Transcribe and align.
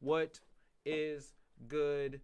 What 0.00 0.40
is 0.84 1.32
good, 1.68 2.20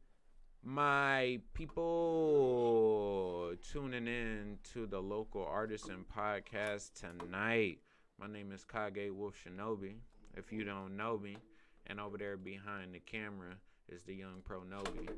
my 0.62 1.40
people? 1.54 3.54
Tuning 3.72 4.06
in 4.06 4.58
to 4.74 4.86
the 4.86 5.00
local 5.00 5.46
artisan 5.46 6.04
podcast 6.14 6.90
tonight. 6.92 7.78
My 8.20 8.26
name 8.26 8.52
is 8.52 8.64
Kage 8.64 9.10
Wolf 9.10 9.36
Shinobi. 9.42 9.94
If 10.36 10.52
you 10.52 10.64
don't 10.64 10.98
know 10.98 11.16
me, 11.16 11.38
and 11.86 11.98
over 11.98 12.18
there 12.18 12.36
behind 12.36 12.94
the 12.94 13.00
camera 13.00 13.54
is 13.88 14.02
the 14.02 14.14
young 14.14 14.42
Pro 14.44 14.60
Nobi. 14.60 15.08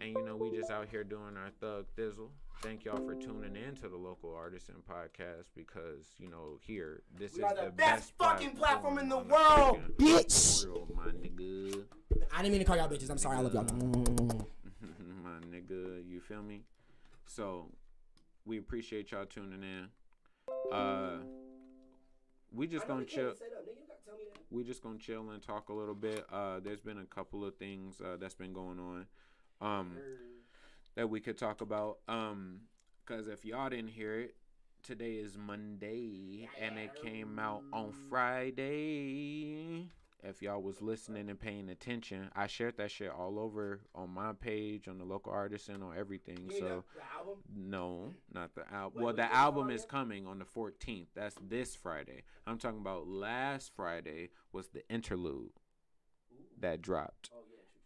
And 0.00 0.14
you 0.16 0.24
know, 0.24 0.36
we 0.36 0.50
just 0.50 0.70
out 0.70 0.88
here 0.90 1.04
doing 1.04 1.36
our 1.36 1.50
thug 1.60 1.86
thizzle. 1.96 2.28
Thank 2.62 2.84
y'all 2.84 3.04
for 3.04 3.14
tuning 3.14 3.56
in 3.56 3.74
to 3.76 3.88
the 3.88 3.96
local 3.96 4.34
artisan 4.34 4.76
podcast 4.88 5.46
because 5.54 6.14
you 6.18 6.28
know 6.28 6.58
here 6.60 7.02
this 7.18 7.34
We 7.36 7.44
is 7.44 7.52
the 7.56 7.64
the 7.66 7.70
best 7.70 8.12
fucking 8.18 8.50
platform 8.50 8.98
in 8.98 9.08
the 9.08 9.18
world, 9.18 9.80
fucking 9.80 9.94
bitch. 9.98 10.66
world, 10.66 10.90
my 10.94 11.06
nigga. 11.06 11.84
I 12.32 12.42
didn't 12.42 12.52
mean 12.52 12.60
to 12.60 12.64
call 12.66 12.76
y'all 12.76 12.88
bitches. 12.88 13.10
I'm 13.10 13.18
sorry. 13.18 13.38
I 13.38 13.40
love 13.40 13.54
y'all. 13.54 13.64
my 15.22 15.38
nigga, 15.50 16.06
you 16.06 16.20
feel 16.20 16.42
me? 16.42 16.62
So 17.26 17.66
we 18.44 18.58
appreciate 18.58 19.10
y'all 19.12 19.26
tuning 19.26 19.62
in. 19.62 19.88
Uh, 20.72 21.18
we 22.52 22.66
just 22.66 22.86
gonna 22.86 23.04
chill. 23.04 23.34
We 24.50 24.64
just 24.64 24.82
gonna 24.82 24.98
chill 24.98 25.30
and 25.30 25.42
talk 25.42 25.68
a 25.68 25.72
little 25.72 25.94
bit. 25.94 26.24
Uh, 26.32 26.60
there's 26.60 26.80
been 26.80 26.98
a 26.98 27.04
couple 27.06 27.44
of 27.44 27.56
things 27.56 28.00
uh, 28.00 28.16
that's 28.18 28.34
been 28.34 28.52
going 28.52 28.78
on. 28.78 29.06
Um, 29.60 29.96
that 30.96 31.08
we 31.08 31.20
could 31.20 31.38
talk 31.38 31.60
about. 31.60 31.98
Um, 32.08 32.60
cause 33.06 33.28
if 33.28 33.44
y'all 33.44 33.70
didn't 33.70 33.90
hear 33.90 34.20
it, 34.20 34.34
today 34.82 35.12
is 35.12 35.36
Monday 35.36 36.48
and 36.60 36.78
it 36.78 36.90
came 37.02 37.38
out 37.38 37.62
on 37.72 37.92
Friday. 38.08 39.86
If 40.22 40.42
y'all 40.42 40.60
was 40.60 40.82
listening 40.82 41.30
and 41.30 41.40
paying 41.40 41.70
attention, 41.70 42.30
I 42.36 42.46
shared 42.46 42.76
that 42.76 42.90
shit 42.90 43.10
all 43.10 43.38
over 43.38 43.80
on 43.94 44.10
my 44.10 44.32
page, 44.34 44.86
on 44.86 44.98
the 44.98 45.04
local 45.04 45.32
artisan, 45.32 45.82
on 45.82 45.96
everything. 45.96 46.50
So 46.58 46.84
no, 47.54 48.12
not 48.32 48.54
the 48.54 48.70
album. 48.70 49.02
Well, 49.02 49.14
the 49.14 49.32
album 49.34 49.70
is 49.70 49.86
coming 49.86 50.26
on 50.26 50.38
the 50.38 50.44
14th. 50.44 51.06
That's 51.14 51.36
this 51.48 51.74
Friday. 51.74 52.24
I'm 52.46 52.58
talking 52.58 52.80
about 52.80 53.08
last 53.08 53.72
Friday 53.74 54.28
was 54.52 54.68
the 54.68 54.86
interlude 54.90 55.52
that 56.58 56.82
dropped. 56.82 57.30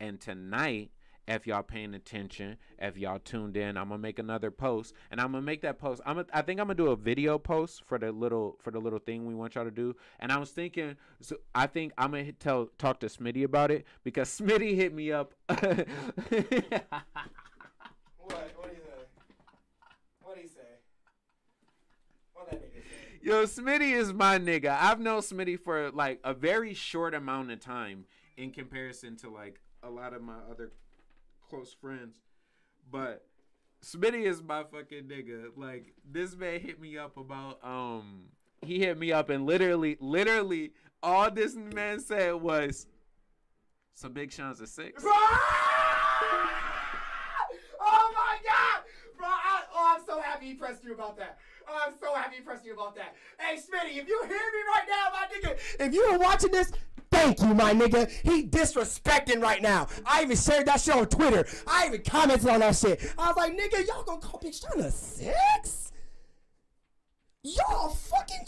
And 0.00 0.20
tonight, 0.20 0.90
if 1.26 1.46
y'all 1.46 1.62
paying 1.62 1.94
attention, 1.94 2.56
if 2.78 2.96
y'all 2.98 3.18
tuned 3.18 3.56
in, 3.56 3.76
I'm 3.76 3.88
gonna 3.88 3.98
make 3.98 4.18
another 4.18 4.50
post, 4.50 4.94
and 5.10 5.20
I'm 5.20 5.32
gonna 5.32 5.42
make 5.42 5.62
that 5.62 5.78
post. 5.78 6.02
I'm 6.04 6.16
gonna, 6.16 6.26
I 6.32 6.42
think 6.42 6.60
I'm 6.60 6.66
gonna 6.66 6.74
do 6.74 6.88
a 6.88 6.96
video 6.96 7.38
post 7.38 7.84
for 7.86 7.98
the 7.98 8.12
little 8.12 8.58
for 8.62 8.70
the 8.70 8.78
little 8.78 8.98
thing 8.98 9.26
we 9.26 9.34
want 9.34 9.54
y'all 9.54 9.64
to 9.64 9.70
do. 9.70 9.96
And 10.20 10.30
I 10.30 10.38
was 10.38 10.50
thinking, 10.50 10.96
so 11.20 11.36
I 11.54 11.66
think 11.66 11.92
I'm 11.96 12.10
gonna 12.10 12.24
hit- 12.24 12.40
tell 12.40 12.68
talk 12.78 13.00
to 13.00 13.06
Smitty 13.06 13.44
about 13.44 13.70
it 13.70 13.86
because 14.02 14.28
Smitty 14.40 14.74
hit 14.74 14.94
me 14.94 15.12
up. 15.12 15.34
What? 18.26 18.52
What 18.56 18.70
do 18.70 18.76
you 18.76 18.82
say? 18.82 19.04
What 20.22 20.34
do 20.36 20.40
you 20.40 20.48
say? 20.48 20.60
What 22.32 22.50
that 22.50 22.62
nigga 22.62 22.82
say? 22.82 23.18
Yo, 23.22 23.44
Smitty 23.44 23.92
is 23.94 24.12
my 24.12 24.38
nigga. 24.38 24.76
I've 24.80 24.98
known 25.00 25.20
Smitty 25.20 25.60
for 25.60 25.90
like 25.90 26.20
a 26.24 26.32
very 26.32 26.72
short 26.72 27.14
amount 27.14 27.50
of 27.50 27.60
time 27.60 28.06
in 28.38 28.50
comparison 28.50 29.16
to 29.16 29.30
like 29.30 29.60
a 29.82 29.90
lot 29.90 30.14
of 30.14 30.22
my 30.22 30.38
other 30.50 30.72
close 31.54 31.72
friends. 31.80 32.20
But 32.90 33.24
Smitty 33.82 34.24
is 34.24 34.42
my 34.42 34.64
fucking 34.64 35.04
nigga. 35.04 35.50
Like 35.56 35.94
this 36.10 36.36
man 36.36 36.60
hit 36.60 36.80
me 36.80 36.98
up 36.98 37.16
about 37.16 37.58
um 37.64 38.24
he 38.62 38.80
hit 38.80 38.98
me 38.98 39.12
up 39.12 39.30
and 39.30 39.46
literally 39.46 39.96
literally 40.00 40.72
all 41.02 41.30
this 41.30 41.54
man 41.54 42.00
said 42.00 42.34
was 42.34 42.86
so 43.94 44.08
Big 44.08 44.32
Sean's 44.32 44.60
a 44.60 44.66
six. 44.66 45.04
Oh 47.86 48.12
my 48.14 48.36
god! 48.44 48.82
Bro, 49.16 49.28
I, 49.28 49.62
oh, 49.74 49.94
I'm 49.96 50.04
so 50.04 50.20
happy 50.20 50.46
he 50.46 50.54
pressed 50.54 50.82
you 50.82 50.94
about 50.94 51.16
that. 51.18 51.38
Oh, 51.68 51.84
I'm 51.86 51.94
so 52.00 52.14
happy 52.14 52.36
he 52.36 52.42
pressed 52.42 52.64
you 52.64 52.72
about 52.74 52.96
that. 52.96 53.14
Hey, 53.38 53.56
Smitty, 53.56 53.96
if 53.98 54.08
you 54.08 54.20
hear 54.22 54.28
me 54.28 54.62
right 54.74 54.88
now, 54.88 55.10
my 55.12 55.26
nigga, 55.32 55.56
if 55.78 55.94
you 55.94 56.02
are 56.02 56.18
watching 56.18 56.50
this, 56.50 56.72
thank 57.24 57.40
you, 57.40 57.54
my 57.54 57.72
nigga. 57.72 58.10
He 58.10 58.46
disrespecting 58.46 59.42
right 59.42 59.62
now. 59.62 59.86
I 60.06 60.22
even 60.22 60.36
shared 60.36 60.66
that 60.66 60.80
shit 60.80 60.94
on 60.94 61.06
Twitter. 61.06 61.46
I 61.66 61.86
even 61.86 62.02
commented 62.02 62.48
on 62.48 62.60
that 62.60 62.76
shit. 62.76 63.00
I 63.18 63.28
was 63.28 63.36
like, 63.36 63.56
nigga, 63.56 63.86
y'all 63.86 64.02
gonna 64.04 64.20
call 64.20 64.40
Big 64.40 64.54
Sean 64.54 64.80
a 64.80 64.90
six? 64.90 65.92
Y'all 67.42 67.90
fucking 67.90 68.46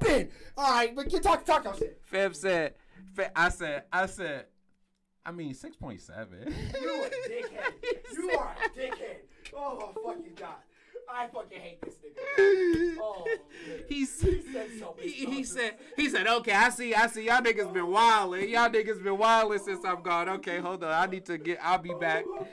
tripping. 0.00 0.28
All 0.56 0.70
right, 0.74 0.94
but 0.94 1.08
get 1.08 1.22
talk 1.22 1.44
talk 1.44 1.64
your 1.64 1.76
shit. 1.76 2.00
Feb 2.10 2.36
said, 2.36 2.74
Fe- 3.14 3.30
I 3.34 3.48
said, 3.48 3.84
I 3.92 4.06
said, 4.06 4.46
I 5.24 5.32
mean 5.32 5.54
six 5.54 5.76
point 5.76 6.00
seven. 6.02 6.54
You 6.80 7.04
a 7.04 7.08
dickhead. 7.08 7.72
You 8.12 8.30
are 8.38 8.54
a 8.64 8.78
dickhead. 8.78 9.16
Oh 9.56 9.92
my 9.96 10.14
fucking 10.14 10.34
god. 10.36 10.56
I 11.12 11.26
fucking 11.28 11.60
hate 11.60 11.80
this 11.82 11.94
nigga. 11.94 12.94
Oh. 13.06 13.26
He 13.88 14.06
said, 14.06 14.28
He 14.30 14.52
said 14.52 14.68
so 14.78 14.94
he, 14.98 15.10
he 15.10 15.44
said, 15.44 15.74
he 15.96 16.08
said, 16.08 16.26
okay, 16.26 16.52
I 16.52 16.70
see, 16.70 16.94
I 16.94 17.06
see, 17.06 17.26
y'all 17.26 17.40
niggas 17.40 17.72
been 17.72 17.86
wildin', 17.86 18.48
y'all 18.48 18.68
niggas 18.70 19.02
been 19.02 19.16
wildin' 19.16 19.60
since 19.60 19.84
I'm 19.84 20.02
gone. 20.02 20.28
Okay, 20.28 20.58
hold 20.58 20.82
on, 20.84 20.90
I 20.90 21.06
need 21.06 21.26
to 21.26 21.38
get, 21.38 21.58
I'll 21.62 21.78
be 21.78 21.92
back. 21.94 22.24
Oh 22.26 22.46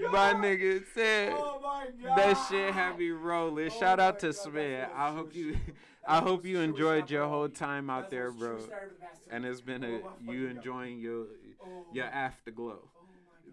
my 0.00 0.32
My 0.32 0.34
nigga 0.34 0.82
said 0.94 1.32
Oh 1.36 1.60
my 1.62 1.86
god. 2.02 2.18
that 2.18 2.46
shit 2.48 2.72
had 2.72 2.98
me 2.98 3.10
rolling. 3.10 3.70
Oh 3.70 3.78
Shout 3.80 3.98
out 3.98 4.18
to 4.20 4.28
that's 4.28 4.46
I 4.46 5.10
hope 5.12 5.34
you. 5.34 5.56
I 6.06 6.20
hope 6.20 6.46
you 6.46 6.60
enjoyed 6.60 7.10
your 7.10 7.26
whole 7.28 7.50
time 7.50 7.90
out 7.90 8.10
there, 8.10 8.30
bro. 8.30 8.56
true 8.56 8.66
started 8.66 8.90
with 8.92 9.00
Bastille. 9.00 9.28
And 9.30 9.44
it's 9.44 9.60
been 9.60 9.84
a 9.84 10.00
you 10.22 10.46
enjoying 10.48 11.00
your 11.00 11.26
Oh 11.62 11.86
your 11.92 12.06
afterglow. 12.06 12.88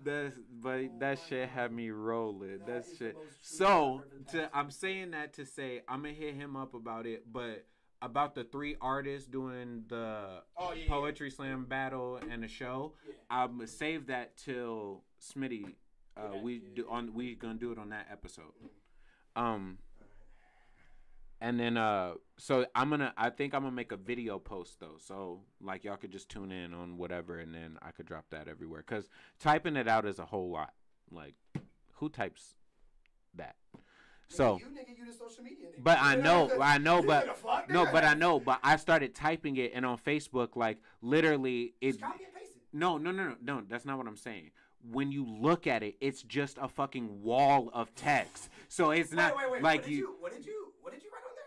That's 0.05 0.35
but 0.61 0.99
that 0.99 1.19
shit 1.27 1.49
had 1.49 1.71
me 1.73 1.89
rolling. 1.89 2.59
That 2.59 2.67
That 2.67 2.85
is 2.85 2.97
shit. 2.97 3.15
most 3.15 3.23
true 3.25 3.37
shit 3.41 3.57
So 3.57 3.65
I've 3.67 3.99
heard 3.99 4.11
in 4.13 4.23
the 4.25 4.31
to 4.47 4.57
I'm 4.57 4.71
saying 4.71 5.11
that 5.11 5.33
to 5.33 5.45
say 5.45 5.81
I'm 5.87 6.03
gonna 6.03 6.13
hit 6.13 6.35
him 6.35 6.55
up 6.55 6.73
about 6.73 7.05
it, 7.05 7.31
but 7.31 7.65
about 8.01 8.35
the 8.35 8.43
three 8.43 8.75
artists 8.81 9.27
doing 9.27 9.83
the 9.87 10.41
Oh, 10.57 10.73
yeah, 10.73 10.83
yeah. 10.83 10.89
poetry 10.89 11.31
slam 11.31 11.65
battle 11.65 12.17
and 12.29 12.43
the 12.43 12.47
show, 12.47 12.93
Yeah. 13.07 13.13
I'm 13.29 13.51
gonna 13.57 13.67
save 13.67 14.07
that 14.07 14.37
till 14.37 15.03
Smitty. 15.19 15.75
Uh, 16.17 16.29
Yeah, 16.35 16.41
we 16.43 16.53
yeah, 16.55 16.69
do 16.75 16.87
on 16.89 17.13
we 17.13 17.35
gonna 17.35 17.55
do 17.55 17.71
it 17.71 17.77
on 17.77 17.89
that 17.89 18.07
episode. 18.11 18.53
Um. 19.35 19.79
And 21.41 21.59
then 21.59 21.77
uh 21.77 22.13
so 22.37 22.65
I'm 22.73 22.89
gonna 22.89 23.13
I 23.17 23.29
think 23.29 23.53
I'm 23.53 23.61
gonna 23.61 23.75
make 23.75 23.91
a 23.91 23.97
video 23.97 24.39
post 24.39 24.79
though. 24.79 24.97
So 24.97 25.41
like 25.61 25.83
y'all 25.83 25.97
could 25.97 26.11
just 26.11 26.29
tune 26.29 26.51
in 26.51 26.73
on 26.73 26.97
whatever 26.97 27.39
and 27.39 27.53
then 27.53 27.77
I 27.81 27.91
could 27.91 28.05
drop 28.05 28.25
that 28.31 28.47
everywhere. 28.47 28.81
Cause 28.83 29.09
typing 29.39 29.75
it 29.75 29.87
out 29.87 30.05
is 30.05 30.19
a 30.19 30.25
whole 30.25 30.49
lot. 30.49 30.73
Like 31.11 31.35
who 31.93 32.09
types 32.09 32.55
that? 33.35 33.55
So 34.27 34.59
you 34.59 34.65
nigga, 34.67 34.97
you 34.97 35.05
the 35.05 35.13
social 35.13 35.43
media 35.43 35.67
nigga. 35.67 35.83
but 35.83 35.99
I 36.01 36.15
know, 36.15 36.51
I 36.61 36.77
know, 36.77 37.01
but 37.01 37.25
give 37.25 37.33
a 37.33 37.37
fuck, 37.37 37.69
no, 37.69 37.85
but 37.91 38.03
I 38.03 38.13
know, 38.13 38.39
but 38.39 38.59
I 38.63 38.75
started 38.77 39.13
typing 39.13 39.57
it, 39.57 39.71
and 39.75 39.85
on 39.85 39.97
Facebook, 39.97 40.55
like 40.55 40.77
literally, 41.01 41.73
it. 41.81 41.91
Just 41.91 42.01
copy 42.01 42.23
and 42.23 42.33
paste 42.33 42.55
it. 42.55 42.61
No, 42.73 42.97
no, 42.97 43.11
no, 43.11 43.29
no, 43.29 43.35
no. 43.41 43.61
That's 43.67 43.85
not 43.85 43.97
what 43.97 44.07
I'm 44.07 44.17
saying. 44.17 44.51
When 44.91 45.11
you 45.11 45.25
look 45.25 45.67
at 45.67 45.83
it, 45.83 45.95
it's 46.01 46.21
just 46.23 46.57
a 46.61 46.67
fucking 46.67 47.23
wall 47.23 47.69
of 47.73 47.93
text. 47.95 48.49
So 48.67 48.91
it's 48.91 49.11
not 49.11 49.35
wait, 49.35 49.45
wait, 49.45 49.51
wait. 49.53 49.63
like 49.63 49.81
what 49.81 49.91
you, 49.91 49.97
you. 49.97 50.15
What 50.19 50.33
did 50.33 50.45
you? 50.45 50.73
What 50.81 50.93
did 50.93 51.03
you 51.03 51.09
write 51.11 51.23
on 51.23 51.35
there? 51.35 51.45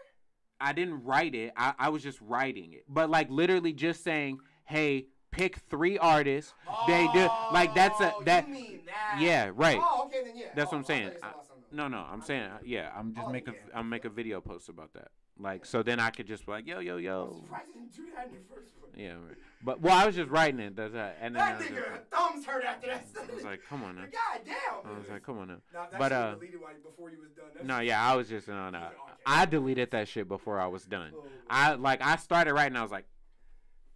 I 0.60 0.72
didn't 0.72 1.04
write 1.04 1.34
it. 1.34 1.52
I, 1.56 1.74
I 1.78 1.88
was 1.90 2.02
just 2.02 2.20
writing 2.20 2.72
it, 2.72 2.84
but 2.88 3.10
like 3.10 3.30
literally 3.30 3.72
just 3.72 4.02
saying, 4.02 4.40
"Hey, 4.64 5.06
pick 5.30 5.58
three 5.70 5.98
artists." 5.98 6.54
they 6.86 7.08
do 7.12 7.28
like 7.52 7.74
that's 7.74 8.00
a 8.00 8.12
Oh, 8.14 8.22
that. 8.24 8.46
That? 8.46 9.20
Yeah, 9.20 9.50
right. 9.54 9.78
Oh, 9.80 10.04
okay 10.06 10.22
then. 10.24 10.36
Yeah. 10.36 10.46
That's 10.54 10.72
oh, 10.72 10.76
what 10.76 10.78
I'm 10.78 10.84
saying. 10.84 11.02
I 11.02 11.10
thought 11.10 11.14
you 11.14 11.20
said 11.20 11.28
I- 11.28 11.32
something 11.32 11.44
else. 11.44 11.54
No, 11.70 11.86
no, 11.88 11.98
I'm 11.98 12.22
saying, 12.22 12.50
yeah, 12.64 12.90
I'm 12.96 13.14
just 13.14 13.26
Oh, 13.26 13.30
make 13.30 13.46
yeah. 13.46 13.52
I'm 13.74 13.88
make 13.88 14.04
a 14.06 14.10
video 14.10 14.40
post 14.40 14.68
about 14.68 14.94
that. 14.94 15.08
Like, 15.40 15.64
so 15.64 15.82
then 15.82 16.00
I 16.00 16.10
could 16.10 16.26
just 16.26 16.44
be 16.46 16.52
like, 16.52 16.66
yo, 16.66 16.80
yo, 16.80 16.96
yo. 16.96 17.40
surprised 17.42 17.68
you 17.68 17.80
didn't 17.80 17.94
do 17.96 18.02
that 18.14 18.26
in 18.26 18.32
the 18.32 18.54
first 18.54 18.72
one. 18.80 18.90
Yeah, 18.96 19.12
right. 19.12 19.36
but 19.62 19.80
well, 19.80 19.96
I 19.96 20.04
was 20.04 20.16
just 20.16 20.30
writing 20.30 20.58
it. 20.58 20.74
That's 20.74 20.92
that, 20.94 21.18
and 21.20 21.36
then 21.36 21.42
I 21.42 21.52
That 21.52 21.58
was, 21.58 21.66
nigga 21.68 22.00
thumbs 22.10 22.44
hurt 22.44 22.64
after 22.64 22.88
that. 22.88 23.04
I 23.30 23.34
was 23.34 23.44
like, 23.44 23.60
come 23.68 23.84
on 23.84 23.94
now. 23.96 24.02
God 24.12 24.40
damn. 24.44 24.92
I 24.92 24.98
was 24.98 25.08
like, 25.08 25.22
come 25.24 25.38
on 25.38 25.48
now. 25.48 25.56
Nah, 25.72 25.86
that 25.90 25.98
But 25.98 26.08
shit 26.08 26.12
uh, 26.12 26.34
deleted 26.34 26.60
while 26.60 26.70
before 26.82 27.10
you 27.10 27.18
was 27.20 27.30
done. 27.30 27.44
That 27.54 27.64
no, 27.66 27.78
shit- 27.78 27.86
yeah, 27.86 28.10
I 28.12 28.16
was 28.16 28.28
just 28.28 28.48
on. 28.48 28.74
Uh, 28.74 28.90
I 29.24 29.44
deleted 29.46 29.90
that 29.92 30.08
shit 30.08 30.26
before 30.26 30.58
I 30.60 30.66
was 30.66 30.84
done. 30.84 31.12
Oh, 31.14 31.22
I 31.48 31.74
like 31.74 32.02
I 32.02 32.16
started 32.16 32.54
writing. 32.54 32.76
I 32.76 32.82
was 32.82 32.90
like, 32.90 33.06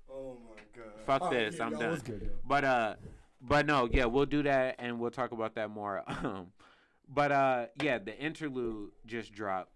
Oh 0.09 0.37
my 0.49 0.63
god. 0.77 0.93
Fuck 1.07 1.31
this, 1.31 1.57
yeah, 1.57 1.65
I'm 1.65 1.73
y'all, 1.73 1.81
done. 1.81 2.03
good, 2.05 2.31
but 2.47 2.65
uh, 2.65 2.95
but 3.41 3.67
no, 3.67 3.89
yeah, 3.91 4.05
we'll 4.05 4.27
do 4.27 4.43
that 4.45 4.77
and 4.79 5.01
we'll 5.01 5.11
talk 5.11 5.33
about 5.33 5.55
that 5.57 5.71
more. 5.71 6.05
Um, 6.23 6.53
but 7.15 7.33
uh, 7.33 7.67
yeah, 7.83 7.99
the 7.99 8.17
interlude 8.17 8.91
just 9.07 9.33
dropped 9.33 9.71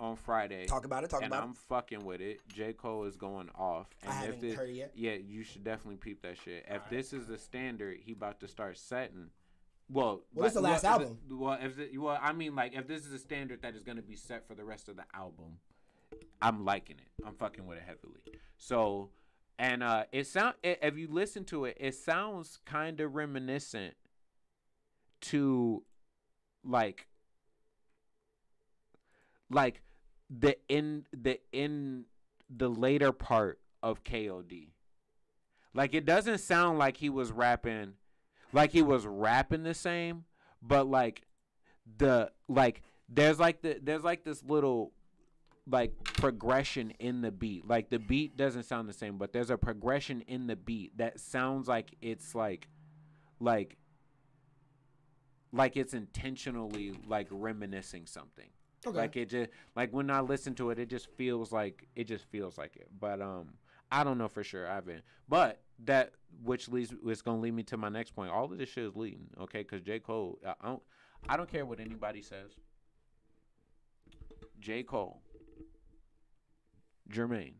on 0.00 0.16
Friday. 0.16 0.66
Talk 0.66 0.84
about 0.84 1.04
it. 1.04 1.10
Talk 1.10 1.22
and 1.22 1.32
about 1.32 1.42
I'm 1.44 1.50
it. 1.50 1.56
fucking 1.68 2.04
with 2.04 2.20
it. 2.20 2.40
J. 2.48 2.72
Cole 2.72 3.04
is 3.04 3.16
going 3.16 3.48
off. 3.56 3.88
And 4.02 4.12
I 4.12 4.18
if 4.20 4.24
haven't 4.26 4.40
this, 4.40 4.54
heard 4.54 4.70
it 4.70 4.74
yet. 4.76 4.92
Yeah, 4.94 5.14
you 5.14 5.42
should 5.42 5.64
definitely 5.64 5.96
peep 5.96 6.22
that 6.22 6.36
shit. 6.38 6.64
If 6.66 6.72
Alright. 6.72 6.90
this 6.90 7.12
is 7.12 7.26
the 7.26 7.38
standard, 7.38 7.98
he 8.04 8.12
about 8.12 8.40
to 8.40 8.48
start 8.48 8.78
setting. 8.78 9.30
Well, 9.90 10.22
Well, 10.34 10.44
this 10.44 10.54
but- 10.54 10.60
the 10.60 10.68
last 10.68 10.84
well, 10.84 10.94
if 10.96 11.00
album. 11.02 11.18
it- 11.30 11.34
well, 11.34 11.58
if 11.60 11.78
it, 11.78 11.98
well, 12.00 12.18
I 12.20 12.32
mean, 12.32 12.54
like, 12.54 12.74
if 12.74 12.86
this 12.86 13.04
is 13.06 13.12
a 13.12 13.18
standard 13.18 13.62
that 13.62 13.74
is 13.74 13.82
going 13.82 13.96
to 13.96 14.02
be 14.02 14.16
set 14.16 14.46
for 14.46 14.54
the 14.54 14.64
rest 14.64 14.88
of 14.88 14.96
the 14.96 15.04
album, 15.14 15.58
I'm 16.40 16.64
liking 16.64 16.96
it. 16.98 17.24
I'm 17.26 17.34
fucking 17.34 17.66
with 17.66 17.78
it 17.78 17.84
heavily. 17.86 18.20
So, 18.56 19.10
and 19.58 19.82
uh, 19.82 20.04
it 20.12 20.26
sound 20.26 20.54
it, 20.62 20.78
if 20.82 20.96
you 20.96 21.08
listen 21.10 21.44
to 21.46 21.64
it, 21.64 21.76
it 21.80 21.94
sounds 21.96 22.60
kind 22.64 23.00
of 23.00 23.14
reminiscent 23.14 23.94
to 25.22 25.82
like 26.64 27.08
like 29.50 29.80
the 30.30 30.56
in 30.68 31.06
the 31.12 31.40
in 31.52 32.04
the 32.54 32.68
later 32.68 33.12
part 33.12 33.58
of 33.82 34.04
KOD. 34.04 34.68
Like 35.74 35.94
it 35.94 36.04
doesn't 36.04 36.38
sound 36.38 36.78
like 36.78 36.96
he 36.96 37.08
was 37.08 37.30
rapping 37.30 37.94
like 38.52 38.72
he 38.72 38.82
was 38.82 39.06
rapping 39.06 39.62
the 39.62 39.74
same, 39.74 40.24
but 40.62 40.86
like 40.86 41.22
the 41.96 42.30
like 42.48 42.82
there's 43.08 43.38
like 43.38 43.62
the 43.62 43.78
there's 43.82 44.04
like 44.04 44.24
this 44.24 44.42
little 44.42 44.92
like 45.70 45.92
progression 46.04 46.92
in 46.98 47.20
the 47.20 47.30
beat. 47.30 47.66
Like 47.66 47.90
the 47.90 47.98
beat 47.98 48.36
doesn't 48.36 48.64
sound 48.64 48.88
the 48.88 48.94
same, 48.94 49.18
but 49.18 49.32
there's 49.32 49.50
a 49.50 49.58
progression 49.58 50.22
in 50.22 50.46
the 50.46 50.56
beat 50.56 50.96
that 50.98 51.20
sounds 51.20 51.68
like 51.68 51.94
it's 52.00 52.34
like 52.34 52.68
like 53.38 53.76
like 55.52 55.76
it's 55.76 55.94
intentionally 55.94 56.94
like 57.06 57.28
reminiscing 57.30 58.06
something. 58.06 58.48
Okay. 58.86 58.96
Like 58.96 59.16
it 59.16 59.28
just 59.28 59.50
like 59.74 59.92
when 59.92 60.10
I 60.10 60.20
listen 60.20 60.54
to 60.56 60.70
it, 60.70 60.78
it 60.78 60.88
just 60.88 61.08
feels 61.16 61.52
like 61.52 61.88
it 61.96 62.04
just 62.04 62.24
feels 62.26 62.56
like 62.56 62.76
it. 62.76 62.88
But 62.98 63.20
um, 63.20 63.54
I 63.90 64.04
don't 64.04 64.18
know 64.18 64.28
for 64.28 64.44
sure. 64.44 64.68
I 64.68 64.76
haven't. 64.76 65.02
But 65.28 65.60
that 65.84 66.12
which 66.44 66.68
leads 66.68 66.92
is 67.06 67.22
gonna 67.22 67.40
lead 67.40 67.54
me 67.54 67.62
to 67.64 67.76
my 67.76 67.88
next 67.88 68.14
point. 68.14 68.30
All 68.30 68.44
of 68.44 68.56
this 68.56 68.68
shit 68.68 68.84
is 68.84 68.96
leading, 68.96 69.28
okay? 69.40 69.60
Because 69.62 69.82
J 69.82 69.98
Cole, 69.98 70.38
I 70.44 70.54
don't, 70.64 70.82
I 71.28 71.36
don't 71.36 71.50
care 71.50 71.66
what 71.66 71.80
anybody 71.80 72.22
says. 72.22 72.52
J 74.60 74.82
Cole, 74.82 75.20
Jermaine, 77.10 77.54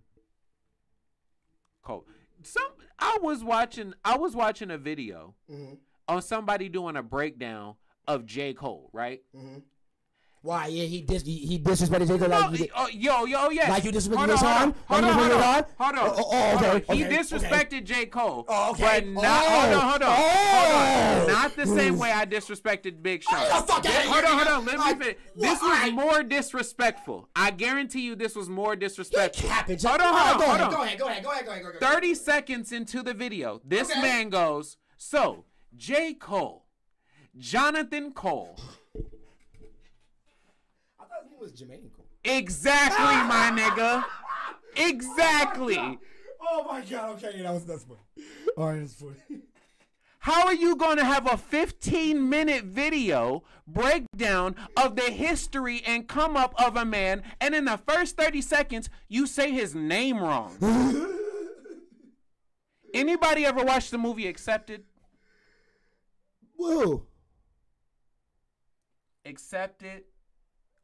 Cole. 1.83 2.07
Some 2.43 2.71
I 2.99 3.19
was 3.21 3.43
watching. 3.43 3.95
I 4.05 4.17
was 4.17 4.37
watching 4.37 4.71
a 4.71 4.79
video 4.79 5.35
mm-hmm. 5.51 5.75
on 6.07 6.23
somebody 6.23 6.69
doing 6.69 6.97
a 6.97 7.03
breakdown 7.03 7.75
of 8.07 8.27
J 8.27 8.55
Cole, 8.55 8.91
right? 8.93 9.23
Mm-hmm. 9.37 9.59
Why? 10.43 10.69
Yeah, 10.69 10.85
he 10.85 11.01
dis 11.01 11.23
he, 11.23 11.39
he 11.39 11.59
disrespected 11.59 12.07
J 12.07 12.19
Cole 12.19 12.29
like 12.29 12.53
no, 12.53 12.57
you 12.57 12.69
oh, 12.77 12.89
yo 12.89 13.25
yo 13.25 13.39
oh, 13.41 13.51
yeah. 13.51 13.71
Like 13.71 13.85
you 13.85 13.91
disrespected 13.91 14.31
his 14.31 14.41
Hold 14.41 14.55
on, 14.55 14.75
hold 14.87 15.05
on, 15.05 15.13
hold 15.13 15.33
on, 15.33 15.65
hold 15.79 15.99
on. 15.99 15.99
Oh, 15.99 16.15
oh, 16.17 16.29
oh 16.33 16.57
okay, 16.57 16.71
okay, 16.71 16.97
He 16.97 17.03
disrespected 17.05 17.67
okay. 17.67 17.81
J 17.81 18.07
Cole. 18.07 18.45
Oh, 18.49 18.71
okay. 18.71 18.83
But 18.83 19.07
not 19.09 19.25
oh, 19.25 19.51
hold 19.51 19.75
on, 19.75 19.81
hold 19.81 20.03
on, 20.03 20.09
oh. 20.09 20.15
hold 20.15 20.73
on. 20.73 21.29
Oh. 21.29 21.33
Not 21.33 21.57
the 21.57 21.67
same 21.67 21.97
mm. 21.97 21.99
way 21.99 22.13
I 22.13 22.25
disrespected 22.25 23.03
Big 23.03 23.25
Sean. 23.25 23.35
Oh, 23.51 23.63
fuck 23.63 23.83
this, 23.83 23.93
hold 24.07 24.25
on, 24.25 24.33
hold 24.39 24.49
on. 24.49 24.65
Let 24.65 24.79
me 24.99 25.05
finish. 25.05 25.19
This 25.35 25.61
was 25.61 25.93
more 25.93 26.23
disrespectful. 26.23 27.29
I 27.35 27.51
guarantee 27.51 28.03
you, 28.03 28.15
this 28.15 28.37
was 28.37 28.49
more 28.49 28.77
disrespectful. 28.77 29.51
Hold 29.51 29.69
on, 29.69 30.15
hold 30.15 30.43
on, 30.43 30.49
hold 30.49 30.61
on. 30.61 30.71
Go 30.71 30.83
ahead, 30.83 30.99
go 30.99 31.09
ahead, 31.09 31.25
go 31.25 31.31
ahead, 31.33 31.45
go 31.47 31.51
ahead, 31.51 31.63
go 31.63 31.69
ahead. 31.71 31.81
Thirty 31.81 32.15
seconds 32.15 32.71
into 32.71 33.03
the 33.03 33.13
video, 33.13 33.61
this 33.65 33.89
man 33.97 34.29
goes, 34.29 34.77
"So 34.97 35.47
J 35.77 36.15
Cole, 36.15 36.67
Jonathan 37.37 38.13
Cole." 38.13 38.57
Was 41.51 41.61
Jermaine. 41.61 41.91
Exactly, 42.25 43.05
my 43.05 43.51
nigga. 43.55 44.05
Exactly. 44.77 45.99
Oh 46.41 46.65
my 46.69 46.83
god. 46.83 47.23
Okay, 47.23 47.43
that 47.43 47.53
was 47.53 47.65
that's 47.65 47.85
funny. 47.85 48.01
All 48.57 48.67
right, 48.67 48.81
that's 48.81 48.95
funny. 48.95 49.43
How 50.21 50.47
are 50.47 50.55
you 50.55 50.77
going 50.77 50.99
to 50.99 51.05
have 51.05 51.31
a 51.33 51.37
15 51.37 52.29
minute 52.29 52.65
video 52.65 53.45
breakdown 53.67 54.57
of 54.77 54.97
the 54.97 55.11
history 55.11 55.83
and 55.87 56.09
come 56.09 56.37
up 56.37 56.55
of 56.61 56.77
a 56.77 56.85
man, 56.85 57.23
and 57.41 57.55
in 57.55 57.65
the 57.65 57.79
first 57.79 58.17
30 58.17 58.43
seconds, 58.43 58.91
you 59.09 59.27
say 59.27 59.53
his 59.53 59.75
name 59.75 60.19
wrong? 60.19 60.57
Anybody 62.95 63.47
ever 63.47 63.65
watched 63.65 63.91
the 63.91 63.99
movie 63.99 64.27
Accepted? 64.27 64.85
Whoa. 66.57 67.05
Accepted 69.25 70.05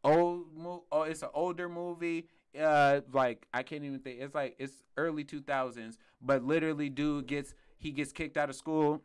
old 0.04 0.54
mo- 0.56 0.84
oh 0.92 1.02
it's 1.02 1.22
an 1.22 1.28
older 1.34 1.68
movie 1.68 2.28
uh 2.60 3.00
like 3.12 3.46
i 3.52 3.62
can't 3.62 3.84
even 3.84 3.98
think 3.98 4.20
it's 4.20 4.34
like 4.34 4.54
it's 4.58 4.84
early 4.96 5.24
2000s 5.24 5.96
but 6.22 6.44
literally 6.44 6.88
dude 6.88 7.26
gets 7.26 7.54
he 7.78 7.90
gets 7.90 8.12
kicked 8.12 8.36
out 8.38 8.48
of 8.48 8.56
school. 8.56 9.02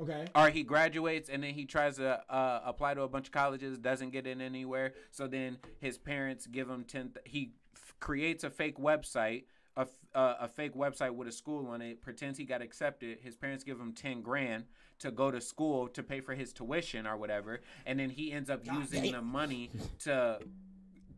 Okay. 0.00 0.26
Or 0.36 0.48
he 0.50 0.62
graduates 0.62 1.28
and 1.28 1.42
then 1.42 1.54
he 1.54 1.64
tries 1.64 1.96
to 1.96 2.20
uh, 2.32 2.60
apply 2.64 2.94
to 2.94 3.02
a 3.02 3.08
bunch 3.08 3.26
of 3.28 3.32
colleges 3.32 3.76
doesn't 3.78 4.10
get 4.10 4.24
in 4.26 4.40
anywhere. 4.40 4.92
So 5.10 5.26
then 5.26 5.58
his 5.80 5.98
parents 5.98 6.46
give 6.46 6.68
him 6.68 6.84
10 6.84 7.10
th- 7.10 7.16
he 7.24 7.52
f- 7.76 7.94
creates 8.00 8.44
a 8.44 8.50
fake 8.50 8.78
website 8.78 9.44
a, 9.76 9.80
f- 9.80 9.88
uh, 10.14 10.34
a 10.40 10.48
fake 10.48 10.74
website 10.74 11.10
with 11.10 11.28
a 11.28 11.32
school 11.32 11.66
on 11.68 11.82
it 11.82 12.02
pretends 12.02 12.38
he 12.38 12.44
got 12.44 12.62
accepted 12.62 13.18
his 13.22 13.36
parents 13.36 13.64
give 13.64 13.80
him 13.80 13.92
10 13.92 14.22
grand 14.22 14.64
to 14.98 15.10
go 15.10 15.30
to 15.30 15.40
school 15.40 15.88
to 15.88 16.02
pay 16.02 16.20
for 16.20 16.34
his 16.34 16.52
tuition 16.52 17.06
or 17.06 17.16
whatever, 17.16 17.60
and 17.86 17.98
then 17.98 18.10
he 18.10 18.32
ends 18.32 18.50
up 18.50 18.64
God 18.64 18.78
using 18.78 19.04
damn. 19.04 19.12
the 19.12 19.22
money 19.22 19.70
to 20.00 20.38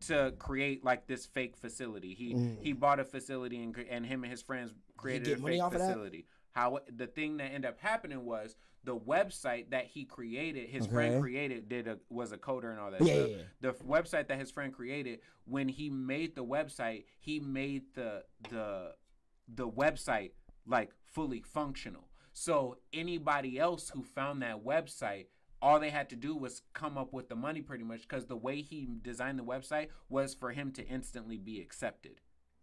to 0.07 0.33
create 0.37 0.83
like 0.83 1.07
this 1.07 1.25
fake 1.25 1.55
facility. 1.57 2.13
He 2.13 2.33
mm. 2.33 2.57
he 2.61 2.73
bought 2.73 2.99
a 2.99 3.05
facility 3.05 3.61
and 3.63 3.75
and 3.89 4.05
him 4.05 4.23
and 4.23 4.31
his 4.31 4.41
friends 4.41 4.73
created 4.95 5.39
a 5.39 5.41
fake 5.41 5.61
facility. 5.71 6.25
How 6.51 6.79
the 6.95 7.07
thing 7.07 7.37
that 7.37 7.45
ended 7.45 7.65
up 7.65 7.79
happening 7.79 8.25
was 8.25 8.55
the 8.87 8.97
website 8.97 9.69
that 9.71 9.85
he 9.85 10.05
created, 10.05 10.69
his 10.69 10.83
okay. 10.83 10.93
friend 10.93 11.21
created, 11.21 11.67
did 11.67 11.89
a 11.89 11.97
was 12.09 12.31
a 12.31 12.37
coder 12.37 12.71
and 12.71 12.79
all 12.79 12.89
that 12.89 13.01
yeah, 13.01 13.13
stuff. 13.13 13.29
Yeah, 13.29 13.35
yeah. 13.35 13.43
The 13.59 13.73
website 13.83 14.29
that 14.29 14.39
his 14.39 14.49
friend 14.49 14.73
created, 14.73 15.19
when 15.43 15.67
he 15.67 15.89
made 15.89 16.35
the 16.35 16.45
website, 16.45 17.03
he 17.19 17.41
made 17.41 17.83
the 17.95 18.23
the 18.49 18.93
the 19.53 19.67
website 19.67 20.31
like 20.65 20.91
fully 21.03 21.41
functional. 21.41 22.07
So 22.31 22.77
anybody 22.93 23.59
else 23.59 23.89
who 23.89 24.03
found 24.03 24.41
that 24.41 24.63
website, 24.63 25.25
all 25.61 25.81
they 25.81 25.89
had 25.89 26.09
to 26.11 26.15
do 26.15 26.33
was 26.33 26.61
come 26.73 26.97
up 26.97 27.11
with 27.11 27.27
the 27.27 27.35
money 27.35 27.61
pretty 27.61 27.83
much 27.83 28.03
because 28.03 28.27
the 28.27 28.37
way 28.37 28.61
he 28.61 28.87
designed 29.01 29.37
the 29.37 29.43
website 29.43 29.89
was 30.07 30.33
for 30.33 30.51
him 30.51 30.71
to 30.73 30.87
instantly 30.87 31.37
be 31.37 31.59
accepted. 31.59 32.21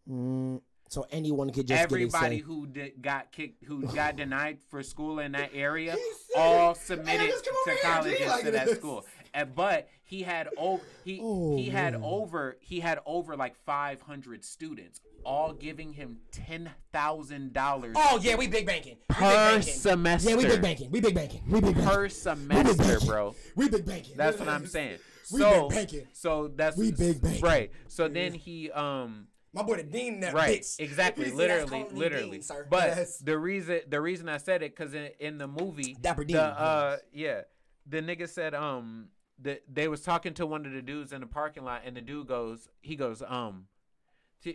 Mm, 0.08 0.62
so 0.88 1.06
anyone 1.10 1.50
could 1.50 1.66
just 1.66 1.82
everybody 1.82 2.38
who 2.38 2.66
did, 2.66 3.02
got 3.02 3.32
kicked, 3.32 3.64
who 3.64 3.82
got 3.94 4.16
denied 4.16 4.58
for 4.70 4.82
school 4.82 5.18
in 5.18 5.32
that 5.32 5.50
area, 5.54 5.96
all 6.36 6.74
submitted 6.74 7.32
to 7.42 7.76
colleges 7.82 8.26
like 8.26 8.44
to 8.44 8.50
that 8.52 8.68
school. 8.70 9.04
And, 9.32 9.54
but 9.54 9.88
he 10.04 10.22
had 10.22 10.48
over 10.56 10.82
he 11.04 11.20
oh, 11.22 11.56
he 11.56 11.68
had 11.68 11.94
man. 11.94 12.02
over 12.04 12.56
he 12.60 12.80
had 12.80 13.00
over 13.04 13.36
like 13.36 13.56
500 13.64 14.44
students 14.44 15.00
all 15.24 15.52
giving 15.52 15.92
him 15.92 16.18
ten 16.30 16.70
thousand 16.92 17.52
dollars. 17.52 17.94
Oh 17.96 18.20
yeah, 18.22 18.36
we 18.36 18.46
big 18.46 18.66
banking 18.66 18.96
we 19.08 19.14
per 19.14 19.20
big 19.20 19.34
banking. 19.34 19.72
semester. 19.72 20.30
Yeah, 20.30 20.36
we 20.36 20.44
big 20.44 20.62
banking. 20.62 20.90
We 20.90 21.00
big 21.00 21.14
banking. 21.14 21.42
We 21.48 21.60
big 21.60 21.74
banking. 21.74 21.84
per 21.84 22.08
semester, 22.08 22.98
we 23.00 23.06
bro. 23.06 23.34
We 23.56 23.68
big 23.68 23.86
banking. 23.86 24.16
That's 24.16 24.38
what 24.38 24.48
I'm 24.48 24.66
saying. 24.66 24.98
we 25.32 25.40
so, 25.40 25.68
big 25.68 25.76
banking. 25.76 26.06
So 26.12 26.48
that's 26.54 26.76
we 26.76 26.92
big 26.92 27.20
banking. 27.20 27.42
Right. 27.42 27.70
So 27.88 28.08
then 28.08 28.34
he 28.34 28.70
um. 28.70 29.28
My 29.54 29.62
boy, 29.62 29.76
the 29.76 29.84
dean, 29.84 30.20
that 30.20 30.34
right, 30.34 30.60
bitch. 30.60 30.80
exactly, 30.80 31.30
literally, 31.30 31.86
literally. 31.92 32.38
Dean, 32.38 32.64
but 32.68 32.88
yes. 32.88 33.18
the 33.18 33.38
reason, 33.38 33.80
the 33.88 34.00
reason 34.00 34.28
I 34.28 34.38
said 34.38 34.62
it, 34.64 34.74
cause 34.74 34.94
in, 34.94 35.10
in 35.20 35.38
the 35.38 35.46
movie, 35.46 35.96
Dapper 36.00 36.24
Dean, 36.24 36.36
the, 36.36 36.42
uh, 36.42 36.96
yeah, 37.12 37.42
the 37.86 38.02
nigga 38.02 38.28
said, 38.28 38.52
um, 38.54 39.10
that 39.42 39.62
they 39.72 39.86
was 39.86 40.00
talking 40.00 40.34
to 40.34 40.46
one 40.46 40.66
of 40.66 40.72
the 40.72 40.82
dudes 40.82 41.12
in 41.12 41.20
the 41.20 41.26
parking 41.26 41.64
lot, 41.64 41.82
and 41.84 41.96
the 41.96 42.00
dude 42.00 42.26
goes, 42.26 42.68
he 42.82 42.96
goes, 42.96 43.22
um, 43.26 43.66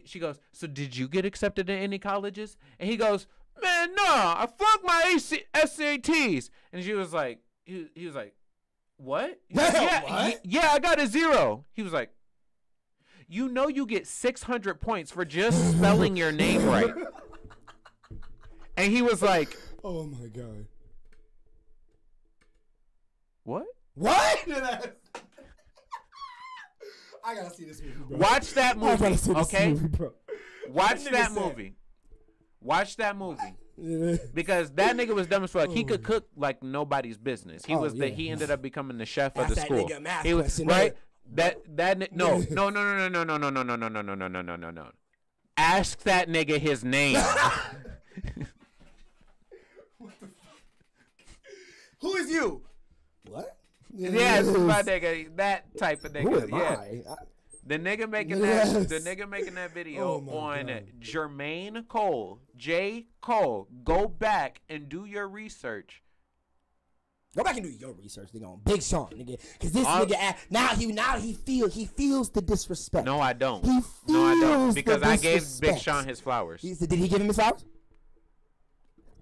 she 0.05 0.19
goes, 0.19 0.37
so 0.51 0.67
did 0.67 0.95
you 0.95 1.07
get 1.07 1.25
accepted 1.25 1.67
to 1.67 1.73
any 1.73 1.97
colleges? 1.97 2.57
And 2.77 2.89
he 2.89 2.97
goes, 2.97 3.25
man, 3.61 3.95
no, 3.95 4.03
I 4.03 4.47
flunked 4.57 4.85
my 4.85 5.13
AC- 5.15 5.45
SATs. 5.55 6.49
And 6.71 6.83
she 6.83 6.93
was 6.93 7.13
like, 7.13 7.39
he, 7.63 7.87
he 7.95 8.05
was 8.05 8.15
like, 8.15 8.35
what? 8.97 9.39
Yeah, 9.49 10.03
what? 10.03 10.39
He, 10.43 10.55
yeah, 10.55 10.69
I 10.71 10.79
got 10.79 10.99
a 10.99 11.07
zero. 11.07 11.65
He 11.71 11.81
was 11.81 11.93
like, 11.93 12.11
you 13.29 13.47
know, 13.47 13.67
you 13.67 13.85
get 13.85 14.07
600 14.07 14.81
points 14.81 15.11
for 15.11 15.23
just 15.23 15.77
spelling 15.77 16.17
your 16.17 16.31
name 16.31 16.65
right. 16.65 16.93
And 18.75 18.93
he 18.93 19.01
was 19.01 19.21
like, 19.21 19.57
oh 19.83 20.05
my 20.05 20.27
God. 20.27 20.65
What? 23.43 23.65
What? 23.95 24.39
I 27.25 27.35
gotta 27.35 27.53
see 27.53 27.65
this 27.65 27.81
movie, 27.81 27.95
bro. 28.07 28.17
Watch 28.17 28.53
that 28.53 28.77
movie, 28.77 29.17
okay? 29.41 29.73
Movie, 29.73 30.07
Watch 30.69 31.03
that 31.03 31.33
movie. 31.33 31.75
Watch 32.61 32.95
that 32.95 33.17
movie. 33.17 33.55
because 34.33 34.71
that 34.71 34.95
nigga 34.95 35.13
was 35.13 35.27
dumb 35.27 35.43
as 35.43 35.51
fuck. 35.51 35.69
He 35.71 35.83
oh. 35.83 35.87
could 35.87 35.99
oh. 35.99 36.07
cook 36.07 36.27
like 36.37 36.63
nobody's 36.63 37.17
business. 37.17 37.65
He 37.65 37.75
oh, 37.75 37.79
was 37.79 37.93
the 37.93 38.07
yeah. 38.07 38.15
he 38.15 38.29
ended 38.29 38.49
up 38.49 38.61
becoming 38.61 38.97
the 38.97 39.05
chef 39.05 39.33
That's 39.33 39.49
of 39.51 39.55
the 39.55 39.61
school. 39.61 39.89
he 40.23 40.33
was 40.33 40.63
right. 40.63 40.93
That 41.33 41.77
that 41.77 42.15
no 42.15 42.39
no 42.49 42.69
no 42.69 42.83
no 42.83 43.07
no 43.07 43.23
no 43.23 43.37
no 43.37 43.49
no 43.49 43.49
no 43.49 43.75
no 43.75 43.87
no 43.87 44.01
no 44.01 44.15
no 44.15 44.27
no 44.27 44.41
no 44.41 44.55
no 44.55 44.71
no. 44.71 44.91
Ask 45.57 45.99
that 46.03 46.27
nigga 46.29 46.57
his 46.57 46.83
name. 46.83 47.21
Who 51.99 52.15
is 52.15 52.29
you? 52.31 52.63
What? 53.29 53.57
Yes, 53.93 54.45
my 54.45 54.81
nigga, 54.83 55.35
that 55.35 55.77
type 55.77 56.03
of 56.05 56.13
nigga. 56.13 56.21
Who 56.21 56.39
am 56.39 56.49
yeah. 56.49 56.57
I? 56.57 57.03
I 57.09 57.15
The 57.65 57.77
nigga 57.79 58.09
making 58.09 58.39
Yes. 58.39 58.71
that 58.73 58.89
the 58.89 58.99
nigga 58.99 59.29
making 59.29 59.55
that 59.55 59.73
video 59.73 60.03
Oh 60.03 60.37
on 60.37 60.67
God. 60.67 60.83
Jermaine 60.99 61.87
Cole, 61.87 62.39
J. 62.55 63.07
Cole. 63.21 63.67
Go 63.83 64.07
back 64.07 64.61
and 64.69 64.87
do 64.87 65.05
your 65.05 65.27
research. 65.27 66.01
Go 67.35 67.43
back 67.43 67.57
and 67.57 67.63
do 67.65 67.69
your 67.71 67.93
research, 67.93 68.29
nigga, 68.33 68.47
on 68.47 68.59
Big 68.65 68.81
Sean, 68.81 69.07
nigga. 69.11 69.39
Cause 69.59 69.71
this 69.71 69.85
I'll- 69.85 70.05
nigga 70.05 70.35
now 70.49 70.67
he 70.69 70.87
now 70.87 71.19
he 71.19 71.33
feel 71.33 71.67
he 71.69 71.85
feels 71.85 72.29
the 72.31 72.41
disrespect. 72.41 73.05
No, 73.05 73.19
I 73.19 73.33
don't. 73.33 73.63
He 73.63 73.81
No, 74.11 74.25
I 74.25 74.33
don't. 74.33 74.41
feels 74.41 74.75
the 74.75 74.81
Because 74.81 75.03
I 75.03 75.15
gave 75.17 75.45
Big. 75.61 75.77
Sean 75.77 76.07
his 76.07 76.19
flowers. 76.19 76.61
He 76.61 76.73
did 76.73 76.91
he 76.91 77.07
give 77.07 77.21
him 77.21 77.27
his 77.27 77.35
flowers? 77.35 77.63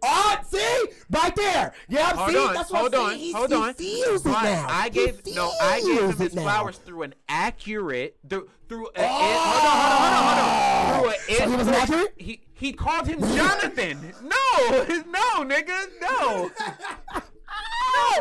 Oh, 0.04 0.38
see, 0.48 0.86
right 1.10 1.36
there. 1.36 1.74
Yeah, 1.90 2.14
Hold 2.16 2.30
see, 2.30 2.38
on, 2.38 2.54
that's 2.54 2.72
what 2.72 2.80
hold 2.82 2.96
I'm 2.96 3.02
on, 3.02 3.10
saying. 3.10 3.20
He, 3.20 3.32
hold 3.34 3.50
he 3.50 3.56
on. 3.56 3.74
feels 3.74 4.26
it 4.26 4.30
now. 4.30 4.68
I 4.70 4.90
gave 4.90 5.26
no, 5.36 5.52
I 5.60 5.82
gave 5.82 6.02
him 6.12 6.18
his 6.18 6.36
now. 6.36 6.44
flowers 6.44 6.78
through 6.78 7.02
an 7.02 7.16
accurate 7.28 8.16
through 8.30 8.48
through 8.70 8.88
a, 8.96 9.00
Oh! 9.00 9.08
hold 9.08 9.66
on, 9.66 9.74
hold 9.74 10.38
on, 10.38 10.38
hold 10.38 10.38
on, 10.38 10.94
hold 10.94 11.10
on. 11.10 11.10
Oh! 11.10 11.26
Through 11.26 11.36
So 11.36 11.44
a, 11.44 11.50
he 11.50 11.56
wasn't 11.56 11.76
accurate? 11.78 12.14
He 12.18 12.42
he 12.54 12.74
called 12.74 13.08
him 13.08 13.20
Jonathan. 13.20 14.14
no, 14.24 14.84
no, 15.10 15.56
nigga, 15.56 15.88
no. 16.00 16.52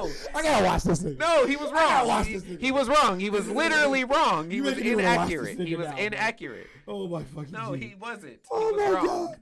No. 0.02 0.10
I 0.34 0.42
gotta 0.42 0.64
watch 0.64 0.82
this 0.84 1.02
nigga. 1.02 1.18
No, 1.18 1.46
he 1.46 1.56
was 1.56 1.70
I 1.70 1.74
gotta 1.74 1.94
wrong. 1.98 2.08
watch 2.08 2.26
He, 2.26 2.38
he 2.56 2.72
was 2.72 2.88
wrong. 2.88 3.18
He 3.20 3.30
was 3.30 3.48
literally 3.48 4.04
wrong. 4.04 4.50
He 4.50 4.56
You 4.56 4.62
was 4.64 4.76
making 4.76 4.96
me 4.96 5.04
wanna 5.04 5.16
watch 5.16 5.28
this 5.28 5.38
inaccurate. 5.40 5.66
He 5.68 5.76
was 5.76 5.86
now, 5.86 5.94
bro. 5.96 6.04
inaccurate. 6.04 6.66
Oh 6.88 7.08
my 7.08 7.22
fucking 7.24 7.52
No, 7.52 7.72
he 7.72 7.94
wasn't. 8.00 8.38
Oh 8.50 8.68
he 8.68 8.72
was 8.74 8.80
my 8.86 8.90
wrong. 8.92 9.06
God. 9.06 9.36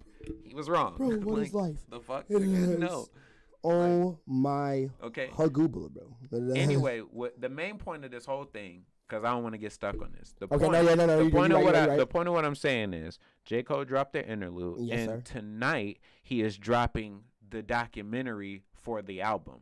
He 0.44 0.54
was 0.54 0.68
wrong. 0.70 0.94
Bro, 0.96 1.08
what 1.18 1.42
is 1.42 1.52
Like, 1.54 1.62
life? 1.68 1.78
The 1.90 2.00
fuck? 2.00 2.24
It 2.28 2.42
is. 2.42 2.78
No. 2.78 3.06
Oh 3.62 4.18
my 4.26 4.90
Okay. 5.02 5.30
Hagoobla, 5.34 5.90
bro. 5.90 6.52
Anyway, 6.56 7.00
what 7.00 7.40
the 7.40 7.48
main 7.48 7.78
point 7.78 8.04
of 8.04 8.10
this 8.10 8.26
whole 8.26 8.44
thing, 8.44 8.82
because 9.08 9.24
I 9.24 9.30
don't 9.30 9.42
want 9.42 9.54
to 9.54 9.58
get 9.58 9.72
stuck 9.72 10.00
on 10.02 10.12
this. 10.18 10.34
The 10.38 10.46
Okay, 10.46 10.56
point, 10.58 10.72
no, 10.72 10.80
yeah, 10.82 10.94
no, 10.94 11.06
no, 11.06 11.24
the 11.24 11.30
point 11.30 11.50
you're 11.50 11.60
of 11.60 11.64
right, 11.64 11.64
what 11.64 11.76
I, 11.76 11.86
right. 11.88 11.98
the 11.98 12.06
point 12.06 12.28
of 12.28 12.34
what 12.34 12.44
I'm 12.44 12.54
saying 12.54 12.92
is, 12.94 13.18
J 13.44 13.62
Cole 13.62 13.84
dropped 13.84 14.12
the 14.14 14.26
interlude, 14.26 14.80
Yes, 14.80 15.08
and 15.08 15.26
sir. 15.26 15.32
tonight 15.40 15.98
he 16.22 16.42
is 16.42 16.58
dropping 16.58 17.20
the 17.48 17.62
documentary 17.62 18.62
for 18.74 19.00
the 19.02 19.20
album, 19.22 19.60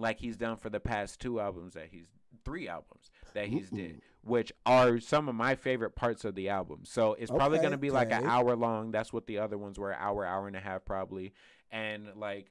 like 0.00 0.18
he's 0.20 0.36
done 0.36 0.56
for 0.56 0.70
the 0.70 0.80
past 0.80 1.20
two 1.20 1.40
albums 1.40 1.74
that 1.74 1.88
he's 1.90 2.06
three 2.44 2.68
albums 2.68 3.10
that 3.34 3.46
he's 3.48 3.70
did, 3.70 4.00
which 4.22 4.52
are 4.66 4.98
some 5.00 5.28
of 5.28 5.34
my 5.34 5.54
favorite 5.54 5.94
parts 5.94 6.24
of 6.24 6.34
the 6.34 6.48
album. 6.48 6.80
So 6.84 7.14
it's 7.14 7.30
probably 7.30 7.58
Okay, 7.58 7.66
gonna 7.66 7.78
be 7.78 7.90
like 7.90 8.10
an 8.12 8.26
hour 8.26 8.56
long. 8.56 8.90
That's 8.92 9.12
what 9.12 9.26
the 9.26 9.38
other 9.38 9.58
ones 9.58 9.78
were, 9.78 9.92
hour, 9.94 10.24
hour 10.24 10.46
and 10.46 10.56
a 10.56 10.60
half 10.60 10.84
probably, 10.84 11.32
and 11.70 12.08
like. 12.16 12.50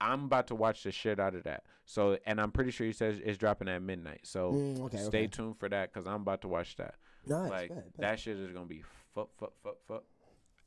I'm 0.00 0.26
about 0.26 0.46
to 0.46 0.54
watch 0.54 0.84
the 0.84 0.92
shit 0.92 1.18
out 1.18 1.34
of 1.34 1.42
that. 1.42 1.64
So, 1.84 2.18
and 2.24 2.40
I'm 2.40 2.52
pretty 2.52 2.70
sure 2.70 2.86
he 2.86 2.92
says 2.92 3.20
it's 3.20 3.36
dropping 3.36 3.66
at 3.66 3.82
midnight. 3.82 4.28
So, 4.28 4.52
Mm, 4.52 4.80
okay, 4.82 4.96
stay 4.98 5.06
okay. 5.08 5.26
tuned 5.26 5.58
for 5.58 5.68
that 5.68 5.92
because 5.92 6.06
I'm 6.06 6.20
about 6.22 6.42
to 6.42 6.48
watch 6.48 6.76
that. 6.76 6.94
Nice, 7.26 7.50
like 7.50 7.68
bet, 7.70 7.84
bet. 7.96 7.96
that 7.98 8.20
shit 8.20 8.36
is 8.38 8.52
gonna 8.52 8.66
be 8.66 8.84
fuck, 9.12 9.30
fuck, 9.40 9.54
fuck, 9.60 9.78
fuck, 9.88 10.04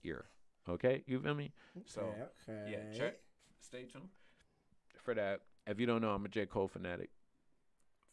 ear. 0.04 0.26
Okay, 0.68 1.04
you 1.08 1.18
feel 1.22 1.34
me? 1.34 1.54
So, 1.86 2.14
okay. 2.50 2.72
yeah, 2.74 2.98
check. 2.98 3.20
Stay 3.62 3.84
tuned 3.86 4.10
for 5.02 5.14
that. 5.14 5.40
If 5.72 5.80
you 5.80 5.86
don't 5.86 6.02
know, 6.02 6.12
I'm 6.12 6.26
a 6.26 6.30
J 6.30 6.46
Cole 6.46 6.68
fanatic. 6.68 7.10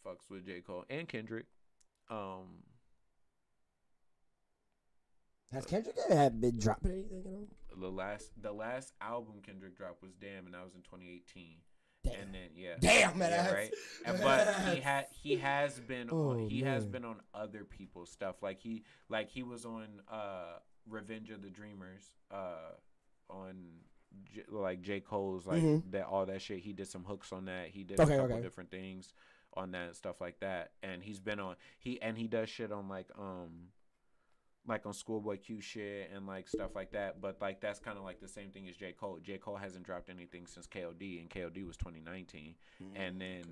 Fucks 0.07 0.31
with 0.31 0.47
J 0.47 0.61
Cole 0.61 0.85
and 0.89 1.09
Kendrick. 1.09 1.47
Um, 2.09 2.63
Has 5.53 5.67
Kendrick 5.67 5.97
ever 6.09 6.31
been 6.31 6.59
dropping 6.59 6.93
anything 6.93 7.23
at 7.25 7.27
all? 7.31 7.49
the 7.81 7.89
last 7.91 8.31
the 8.41 8.53
last 8.53 8.93
album 9.01 9.35
Kendrick 9.45 9.77
dropped 9.77 10.03
was 10.03 10.13
Damn, 10.21 10.47
and 10.47 10.55
that 10.55 10.65
was 10.65 10.75
in 10.75 10.83
2018. 10.83 11.57
Damn. 12.05 12.15
And 12.21 12.35
then 12.35 12.51
yeah, 12.55 12.75
Damn, 12.81 13.19
man, 13.19 13.31
yeah, 13.31 13.53
right. 13.53 13.71
And, 14.07 14.21
but 14.21 14.55
he 14.73 14.81
had 14.81 15.07
he 15.11 15.37
has 15.37 15.81
been 15.81 16.09
Oh, 16.13 16.31
on 16.31 16.49
he 16.49 16.61
has 16.63 16.87
been 16.87 17.05
on 17.05 17.17
other 17.35 17.65
people's 17.65 18.11
stuff. 18.11 18.37
Like 18.43 18.61
he 18.61 18.85
like 19.09 19.29
he 19.31 19.43
was 19.43 19.65
on 19.65 19.87
uh 20.11 20.59
Revenge 20.89 21.31
of 21.31 21.43
the 21.43 21.51
Dreamers 21.51 22.05
uh 22.31 22.73
on 23.29 23.57
J- 24.25 24.45
like 24.49 24.81
J 24.83 25.01
Cole's 25.01 25.47
like 25.47 25.63
Mhm. 25.63 25.91
that 25.93 26.07
all 26.07 26.27
that 26.27 26.41
shit. 26.43 26.61
He 26.61 26.73
did 26.73 26.89
some 26.89 27.05
hooks 27.05 27.33
on 27.33 27.45
that. 27.47 27.69
He 27.69 27.85
did 27.85 28.01
Okay, 28.01 28.15
a 28.15 28.19
couple 28.19 28.35
okay. 28.37 28.43
different 28.43 28.71
things 28.71 29.13
on 29.55 29.71
that 29.73 29.87
and 29.89 29.97
stuff 29.97 30.21
like 30.21 30.39
that. 30.41 30.73
And 30.83 31.03
he's 31.03 31.21
been 31.21 31.41
on 31.41 31.57
he 31.79 32.01
and 32.01 32.17
he 32.17 32.27
does 32.29 32.49
shit 32.49 32.73
on 32.73 32.89
like 32.89 33.09
um 33.19 33.69
like 34.67 34.85
on 34.85 34.93
Schoolboy 34.93 35.39
Q 35.39 35.61
shit 35.61 36.11
and 36.15 36.27
like 36.27 36.49
stuff 36.49 36.75
like 36.75 36.91
that. 36.93 37.21
But 37.21 37.41
like 37.41 37.61
that's 37.61 37.81
kind 37.81 37.97
of 37.99 38.05
like 38.05 38.21
the 38.21 38.29
same 38.29 38.51
thing 38.51 38.69
as 38.69 38.77
J 38.77 38.93
Cole. 38.93 39.19
J 39.23 39.39
Cole 39.39 39.57
hasn't 39.57 39.85
dropped 39.85 40.11
anything 40.11 40.47
since 40.47 40.67
KOD, 40.67 41.21
and 41.21 41.31
KOD 41.31 41.65
was 41.67 41.77
2019. 41.77 42.55
And 42.95 43.21
then, 43.21 43.45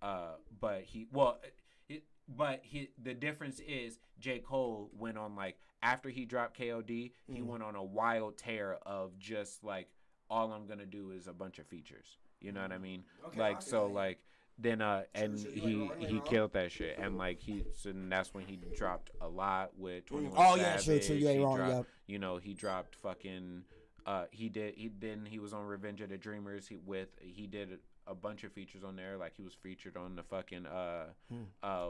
uh, 0.00 0.36
but 0.60 0.82
he 0.82 1.08
well, 1.12 1.40
it, 1.88 2.04
but 2.28 2.60
he 2.64 2.90
the 3.02 3.12
difference 3.14 3.60
is 3.60 3.98
J 4.18 4.38
Cole 4.38 4.90
went 4.96 5.18
on 5.18 5.36
like 5.36 5.58
after 5.82 6.08
he 6.08 6.24
dropped 6.24 6.56
KOD, 6.58 7.12
he 7.26 7.40
Mhm. 7.40 7.46
went 7.46 7.62
on 7.62 7.74
a 7.76 7.82
wild 7.84 8.38
tear 8.38 8.74
of 8.86 9.18
just 9.18 9.62
like 9.64 9.90
all 10.32 10.52
I'm 10.52 10.66
gonna 10.66 10.86
do 10.86 11.10
is 11.12 11.26
a 11.28 11.32
bunch 11.32 11.58
of 11.58 11.66
features. 11.66 12.16
You 12.40 12.52
know 12.52 12.62
what 12.62 12.72
I 12.72 12.78
mean? 12.78 13.04
Okay, 13.26 13.38
like 13.40 13.62
so 13.62 13.86
like 13.86 14.18
then 14.58 14.80
uh 14.80 15.02
and 15.14 15.40
true, 15.40 15.52
you 15.54 15.62
ain't 15.62 15.62
he 15.62 15.76
wrong, 15.76 16.00
you 16.00 16.06
ain't 16.06 16.10
he 16.10 16.20
killed 16.30 16.52
that 16.54 16.72
shit 16.72 16.98
and 16.98 17.16
like 17.18 17.40
he 17.40 17.64
so 17.74 17.90
and 17.90 18.10
that's 18.10 18.32
when 18.34 18.44
he 18.46 18.58
dropped 18.76 19.10
a 19.20 19.28
lot 19.28 19.70
with 19.78 20.06
21 20.06 20.34
Oh 20.36 20.56
yeah, 20.56 20.76
Savage. 20.76 21.06
true. 21.06 21.16
You 21.16 21.28
ain't 21.28 21.38
He 21.38 21.44
wrong. 21.44 21.56
dropped- 21.56 21.72
Yeah. 21.72 21.82
you 22.06 22.18
know 22.18 22.36
he 22.38 22.52
dropped 22.54 22.94
fucking 22.96 23.62
uh 24.06 24.24
he 24.30 24.48
did 24.48 24.74
he 24.76 24.90
then 24.98 25.26
he 25.26 25.38
was 25.38 25.52
on 25.52 25.64
revenge 25.64 26.00
of 26.00 26.08
the 26.10 26.18
dreamers 26.18 26.66
he 26.68 26.76
with 26.76 27.08
he 27.20 27.46
did 27.46 27.78
a 28.06 28.14
bunch 28.14 28.42
of 28.44 28.52
features 28.52 28.82
on 28.84 28.96
there 28.96 29.16
like 29.16 29.34
he 29.36 29.42
was 29.42 29.54
featured 29.54 29.96
on 29.96 30.16
the 30.16 30.22
fucking 30.22 30.66
uh 30.66 31.06
Hmm. 31.30 31.42
uh 31.62 31.88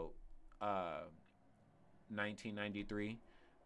uh 0.60 1.00
1993 2.10 3.18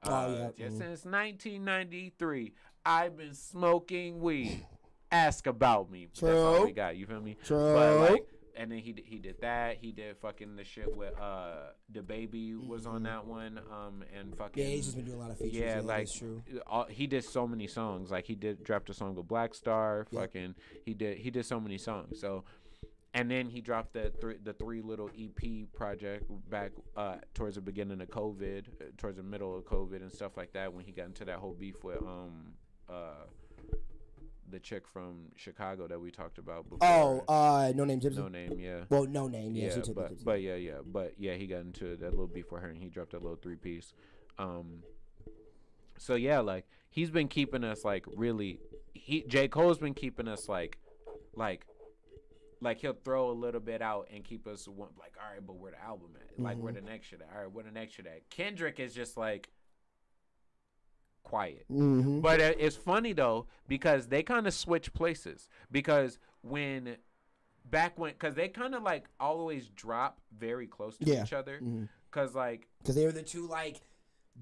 Oh, 0.04 0.12
uh, 0.12 0.28
yeah, 0.56 0.66
just 0.66 0.76
mhm. 0.76 0.78
since 0.78 1.04
1993 1.04 2.52
i've 2.84 3.16
been 3.16 3.34
smoking 3.34 4.20
weed 4.20 4.64
ask 5.10 5.46
about 5.46 5.90
me 5.90 6.08
that's 6.12 6.22
all 6.22 6.64
we 6.64 6.72
got 6.72 6.96
you 6.96 7.06
feel 7.06 7.20
me 7.20 7.36
True. 7.44 7.74
but 7.74 8.10
like 8.10 8.26
and 8.58 8.72
then 8.72 8.78
he 8.78 8.92
d- 8.92 9.04
he 9.04 9.18
did 9.18 9.38
that. 9.42 9.76
He 9.76 9.92
did 9.92 10.16
fucking 10.16 10.56
the 10.56 10.64
shit 10.64 10.96
with 10.96 11.12
uh 11.20 11.72
the 11.92 12.00
baby 12.00 12.54
was 12.54 12.86
on 12.86 13.02
that 13.02 13.26
one. 13.26 13.58
Um 13.70 14.02
and 14.18 14.34
fucking 14.34 14.62
Mm-hmm. 14.62 14.70
Yeah, 14.70 14.76
he's 14.76 14.84
just 14.86 14.96
been 14.96 15.04
doing 15.04 15.18
a 15.18 15.20
lot 15.20 15.30
of 15.30 15.36
features. 15.36 15.54
yeah, 15.58 15.74
Yeah, 15.76 15.80
like 15.82 16.06
that's 16.06 16.18
true. 16.18 16.40
all, 16.66 16.86
he 16.88 17.06
did 17.06 17.22
so 17.22 17.46
many 17.46 17.66
songs. 17.66 18.10
Like 18.10 18.24
he 18.24 18.34
did 18.34 18.64
dropped 18.64 18.88
a 18.88 18.94
song 18.94 19.14
with 19.14 19.28
Black 19.28 19.54
Star. 19.54 20.06
Yeah. 20.10 20.20
Fucking 20.20 20.54
he 20.86 20.94
did 20.94 21.18
he 21.18 21.30
did 21.30 21.44
so 21.44 21.60
many 21.60 21.76
songs. 21.76 22.18
So 22.18 22.44
and 23.16 23.30
then 23.30 23.48
he 23.48 23.60
dropped 23.62 23.94
the 23.94 24.12
three 24.20 24.36
the 24.44 24.52
three 24.52 24.82
little 24.82 25.10
EP 25.18 25.72
project 25.72 26.24
back 26.50 26.70
uh 26.96 27.16
towards 27.34 27.54
the 27.56 27.62
beginning 27.62 28.00
of 28.00 28.08
COVID, 28.08 28.68
uh, 28.68 28.84
towards 28.98 29.16
the 29.16 29.22
middle 29.22 29.56
of 29.56 29.64
COVID 29.64 29.96
and 30.02 30.12
stuff 30.12 30.36
like 30.36 30.52
that. 30.52 30.72
When 30.72 30.84
he 30.84 30.92
got 30.92 31.06
into 31.06 31.24
that 31.24 31.38
whole 31.38 31.54
beef 31.54 31.82
with 31.82 32.02
um 32.02 32.52
uh 32.88 33.24
the 34.48 34.60
chick 34.60 34.86
from 34.86 35.22
Chicago 35.34 35.88
that 35.88 36.00
we 36.00 36.10
talked 36.12 36.38
about 36.38 36.68
before. 36.70 36.86
Oh, 36.86 37.24
uh, 37.26 37.72
Noname 37.72 38.00
Gypsy. 38.00 38.18
Noname, 38.18 38.62
yeah. 38.62 38.84
Well, 38.88 39.04
Noname. 39.04 39.56
Yeah, 39.56 39.64
Yeah, 39.64 39.74
she 39.74 39.80
took 39.80 39.86
the 39.86 39.94
but 39.94 40.12
Gypsy. 40.12 40.24
but 40.24 40.42
yeah, 40.42 40.54
yeah, 40.54 40.78
but 40.86 41.14
yeah, 41.18 41.34
he 41.34 41.48
got 41.48 41.62
into 41.62 41.96
that 41.96 42.10
little 42.10 42.28
beef 42.28 42.46
for 42.48 42.60
her, 42.60 42.68
and 42.68 42.78
he 42.78 42.88
dropped 42.88 43.10
that 43.10 43.22
little 43.22 43.38
three 43.42 43.56
piece. 43.56 43.92
Um, 44.38 44.84
so 45.98 46.14
yeah, 46.14 46.40
like 46.40 46.66
he's 46.90 47.10
been 47.10 47.28
keeping 47.28 47.64
us 47.64 47.84
like 47.84 48.04
really. 48.14 48.60
He 48.92 49.22
J 49.22 49.48
Cole's 49.48 49.78
been 49.78 49.94
keeping 49.94 50.28
us 50.28 50.48
like, 50.48 50.78
like, 51.34 51.66
like 52.60 52.80
he'll 52.80 52.96
throw 53.04 53.30
a 53.30 53.32
little 53.32 53.60
bit 53.60 53.82
out 53.82 54.08
and 54.12 54.24
keep 54.24 54.46
us 54.46 54.66
one, 54.66 54.88
like, 54.98 55.14
all 55.22 55.30
right, 55.32 55.46
but 55.46 55.56
where 55.56 55.72
the 55.72 55.82
album 55.82 56.10
at? 56.16 56.42
Like 56.42 56.56
where 56.58 56.72
the 56.72 56.80
next 56.80 57.08
shit 57.08 57.20
at? 57.20 57.28
All 57.34 57.42
right, 57.44 57.52
where 57.52 57.64
the 57.64 57.70
next 57.70 57.94
shit 57.94 58.06
at? 58.06 58.28
Kendrick 58.30 58.80
is 58.80 58.94
just 58.94 59.16
like 59.16 59.48
quiet. 61.22 61.64
Mm-hmm. 61.70 62.20
But 62.20 62.40
it's 62.40 62.76
funny 62.76 63.12
though 63.12 63.46
because 63.68 64.06
they 64.08 64.22
kind 64.22 64.46
of 64.46 64.54
switch 64.54 64.92
places 64.94 65.48
because 65.70 66.18
when 66.42 66.96
back 67.68 67.98
when 67.98 68.12
because 68.12 68.34
they 68.34 68.48
kind 68.48 68.74
of 68.74 68.82
like 68.82 69.06
always 69.18 69.68
drop 69.70 70.20
very 70.38 70.66
close 70.66 70.96
to 70.98 71.04
Yeah. 71.04 71.24
each 71.24 71.32
other 71.32 71.60
because 72.10 72.34
like 72.34 72.68
because 72.78 72.94
they 72.94 73.04
were 73.04 73.12
the 73.12 73.22
two 73.22 73.46
like 73.48 73.80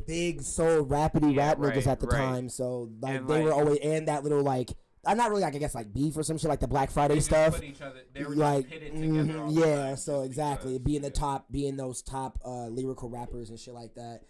big 0.07 0.43
soul 0.43 0.85
rapidy 0.85 1.35
Yeah, 1.35 1.49
rap 1.49 1.59
niggas 1.59 1.75
right, 1.77 1.87
at 1.87 2.01
the 2.01 2.07
right. 2.09 2.19
time. 2.19 2.49
So 2.51 2.91
like 3.01 3.17
And, 3.21 3.29
they 3.29 3.43
were 3.43 3.53
always 3.55 3.79
and 3.79 4.09
that 4.09 4.23
little 4.23 4.43
like 4.43 4.71
I'm 5.07 5.17
not 5.17 5.31
really 5.31 5.43
like 5.43 5.55
I 5.55 5.59
guess 5.59 5.75
like 5.75 5.93
beef 5.93 6.17
or 6.17 6.23
some 6.23 6.39
shit 6.39 6.49
like 6.49 6.61
the 6.61 6.69
Black 6.69 6.91
Friday 6.91 7.21
stuff. 7.21 7.57
other 7.57 8.01
they 8.13 8.25
were 8.25 8.35
Like 8.35 8.69
just 8.69 8.81
pitted 8.81 8.93
together 9.01 9.39
mhm, 9.41 9.57
yeah, 9.59 9.95
so 9.95 10.23
exactly 10.23 10.73
because, 10.75 10.85
being 10.85 11.03
the 11.03 11.09
yeah. 11.09 11.13
top, 11.15 11.47
being 11.51 11.77
those 11.77 12.03
top 12.03 12.39
uh, 12.45 12.67
lyrical 12.67 13.09
rappers 13.09 13.51
and 13.51 13.59
shit 13.59 13.75
like 13.75 13.95
that. 13.95 14.23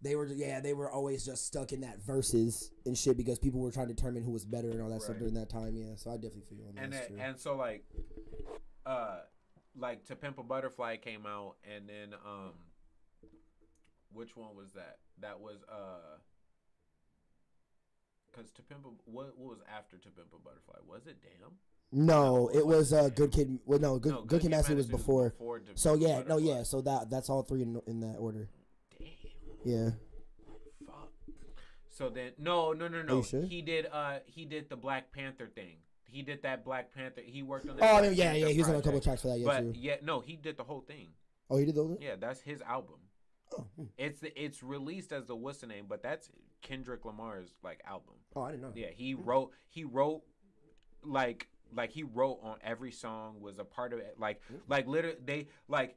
They 0.00 0.14
were 0.14 0.26
yeah, 0.26 0.60
they 0.60 0.74
were 0.74 0.88
always 0.90 1.24
just 1.24 1.46
stuck 1.46 1.72
in 1.72 1.80
that 1.80 2.00
verses 2.02 2.70
and 2.86 2.96
shit 2.96 3.16
because 3.16 3.38
people 3.40 3.60
were 3.60 3.72
trying 3.72 3.88
to 3.88 3.94
determine 3.94 4.22
who 4.22 4.30
was 4.30 4.44
better 4.44 4.70
and 4.70 4.80
all 4.80 4.90
that 4.90 5.02
stuff 5.02 5.18
during 5.18 5.34
that 5.34 5.50
time. 5.50 5.74
Yeah, 5.76 5.96
so 5.96 6.10
I 6.12 6.14
definitely 6.14 6.44
feel 6.48 6.68
on 6.68 6.74
that. 6.76 6.84
and 6.84 6.92
that's 6.92 7.10
and 7.18 7.40
so 7.40 7.56
like 7.56 7.84
uh 8.86 9.20
like 9.76 10.04
to 10.06 10.14
pimp 10.16 10.38
a 10.38 10.42
butterfly 10.44 10.96
came 10.96 11.26
out 11.26 11.56
and 11.64 11.88
then 11.88 12.14
um 12.24 12.52
which 14.12 14.36
one 14.36 14.54
was 14.56 14.68
that 14.74 14.98
that 15.20 15.40
was 15.40 15.58
uh 15.68 16.16
because 18.38 18.52
to 18.52 18.62
pimp 18.62 18.86
what, 19.04 19.36
what 19.36 19.50
was 19.50 19.58
after 19.68 19.96
to 19.96 20.08
pimp 20.10 20.28
a 20.32 20.38
butterfly 20.38 20.78
was 20.86 21.06
it 21.06 21.16
damn 21.22 21.50
no, 21.90 22.50
it 22.52 22.66
was 22.66 22.92
uh. 22.92 23.08
Good 23.08 23.32
Kid. 23.32 23.58
Well, 23.64 23.78
no, 23.78 23.98
Good 23.98 24.12
No, 24.12 24.20
Good 24.22 24.42
Kid, 24.42 24.52
City 24.52 24.74
was 24.74 24.86
City 24.86 24.96
before. 24.96 25.34
So 25.74 25.94
yeah, 25.94 26.22
no, 26.28 26.36
yeah. 26.36 26.62
So 26.62 26.82
that 26.82 27.08
that's 27.08 27.30
all 27.30 27.42
three 27.42 27.62
in, 27.62 27.80
in 27.86 28.00
that 28.00 28.16
order. 28.18 28.50
Damn. 28.98 29.08
Yeah. 29.64 29.90
Fuck. 30.84 31.08
So 31.88 32.10
then, 32.10 32.32
no, 32.36 32.74
no, 32.74 32.88
no, 32.88 33.00
no. 33.00 33.22
sure? 33.22 33.42
He 33.42 33.62
did. 33.62 33.86
Uh, 33.90 34.18
he 34.26 34.44
did 34.44 34.68
the 34.68 34.76
Black 34.76 35.12
Panther 35.12 35.46
thing. 35.46 35.76
He 36.04 36.20
did 36.20 36.42
that 36.42 36.62
Black 36.62 36.94
Panther. 36.94 37.22
He 37.24 37.42
worked 37.42 37.68
on. 37.70 37.76
Oh, 37.80 37.96
I 37.96 38.02
mean, 38.02 38.12
yeah, 38.12 38.24
Panther 38.24 38.38
yeah. 38.38 38.48
He 38.48 38.58
was 38.58 38.68
on 38.68 38.74
a 38.74 38.82
couple 38.82 39.00
tracks 39.00 39.22
for 39.22 39.28
that. 39.28 39.38
Yeah, 39.38 39.46
But 39.46 39.60
true. 39.60 39.72
yeah, 39.74 39.96
no, 40.02 40.20
he 40.20 40.36
did 40.36 40.58
the 40.58 40.64
whole 40.64 40.82
thing. 40.82 41.08
Oh, 41.48 41.56
he 41.56 41.64
did 41.64 41.74
the 41.74 41.82
those. 41.84 41.98
Yeah, 42.02 42.16
that's 42.20 42.42
his 42.42 42.60
album. 42.60 42.96
Oh, 43.56 43.64
hmm. 43.76 43.84
It's 43.96 44.20
it's 44.36 44.62
released 44.62 45.10
as 45.12 45.24
the 45.24 45.34
what's 45.34 45.60
the 45.60 45.66
name, 45.66 45.86
but 45.88 46.02
that's 46.02 46.28
Kendrick 46.62 47.04
Lamar's 47.04 47.50
like 47.62 47.80
album. 47.86 48.14
oh, 48.36 48.42
I 48.42 48.50
didn't 48.52 48.62
know. 48.62 48.72
Yeah, 48.74 48.88
he 48.94 49.14
wrote 49.14 49.50
he 49.68 49.84
wrote 49.84 50.22
like 51.02 51.48
like 51.74 51.90
he 51.90 52.02
wrote 52.02 52.40
on 52.42 52.56
every 52.62 52.92
song 52.92 53.40
was 53.40 53.58
a 53.58 53.64
part 53.64 53.92
of 53.92 53.98
it. 53.98 54.16
Like 54.18 54.40
like 54.68 54.86
literally 54.86 55.16
they 55.24 55.48
like 55.68 55.96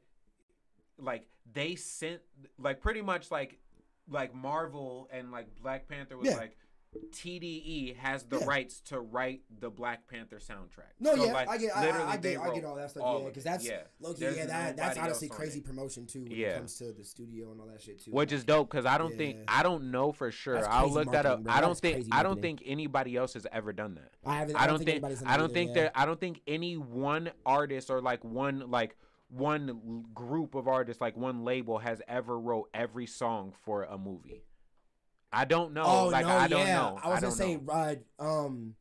like 0.98 1.26
they 1.52 1.74
sent 1.74 2.20
like 2.58 2.80
pretty 2.80 3.02
much 3.02 3.30
like 3.30 3.58
like 4.08 4.34
Marvel 4.34 5.08
and 5.12 5.30
like 5.32 5.48
Black 5.62 5.88
Panther 5.88 6.16
was 6.16 6.28
Yeah. 6.28 6.36
like 6.36 6.56
TDE 7.12 7.96
has 7.96 8.24
the 8.24 8.38
Yeah. 8.38 8.46
rights 8.46 8.80
to 8.82 9.00
write 9.00 9.42
the 9.60 9.70
Black 9.70 10.06
Panther 10.08 10.38
soundtrack. 10.38 10.92
No, 11.00 11.14
So, 11.14 11.24
yeah, 11.24 11.32
like, 11.32 11.48
I 11.48 11.58
get, 11.58 11.76
I, 11.76 11.80
I, 11.88 12.10
I 12.12 12.16
get, 12.16 12.40
I 12.40 12.54
get 12.54 12.64
all 12.64 12.74
that 12.76 12.90
stuff. 12.90 13.02
all 13.02 13.20
Yeah, 13.22 13.28
because 13.28 13.44
that's 13.44 13.66
yeah. 13.66 13.82
There's 14.18 14.36
Yeah, 14.36 14.46
that 14.46 14.76
that's 14.76 14.98
honestly 14.98 15.28
crazy 15.28 15.60
it. 15.60 15.64
promotion 15.64 16.06
too 16.06 16.22
when 16.24 16.32
Yeah. 16.32 16.48
it 16.48 16.56
comes 16.56 16.76
to 16.78 16.92
the 16.92 17.04
studio 17.04 17.50
and 17.52 17.60
all 17.60 17.66
that 17.68 17.80
shit 17.80 18.00
too. 18.02 18.10
Which 18.12 18.32
is 18.32 18.44
dope 18.44 18.70
because 18.70 18.86
I 18.86 18.98
don't 18.98 19.16
think 19.16 19.36
Yeah. 19.38 19.44
I 19.48 19.62
don't 19.62 19.90
know 19.90 20.12
for 20.12 20.30
sure. 20.30 20.66
I'll 20.68 20.90
look 20.90 21.10
that 21.12 21.26
up. 21.26 21.42
bro. 21.44 21.52
I 21.52 21.60
don't 21.60 21.70
That's 21.70 21.80
think 21.80 22.08
I 22.12 22.22
don't 22.22 22.40
think 22.40 22.62
anybody 22.66 23.16
else 23.16 23.34
has 23.34 23.46
ever 23.52 23.72
done 23.72 23.94
that. 23.94 24.12
I 24.24 24.36
haven't. 24.36 24.56
I 24.56 24.66
don't 24.66 24.78
think 24.78 24.90
anybody's 24.90 25.20
done 25.20 25.28
I 25.28 25.36
don't 25.36 25.44
either, 25.46 25.54
think 25.54 25.74
there 25.74 25.90
I 25.94 26.04
don't 26.06 26.20
think 26.20 26.40
any 26.46 26.76
one 26.76 27.30
artist 27.46 27.90
or 27.90 28.00
like 28.00 28.22
one 28.24 28.70
like 28.70 28.96
one 29.28 30.04
group 30.12 30.54
of 30.54 30.68
artists 30.68 31.00
like 31.00 31.16
one 31.16 31.42
label 31.44 31.78
has 31.78 32.02
ever 32.06 32.38
wrote 32.38 32.68
every 32.74 33.06
song 33.06 33.54
for 33.62 33.84
a 33.84 33.96
movie. 33.96 34.44
I 35.32 35.44
don't 35.44 35.72
know. 35.72 35.84
Oh 35.84 36.08
like 36.08 36.26
no, 36.26 36.36
I 36.36 36.48
don't 36.48 36.66
yeah. 36.66 36.76
know. 36.76 36.98
I 37.02 37.08
was 37.08 37.20
don't 37.20 37.36
gonna 37.38 37.60
say, 37.68 37.98
uh, 38.18 38.22
um, 38.46 38.74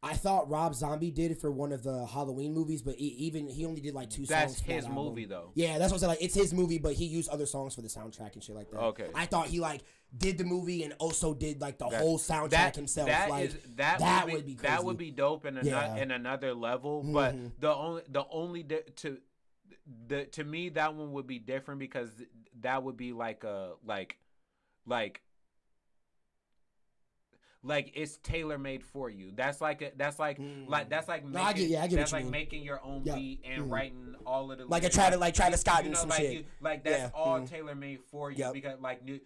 I 0.00 0.14
thought 0.14 0.48
Rob 0.48 0.74
Zombie 0.76 1.10
did 1.10 1.32
it 1.32 1.40
for 1.40 1.50
one 1.50 1.72
of 1.72 1.82
the 1.82 2.06
Halloween 2.06 2.54
movies, 2.54 2.82
but 2.82 2.94
he, 2.94 3.06
even 3.08 3.48
he 3.48 3.66
only 3.66 3.80
did 3.80 3.94
like 3.94 4.08
two 4.10 4.24
that's 4.24 4.52
songs. 4.54 4.64
for 4.64 4.72
his 4.72 4.88
movie 4.88 5.24
though. 5.24 5.50
Yeah, 5.54 5.78
that's 5.78 5.90
what 5.90 5.98
I 5.98 6.00
said. 6.02 6.06
Like, 6.06 6.22
it's 6.22 6.34
his 6.36 6.54
movie, 6.54 6.78
but 6.78 6.92
he 6.92 7.06
used 7.06 7.28
other 7.30 7.46
songs 7.46 7.74
for 7.74 7.82
the 7.82 7.88
soundtrack 7.88 8.34
and 8.34 8.44
shit 8.44 8.54
like 8.54 8.70
that. 8.70 8.78
Okay. 8.78 9.08
I 9.16 9.26
thought 9.26 9.48
he 9.48 9.58
like 9.58 9.82
did 10.16 10.38
the 10.38 10.44
movie 10.44 10.84
and 10.84 10.94
also 11.00 11.34
did 11.34 11.60
like 11.60 11.78
the 11.78 11.88
That- 11.88 12.00
whole 12.00 12.18
soundtrack 12.18 12.50
that, 12.50 12.76
himself. 12.76 13.08
That 13.08 13.28
like 13.28 13.46
is 13.46 13.54
that, 13.74 13.98
that 13.98 14.26
would, 14.26 14.34
would 14.34 14.46
be, 14.46 14.54
be 14.54 14.62
that 14.62 14.84
would 14.84 14.96
be 14.98 15.10
dope 15.10 15.44
in 15.44 15.56
another 15.56 15.68
Yeah. 15.68 15.96
in 15.96 16.12
another 16.12 16.54
level. 16.54 17.02
But 17.02 17.34
Mhm. 17.34 17.50
the 17.58 17.74
only 17.74 18.02
the 18.08 18.24
only 18.30 18.62
di- 18.62 18.82
to 18.98 19.18
the 20.06 20.26
to 20.26 20.44
me 20.44 20.68
that 20.70 20.94
one 20.94 21.12
would 21.14 21.26
be 21.26 21.40
different 21.40 21.80
because 21.80 22.10
that 22.60 22.84
would 22.84 22.96
be 22.96 23.12
like 23.12 23.42
a 23.42 23.72
like 23.84 24.16
like 24.86 25.22
like 27.62 27.92
it's 27.94 28.18
tailor 28.18 28.58
made 28.58 28.82
for 28.84 29.10
you. 29.10 29.32
That's 29.34 29.60
like 29.60 29.82
a, 29.82 29.90
that's 29.96 30.18
like 30.18 30.38
like 30.68 30.88
that's 30.88 31.08
like 31.08 31.24
No, 31.24 31.30
making, 31.30 31.46
I 31.46 31.52
get- 31.54 31.68
yeah, 31.70 31.82
I 31.82 31.86
get 31.88 31.96
that's 31.96 32.12
like 32.12 32.24
mean. 32.24 32.30
making 32.30 32.62
your 32.62 32.82
own 32.84 33.02
Yeah. 33.04 33.16
beat 33.16 33.40
and 33.44 33.64
Mhm. 33.64 33.70
writing 33.72 34.14
all 34.24 34.52
of 34.52 34.58
the 34.58 34.66
Like 34.66 34.84
a 34.84 34.88
try 34.88 35.10
to 35.10 35.16
like 35.16 35.34
try 35.34 35.50
to 35.50 35.56
Scott 35.56 35.84
you 35.84 35.90
know, 35.90 35.96
some 35.96 36.08
like 36.10 36.20
shit. 36.20 36.32
You, 36.32 36.44
like 36.60 36.84
that's 36.84 36.98
Yeah. 37.02 37.10
all 37.14 37.40
Mhm. 37.40 37.48
tailor 37.48 37.74
made 37.74 38.00
for 38.10 38.30
you 38.30 38.38
Yep. 38.38 38.52
because 38.52 38.80
like 38.80 39.00
you, 39.04 39.20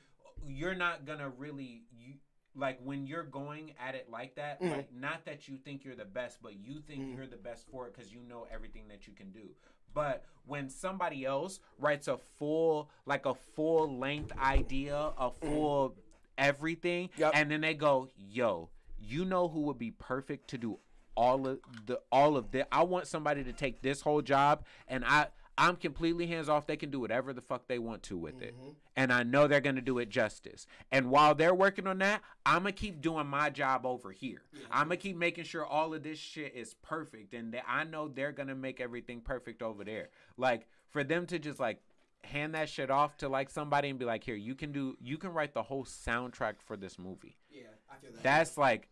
you're 0.47 0.75
not 0.75 1.05
gonna 1.05 1.29
really 1.29 1.83
you 1.93 2.15
like 2.55 2.79
when 2.83 3.07
you're 3.07 3.23
going 3.23 3.73
at 3.79 3.95
it 3.95 4.11
like 4.11 4.35
that 4.37 4.61
Mhm. 4.61 4.71
like 4.71 4.93
not 4.93 5.25
that 5.27 5.47
you 5.49 5.57
think 5.59 5.85
you're 5.85 5.95
the 5.95 6.05
best 6.05 6.43
but 6.43 6.55
you 6.57 6.81
think 6.81 7.01
Mhm. 7.03 7.17
you're 7.17 7.27
the 7.27 7.37
best 7.37 7.67
for 7.71 7.87
it 7.87 7.95
because 7.95 8.13
you 8.13 8.21
know 8.23 8.47
everything 8.51 8.89
that 8.89 9.07
you 9.07 9.13
can 9.15 9.31
do 9.31 9.55
but 9.95 10.25
when 10.47 10.69
somebody 10.69 11.25
else 11.25 11.61
writes 11.79 12.09
a 12.09 12.17
full 12.19 12.91
like 13.07 13.25
a 13.27 13.35
full 13.35 13.99
length 13.99 14.33
idea 14.39 15.13
a 15.17 15.31
full 15.31 15.97
everything 16.39 17.11
Yep. 17.17 17.33
and 17.35 17.51
then 17.51 17.61
they 17.61 17.75
go 17.75 18.09
yo 18.17 18.71
you 18.99 19.25
know 19.25 19.49
who 19.49 19.61
would 19.63 19.79
be 19.79 19.91
perfect 19.91 20.49
to 20.51 20.59
do 20.59 20.79
all 21.17 21.47
of 21.47 21.59
the 21.87 22.01
all 22.11 22.37
of 22.37 22.51
this 22.51 22.65
i 22.73 22.83
want 22.83 23.07
somebody 23.07 23.45
to 23.45 23.53
take 23.53 23.83
this 23.83 24.01
whole 24.01 24.23
job 24.23 24.65
and 24.89 25.05
i 25.05 25.27
i'm 25.59 25.77
completely 25.77 26.27
hands 26.27 26.49
off. 26.49 26.67
They 26.67 26.79
can 26.79 26.91
do 26.91 26.99
whatever 26.99 27.35
the 27.35 27.43
fuck 27.43 27.69
they 27.69 27.79
want 27.79 28.03
to 28.05 28.17
with 28.17 28.41
it. 28.41 28.57
Mm-hmm. 28.59 28.71
And 28.97 29.13
i 29.13 29.23
know 29.23 29.47
they're 29.47 29.61
gonna 29.61 29.83
do 29.83 29.99
it 29.99 30.09
justice. 30.09 30.67
And 30.91 31.11
while 31.11 31.35
they're 31.35 31.55
working 31.55 31.87
on 31.87 31.99
that 31.99 32.23
i'm 32.47 32.61
gonna 32.63 32.73
keep 32.73 33.03
doing 33.03 33.27
my 33.27 33.51
job 33.51 33.85
over 33.85 34.13
here. 34.13 34.43
I'm 34.71 34.87
gonna 34.87 34.97
keep 34.97 35.17
making 35.17 35.45
sure 35.45 35.65
all 35.65 35.93
of 35.93 36.03
this 36.03 36.19
shit 36.19 36.55
is 36.55 36.75
perfect 36.83 37.35
and 37.35 37.53
that 37.53 37.65
i 37.69 37.85
know 37.85 38.09
they're 38.09 38.33
gonna 38.33 38.55
make 38.55 38.81
everything 38.81 39.21
perfect 39.21 39.61
over 39.63 39.85
there. 39.85 40.09
Like 40.39 40.67
for 40.89 41.05
them 41.05 41.27
to 41.27 41.39
just 41.39 41.61
like 41.61 41.83
hand 42.25 42.55
that 42.55 42.69
shit 42.69 42.91
off 42.91 43.17
to 43.19 43.29
like 43.29 43.51
somebody 43.51 43.89
and 43.91 43.99
be 43.99 44.05
like 44.05 44.23
here 44.25 44.35
you 44.35 44.55
can 44.55 44.73
do 44.73 44.97
you 45.03 45.19
can 45.19 45.33
write 45.33 45.55
the 45.55 45.63
whole 45.63 45.85
soundtrack 45.85 46.55
for 46.65 46.77
this 46.77 46.99
movie 46.99 47.37
yeah, 47.51 47.63
I 47.91 47.97
feel 47.97 48.13
that. 48.13 48.23
that's 48.23 48.57
like 48.57 48.89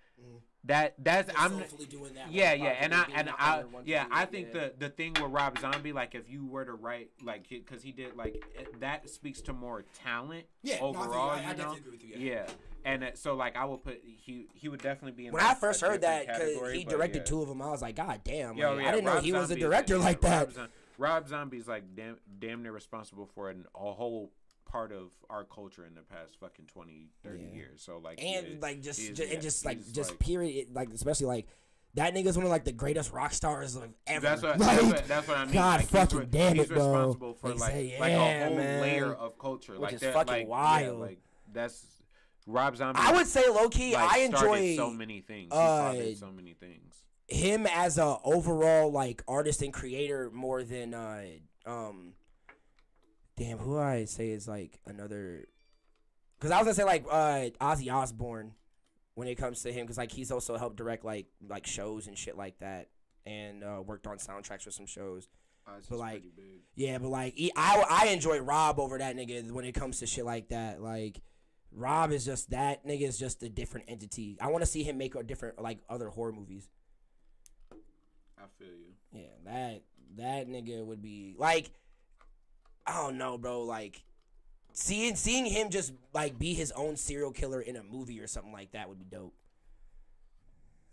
that 0.65 0.95
that's 0.99 1.33
i'm 1.39 1.53
soulfully 1.53 1.87
doing 1.87 2.13
that. 2.13 2.31
yeah 2.31 2.53
yeah 2.53 2.77
and 2.81 2.93
i 2.95 3.05
and 3.15 3.31
i 3.39 3.57
the 3.57 3.63
other 3.63 3.69
one 3.69 3.85
to 3.85 3.91
yeah 3.91 4.05
i 4.11 4.27
think 4.27 4.49
yeah. 4.53 4.61
the 4.61 4.73
the 4.79 4.89
thing 4.91 5.15
with 5.15 5.31
rob 5.31 5.59
zombie 5.59 5.93
like 5.93 6.15
if 6.15 6.29
you 6.29 6.45
were 6.45 6.67
to 6.67 6.75
write 6.75 7.09
like 7.25 7.49
because 7.49 7.83
he 7.83 7.93
did 7.93 8.15
like 8.15 8.45
it, 8.59 8.79
that 8.81 9.09
speaks 9.09 9.41
to 9.41 9.55
more 9.55 9.85
talent 10.05 10.45
Yeah, 10.63 10.79
no, 10.81 10.91
I 10.91 10.93
think- 10.93 11.05
overall 11.07 11.31
I- 11.31 11.35
I 11.35 11.39
you 11.39 11.43
know 11.45 11.51
definitely 11.55 11.79
agree 11.79 11.91
with 11.93 12.05
you, 12.05 12.15
yeah. 12.19 12.33
yeah. 12.35 12.47
and 12.85 13.05
uh, 13.05 13.11
so 13.15 13.37
like 13.37 13.57
i 13.57 13.65
would 13.65 13.83
put 13.83 14.03
he 14.05 14.49
he 14.53 14.69
would 14.69 14.83
definitely 14.83 15.13
be 15.13 15.29
in 15.29 15.33
When 15.33 15.43
like, 15.43 15.57
I 15.57 15.59
first 15.59 15.81
heard 15.81 16.03
that, 16.03 16.27
different 16.27 16.39
because 16.41 16.49
category, 16.55 16.79
he 16.79 16.85
but 16.85 16.91
directed 16.91 17.19
yeah. 17.21 17.25
two 17.25 17.41
of 17.43 17.49
them, 17.49 17.63
I 17.63 17.71
was 17.71 17.81
like, 17.81 17.97
God 17.97 18.21
damn! 18.23 18.57
Yo, 18.59 18.77
yeah, 18.77 18.89
I 18.89 18.91
didn't 18.91 19.05
know 19.07 19.15
Rob 19.15 19.25
he 19.25 19.33
was 19.33 19.51
a 19.51 19.57
director 19.57 19.97
yeah, 19.97 20.03
like 20.05 20.21
that. 20.21 20.49
Rob, 21.01 21.29
Zom- 21.29 21.39
Rob 21.39 21.51
Zombie's 21.51 21.69
like 21.69 21.95
damn, 21.97 22.17
damn 22.39 22.63
near 22.63 22.73
responsible 22.73 23.27
for 23.35 23.51
an, 23.51 23.65
a 23.75 23.93
whole 23.93 24.33
part 24.67 24.93
of 24.93 25.11
our 25.29 25.45
culture 25.45 25.85
in 25.87 25.95
the 25.95 26.03
past 26.03 26.39
fucking 26.39 26.67
20, 26.67 27.09
30 27.25 27.43
Yeah. 27.43 27.55
years. 27.57 27.83
So 27.83 27.99
like, 27.99 28.23
and 28.23 28.47
is- 28.47 28.63
like 28.63 28.81
just, 28.83 29.01
is- 29.01 29.17
ju- 29.17 29.25
yeah, 29.25 29.33
and 29.35 29.43
just 29.43 29.65
like 29.65 29.81
just 29.93 30.19
period 30.19 30.69
like 30.75 30.91
especially 30.91 31.27
like 31.27 31.47
that 31.95 32.15
nigga's 32.15 32.37
one 32.37 32.47
of 32.47 32.51
like 32.53 32.65
the 32.65 32.71
greatest 32.73 33.13
rock 33.13 33.33
stars 33.33 33.75
of 33.75 33.89
ever. 34.07 34.21
That's 34.25 34.43
what, 34.43 34.59
like, 34.61 34.69
that's 34.79 34.83
what 34.85 35.09
that's 35.09 35.29
what 35.29 35.37
I 35.39 35.45
mean. 35.47 35.55
God 35.55 35.81
like, 35.81 35.89
fucking 35.89 36.27
damn 36.31 36.55
he's 36.55 36.65
it, 36.67 36.69
bro. 36.75 36.87
responsible 36.87 37.35
for 37.35 37.49
They 37.49 37.55
like 37.55 37.73
say, 37.73 37.97
like 37.99 38.11
yeah, 38.13 38.23
a 38.23 38.47
whole 38.47 38.57
man. 38.57 38.81
layer 38.83 39.13
of 39.13 39.39
culture, 39.39 39.73
Which 39.73 39.81
like 39.81 39.93
is 39.95 40.01
that, 40.03 40.15
fucking 40.15 40.33
like, 40.33 40.43
yeah, 40.43 40.49
wild. 40.49 41.01
like 41.01 41.19
that's 41.53 41.85
Rob 42.47 42.77
Zombie. 42.77 43.01
I 43.03 43.13
would 43.13 43.27
say 43.27 43.49
low 43.49 43.69
key, 43.69 43.95
like, 43.95 44.09
I 44.13 44.19
enjoy 44.21 44.77
so 44.77 44.91
many 44.91 45.21
things. 45.21 45.53
He 45.53 45.59
uh, 45.59 46.15
so 46.15 46.31
many 46.31 46.53
things. 46.55 46.95
Him 47.31 47.67
as 47.67 47.99
a 47.99 48.19
overall 48.25 48.91
like 48.91 49.23
artist 49.29 49.63
and 49.63 49.73
creator 49.73 50.31
more 50.33 50.63
than 50.63 50.95
uh 50.95 51.23
um 51.65 52.13
damn 53.37 53.59
who 53.59 53.79
I 53.79 54.05
say 54.05 54.31
is 54.31 54.49
like 54.49 54.81
another 54.87 55.47
because 56.39 56.51
I 56.51 56.59
was 56.59 56.65
gonna 56.65 56.75
say 56.75 56.85
like 56.85 57.05
uh 57.11 57.51
Ozzy 57.61 57.93
Osbourne 57.93 58.53
when 59.15 59.29
it 59.29 59.37
comes 59.37 59.63
to 59.63 59.73
him 59.73 59.85
because 59.85 59.99
like 59.99 60.13
he's 60.13 60.31
also 60.31 60.57
helped 60.57 60.77
direct 60.77 61.05
like 61.05 61.27
like 61.49 61.67
shows 61.67 62.07
and 62.07 62.19
shit 62.19 62.37
like 62.37 62.59
that 62.59 62.89
and 63.27 63.63
uh, 63.63 63.83
worked 63.85 64.07
on 64.07 64.19
soundtracks 64.19 64.63
for 64.63 64.71
some 64.71 64.87
shows. 64.87 65.29
but, 65.89 65.99
like, 65.99 66.25
Yeah, 66.75 66.99
but 66.99 67.09
like 67.09 67.35
he, 67.35 67.53
I 67.55 67.85
I 67.89 68.07
enjoy 68.09 68.39
Rob 68.39 68.81
over 68.81 68.99
that 68.99 69.17
nigga 69.17 69.51
when 69.53 69.65
it 69.65 69.73
comes 69.73 70.01
to 70.01 70.07
shit 70.07 70.25
like 70.25 70.49
that. 70.49 70.83
Like 70.83 71.21
Rob 71.73 72.13
is 72.13 72.25
just 72.25 72.51
that 72.51 72.87
nigga 72.87 73.03
is 73.03 73.19
just 73.19 73.43
a 73.43 73.49
different 73.49 73.87
entity. 73.89 74.37
I 74.41 74.49
want 74.49 74.63
to 74.63 74.67
see 74.67 74.83
him 74.83 74.99
make 74.99 75.15
a 75.15 75.23
different 75.23 75.61
like 75.61 75.79
other 75.89 76.09
horror 76.09 76.33
movies. 76.33 76.69
Feel 78.59 78.69
you. 78.69 78.93
Yeah, 79.13 79.29
that 79.45 79.83
that 80.17 80.49
nigga 80.49 80.85
would 80.85 81.03
be 81.03 81.35
like, 81.39 81.71
I 82.87 83.03
don't 83.03 83.19
know, 83.19 83.39
bro. 83.39 83.63
Like, 83.63 84.03
seeing 84.73 85.17
seeing 85.17 85.47
him 85.47 85.71
just 85.71 85.93
like 86.13 86.39
be 86.39 86.55
his 86.55 86.73
own 86.73 86.97
serial 86.97 87.33
killer 87.33 87.61
in 87.61 87.77
a 87.77 87.83
movie 87.83 88.21
or 88.21 88.27
something 88.27 88.53
like 88.53 88.73
that 88.73 88.89
would 88.89 88.99
be 88.99 89.05
dope. 89.05 89.35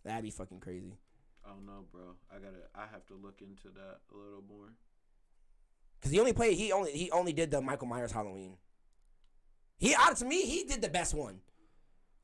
That'd 0.04 0.24
be 0.24 0.32
fucking 0.32 0.60
crazy. 0.60 0.98
I 1.46 1.50
don't 1.50 1.66
know, 1.66 1.86
bro. 1.92 2.16
I 2.32 2.36
gotta. 2.36 2.64
I 2.76 2.88
have 2.92 3.06
to 3.08 3.16
look 3.16 3.42
into 3.42 3.70
that 3.76 4.00
a 4.14 4.18
little 4.18 4.44
more. 4.48 4.74
Cause 6.02 6.12
he 6.12 6.20
only 6.20 6.34
played 6.34 6.56
he 6.56 6.72
only 6.72 6.92
he 6.92 7.10
only 7.12 7.34
did 7.34 7.50
the 7.50 7.60
Michael 7.60 7.88
Myers 7.88 8.12
Halloween. 8.12 8.58
He 9.80 9.96
out 9.96 10.18
to 10.18 10.26
me 10.26 10.44
he 10.44 10.64
did 10.64 10.82
the 10.82 10.90
best 10.90 11.14
one. 11.14 11.40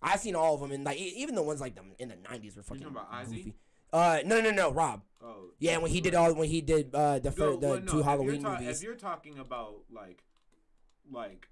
I've 0.01 0.19
seen 0.19 0.35
all 0.35 0.53
of 0.55 0.61
them 0.61 0.71
and 0.71 0.83
like 0.83 0.97
even 0.97 1.33
the 1.33 1.41
ones 1.41 1.61
like 1.61 1.75
them 1.75 1.93
in 1.97 2.09
the 2.09 2.17
nineties 2.29 2.55
were 2.55 2.63
fucking 2.63 2.83
talking 2.83 2.97
about 2.97 3.25
goofy. 3.25 3.55
Uh 3.93 4.19
no 4.25 4.41
no 4.41 4.51
no 4.51 4.71
Rob. 4.71 5.01
Oh, 5.23 5.51
Yeah, 5.59 5.77
when 5.77 5.91
he 5.91 6.01
did 6.01 6.15
all 6.15 6.33
when 6.33 6.49
he 6.49 6.59
did 6.61 6.93
uh 6.93 7.19
the 7.19 7.29
No, 7.29 7.35
fir- 7.35 7.57
the 7.57 7.67
well, 7.67 7.79
no, 7.79 7.91
two 7.91 8.01
Halloween 8.01 8.41
ta- 8.41 8.59
movies. 8.59 8.77
If 8.77 8.83
you're 8.83 8.95
talking 8.95 9.37
about 9.39 9.75
like, 9.91 10.23
like 11.11 11.47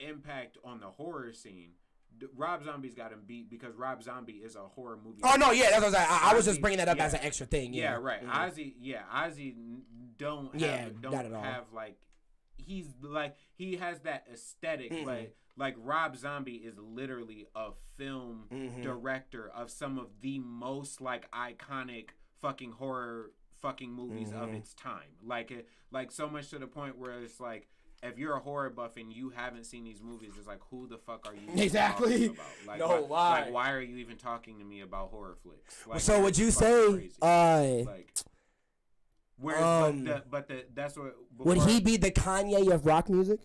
impact 0.00 0.58
on 0.64 0.80
the 0.80 0.86
horror 0.86 1.32
scene, 1.32 1.70
Rob 2.36 2.64
Zombie's 2.64 2.94
got 2.94 3.12
him 3.12 3.20
beat 3.26 3.48
because 3.50 3.74
Rob 3.76 4.02
Zombie 4.02 4.34
is 4.44 4.56
a 4.56 4.60
horror 4.60 4.98
movie. 5.02 5.20
Oh 5.22 5.36
no, 5.36 5.52
yeah, 5.52 5.70
that's 5.70 5.76
what 5.84 5.84
I 5.84 5.86
was. 5.86 5.94
I, 5.94 6.30
I 6.30 6.34
was 6.34 6.44
just 6.44 6.60
bringing 6.60 6.78
that 6.78 6.88
up 6.88 6.96
yeah. 6.96 7.04
as 7.06 7.14
an 7.14 7.20
extra 7.22 7.46
thing. 7.46 7.72
Yeah, 7.72 7.92
Yeah, 7.92 7.98
right. 8.02 8.26
Mhm. 8.26 8.30
Ozzy, 8.30 8.74
yeah, 8.80 9.02
Ozzy 9.14 9.54
don't 10.16 10.52
have, 10.52 10.60
Yeah, 10.60 10.88
don't 11.00 11.12
not 11.12 11.24
at 11.26 11.32
all. 11.32 11.42
have 11.42 11.64
like 11.72 11.96
he's 12.68 12.86
like 13.00 13.34
he 13.54 13.76
has 13.76 14.00
that 14.00 14.26
esthetic 14.32 14.92
Mhm. 14.92 15.06
like 15.06 15.36
like 15.56 15.74
Rob 15.78 16.16
Zombie 16.16 16.56
is 16.56 16.78
literally 16.78 17.46
a 17.56 17.70
film 17.96 18.46
Mhm. 18.50 18.82
director 18.82 19.48
of 19.48 19.70
some 19.70 19.98
of 19.98 20.20
the 20.20 20.38
most 20.38 21.00
like 21.00 21.28
iconic 21.32 22.10
fucking 22.40 22.72
horror 22.72 23.32
fucking 23.60 23.90
movies 23.92 24.30
of 24.30 24.50
Mhm. 24.50 24.58
its 24.58 24.72
time. 24.74 25.16
Like 25.22 25.50
it 25.50 25.66
like 25.90 26.12
so 26.12 26.28
much 26.28 26.50
to 26.50 26.58
the 26.60 26.68
point 26.68 26.96
where 26.96 27.20
it's 27.22 27.40
like 27.40 27.68
if 28.00 28.16
you're 28.16 28.34
a 28.36 28.40
horror 28.40 28.70
buff 28.70 28.96
and 28.96 29.12
you 29.12 29.30
haven't 29.30 29.64
seen 29.64 29.82
these 29.82 30.00
movies, 30.00 30.30
it's 30.38 30.46
like 30.46 30.60
who 30.70 30.86
the 30.86 30.98
fuck 30.98 31.26
are 31.26 31.34
you 31.34 31.48
Exactly. 31.60 32.28
talking 32.28 32.36
about? 32.36 32.46
Like, 32.66 32.78
No, 32.78 32.88
why, 32.88 33.00
why? 33.00 33.40
Like 33.46 33.52
why 33.52 33.72
are 33.72 33.80
you 33.80 33.96
even 33.96 34.16
talking 34.16 34.58
to 34.60 34.64
me 34.64 34.82
about 34.82 35.10
horror 35.10 35.34
flicks? 35.42 35.84
Like, 35.86 36.00
so 36.00 36.22
would 36.22 36.38
you 36.38 36.52
say 36.52 36.92
crazy. 36.92 37.12
uh 37.20 37.90
like 37.90 38.12
whereas 39.38 39.62
um, 39.64 40.04
but, 40.04 40.14
the, 40.14 40.22
but 40.30 40.48
the, 40.48 40.64
that's 40.74 40.96
what 40.96 41.14
would 41.38 41.58
he 41.62 41.80
be 41.80 41.96
the 41.96 42.10
Kanye 42.10 42.70
of 42.72 42.86
rock 42.86 43.08
music? 43.08 43.40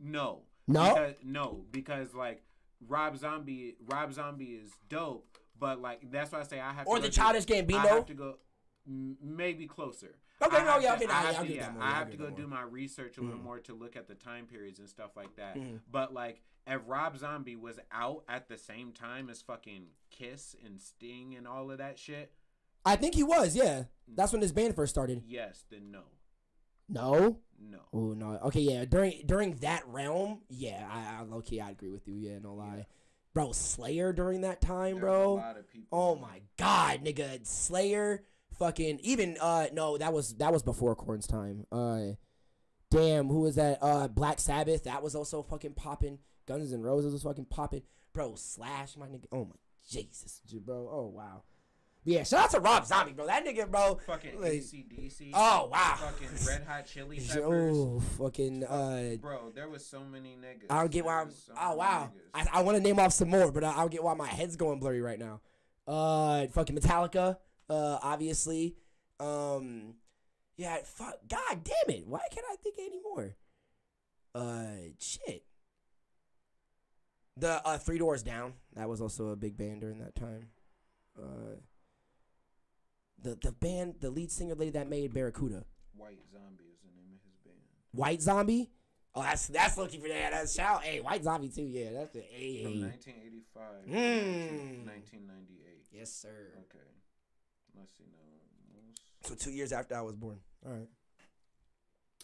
no 0.00 0.42
No? 0.66 0.94
because, 0.94 1.14
no 1.24 1.64
because 1.70 2.14
like 2.14 2.42
Rob 2.86 3.16
Zombie 3.16 3.76
Rob 3.86 4.12
Zombie 4.12 4.60
is 4.62 4.70
dope 4.88 5.38
but 5.58 5.80
like 5.80 6.10
that's 6.10 6.32
why 6.32 6.40
I 6.40 6.42
say 6.42 6.60
I 6.60 6.72
have 6.72 6.86
Or 6.86 6.96
to 6.96 7.02
the 7.02 7.08
Childish 7.08 7.46
I 7.50 7.86
have 7.86 8.06
to 8.06 8.14
go 8.14 8.36
maybe 8.86 9.66
closer 9.66 10.16
Okay, 10.42 10.64
no, 10.64 10.78
yeah, 10.78 10.94
okay, 10.94 11.06
I 11.06 11.12
have 11.32 11.46
to, 11.46 11.54
yeah, 11.54 11.72
I 11.80 11.90
have 11.92 12.10
to 12.10 12.16
go 12.16 12.28
do 12.28 12.46
my 12.48 12.62
research 12.62 13.18
a 13.18 13.20
little 13.22 13.38
Mhm. 13.38 13.44
more 13.44 13.60
to 13.60 13.72
look 13.72 13.96
at 13.96 14.08
the 14.08 14.16
time 14.16 14.46
periods 14.46 14.80
and 14.80 14.88
stuff 14.88 15.16
like 15.16 15.36
that 15.36 15.56
Mhm. 15.56 15.80
but 15.90 16.12
like 16.12 16.42
if 16.66 16.80
Rob 16.86 17.16
Zombie 17.16 17.56
was 17.56 17.78
out 17.92 18.24
at 18.28 18.48
the 18.48 18.58
same 18.58 18.92
time 18.92 19.30
as 19.30 19.40
fucking 19.42 19.86
Kiss 20.10 20.56
and 20.64 20.80
Sting 20.80 21.34
and 21.34 21.46
all 21.46 21.70
of 21.70 21.78
that 21.78 21.98
shit 21.98 22.32
I 22.84 22.96
think 22.96 23.14
he 23.14 23.22
was, 23.22 23.56
yeah. 23.56 23.84
That's 24.08 24.32
when 24.32 24.42
his 24.42 24.52
band 24.52 24.74
first 24.76 24.94
started. 24.94 25.22
yes 25.26 25.64
then 25.70 25.90
no 25.90 26.00
No? 26.88 27.38
no 27.58 27.78
Oh 27.92 28.12
no. 28.12 28.38
Okay, 28.46 28.60
yeah. 28.60 28.84
During 28.84 29.22
during 29.26 29.54
that 29.56 29.82
realm, 29.88 30.40
yeah, 30.48 30.86
I, 30.90 31.20
I 31.20 31.22
low 31.24 31.40
key 31.40 31.60
I 31.60 31.70
agree 31.70 31.90
with 31.90 32.06
you, 32.06 32.14
yeah, 32.16 32.38
no 32.42 32.54
lie. 32.54 32.74
Yeah. 32.78 32.82
Bro, 33.32 33.52
Slayer 33.52 34.12
during 34.12 34.42
that 34.42 34.60
time, 34.60 34.92
There's 34.96 35.00
bro. 35.00 35.32
a 35.32 35.34
lot 35.34 35.58
of 35.58 35.68
people 35.68 35.88
Oh 35.98 36.14
my 36.16 36.40
god, 36.56 37.02
nigga, 37.04 37.44
Slayer, 37.46 38.24
fucking 38.58 39.00
even 39.02 39.36
uh 39.40 39.66
no, 39.72 39.96
that 39.98 40.12
was 40.12 40.34
that 40.34 40.52
was 40.52 40.62
before 40.62 40.94
Korn's 40.94 41.26
time. 41.26 41.66
Uh, 41.72 42.12
damn, 42.90 43.28
who 43.28 43.40
was 43.40 43.56
that? 43.56 43.78
Uh, 43.80 44.06
Black 44.08 44.38
Sabbath, 44.38 44.84
that 44.84 45.02
was 45.02 45.14
also 45.14 45.42
fucking 45.42 45.74
popping. 45.74 46.18
Guns 46.46 46.72
N' 46.72 46.82
Roses 46.82 47.12
was 47.12 47.22
fucking 47.22 47.46
popping, 47.46 47.82
bro. 48.12 48.34
Slash, 48.36 48.96
my 48.96 49.06
nigga. 49.06 49.24
Oh 49.32 49.46
my 49.46 49.56
Jesus, 49.88 50.40
bro. 50.64 50.88
Oh 50.92 51.06
wow. 51.06 51.42
Yeah, 52.06 52.22
shout 52.22 52.44
out 52.44 52.50
to 52.50 52.60
Rob 52.60 52.84
Zombie, 52.84 53.12
bro. 53.12 53.26
That 53.26 53.46
nigga, 53.46 53.70
bro. 53.70 53.98
fucking 54.06 54.38
like- 54.40 54.52
ACDC 54.52 55.30
Oh 55.32 55.68
wow. 55.72 55.94
fucking 55.98 56.28
Red 56.46 56.64
Hot 56.68 56.84
Chili 56.86 57.18
Peppers 57.28 57.76
Oh, 57.78 58.00
fucking 58.18 58.62
uh. 58.64 59.16
Bro, 59.20 59.52
there 59.54 59.68
was 59.70 59.86
so 59.86 60.00
many 60.04 60.36
niggas. 60.36 60.66
I 60.70 60.80
don't 60.80 60.90
get 60.90 61.04
why 61.06 61.22
I'm. 61.22 61.30
so 61.30 61.54
Oh 61.58 61.76
wow, 61.76 62.10
niggas. 62.34 62.48
I, 62.52 62.58
I 62.58 62.62
want 62.62 62.76
to 62.76 62.82
name 62.82 62.98
off 62.98 63.12
some 63.14 63.30
more, 63.30 63.50
but 63.50 63.64
I, 63.64 63.72
I 63.72 63.76
don't 63.76 63.90
get 63.90 64.02
why 64.04 64.12
my 64.14 64.26
head's 64.28 64.56
going 64.56 64.80
blurry 64.80 65.00
right 65.00 65.18
now. 65.18 65.40
Uh, 65.88 66.46
fucking 66.48 66.76
Metallica. 66.76 67.38
Uh, 67.70 67.98
obviously. 68.02 68.76
Um, 69.18 69.94
yeah. 70.58 70.76
Fuck. 70.84 71.14
God 71.28 71.64
damn 71.64 71.96
it. 71.96 72.06
Why 72.06 72.20
can't 72.30 72.46
I 72.52 72.56
think 72.56 72.76
anymore? 72.78 73.36
Uh, 74.34 74.90
shit. 74.98 75.44
The 77.36 77.66
uh, 77.66 77.78
Three 77.78 77.98
Doors 77.98 78.22
Down. 78.22 78.52
That 78.74 78.88
was 78.88 79.00
also 79.00 79.28
a 79.30 79.36
big 79.36 79.56
band 79.56 79.80
during 79.80 79.98
that 80.00 80.14
time. 80.14 80.48
Uh, 81.18 81.56
the 83.24 83.36
the 83.42 83.50
band, 83.52 83.96
the 84.00 84.10
lead 84.10 84.30
singer 84.30 84.54
lady 84.54 84.70
that 84.72 84.88
made 84.88 85.12
Barracuda. 85.12 85.64
White 85.96 86.20
Zombie 86.32 86.64
is 86.72 86.78
the 86.82 86.90
name 86.94 87.10
of 87.14 87.20
his 87.24 87.34
band. 87.44 87.58
White 87.92 88.22
Zombie. 88.22 88.70
Oh, 89.16 89.22
that's 89.22 89.46
that's 89.48 89.76
looking 89.76 90.00
for 90.00 90.08
that. 90.08 90.30
That's 90.32 90.54
shout. 90.54 90.82
Hey, 90.84 91.00
White 91.00 91.24
Zombie 91.24 91.48
too. 91.48 91.62
Yeah, 91.66 91.90
that's 91.92 92.12
the 92.12 92.20
hey. 92.20 92.62
From 92.64 92.80
1985 92.82 93.84
to 93.84 93.90
Mm. 93.90 94.86
1998. 94.86 95.86
Yes, 95.92 96.12
sir. 96.12 96.52
Okay. 96.68 96.88
Let's 97.78 97.96
see 97.96 98.04
now. 98.10 98.18
Most 98.74 99.28
So 99.28 99.34
two 99.34 99.50
years 99.56 99.72
after 99.72 99.96
I 99.96 100.00
was 100.02 100.14
born. 100.16 100.38
All 100.66 100.72
right. 100.72 100.88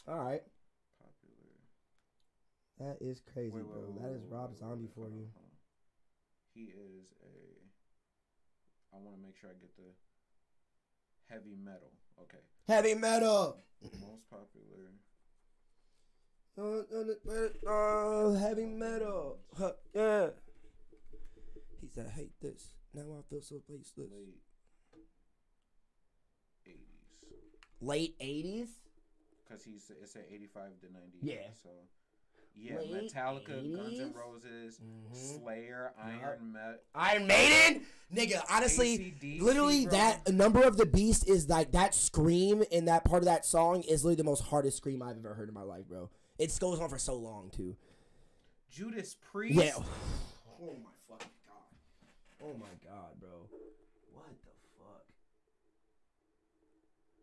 All 0.09 0.19
right. 0.19 0.43
popular. 0.99 1.55
That 2.79 2.99
is 3.05 3.21
crazy, 3.33 3.51
Wait, 3.55 3.65
wait, 3.65 3.73
bro. 3.73 3.81
wait, 3.95 4.03
That 4.03 4.13
is 4.17 4.23
Rob 4.31 4.57
Zombie 4.59 4.89
for 4.95 5.09
you. 5.09 5.29
He 6.55 6.63
is 6.75 7.07
a. 7.23 8.97
I 8.97 8.99
want 8.99 9.15
to 9.17 9.23
make 9.23 9.37
sure 9.37 9.51
I 9.51 9.55
get 9.61 9.71
the 9.77 9.95
heavy 11.31 11.57
metal. 11.63 11.93
Okay. 12.23 12.39
Heavy 12.69 12.95
metal. 12.95 13.59
Most 13.83 14.29
popular. 14.31 14.91
Uh, 17.67 18.33
heavy 18.35 18.67
metal. 18.67 19.39
Huh, 19.57 19.73
yeah. 19.95 20.29
He 21.81 21.89
said, 21.89 22.07
"I 22.07 22.11
hate 22.11 22.39
this. 22.43 22.75
Now 22.93 23.03
I 23.19 23.23
feel 23.31 23.41
so 23.41 23.61
faceless." 23.67 24.11
late 24.11 24.41
80s. 26.67 27.25
Late 27.81 28.17
eighties. 28.21 28.69
Because 29.43 29.65
he's 29.65 29.91
it 29.91 30.09
said 30.09 30.25
85 30.31 30.81
to 30.83 30.93
90. 30.93 31.19
Yeah. 31.23 31.49
So 31.63 31.71
yeah, 32.57 32.79
Late 32.79 33.13
Metallica, 33.13 33.47
Guns 33.47 34.01
N' 34.01 34.11
80s? 34.11 34.15
Roses, 34.15 34.81
Mhm. 34.81 35.41
Slayer, 35.43 35.93
Iron 35.99 36.53
Maiden. 36.53 36.79
Iron 36.95 37.27
Maiden, 37.27 37.87
nigga. 38.13 38.43
Honestly, 38.51 38.95
AC/DC, 38.95 39.41
literally 39.41 39.85
bro. 39.87 39.93
that 39.93 40.33
number 40.33 40.63
of 40.63 40.77
the 40.77 40.87
beast 40.87 41.29
is 41.29 41.49
like 41.49 41.73
that 41.73 41.95
scream 41.95 42.63
in 42.71 42.85
that 42.87 43.05
part 43.05 43.23
of 43.23 43.27
that 43.27 43.45
song 43.47 43.83
is 43.83 44.05
literally 44.05 44.17
the 44.17 44.25
most 44.25 44.45
hardest 44.45 44.77
scream 44.77 45.03
I've 45.03 45.19
ever 45.19 45.35
heard 45.35 45.49
in 45.49 45.55
my 45.55 45.63
life, 45.63 45.87
bro. 45.89 46.11
It 46.39 46.57
goes 46.61 46.81
on 46.81 46.89
for 46.89 46.99
so 46.99 47.15
long 47.17 47.51
too. 47.51 47.77
Judas 48.71 49.17
Priest. 49.21 49.55
Yeah. 49.59 49.75
Oh 50.63 50.75
my 50.85 50.91
fucking 51.09 51.31
god. 51.49 52.45
Oh 52.45 52.53
my 52.59 52.67
god, 52.85 53.19
bro. 53.19 53.31
What 54.13 54.27
the 54.45 54.51
fuck? 54.79 55.07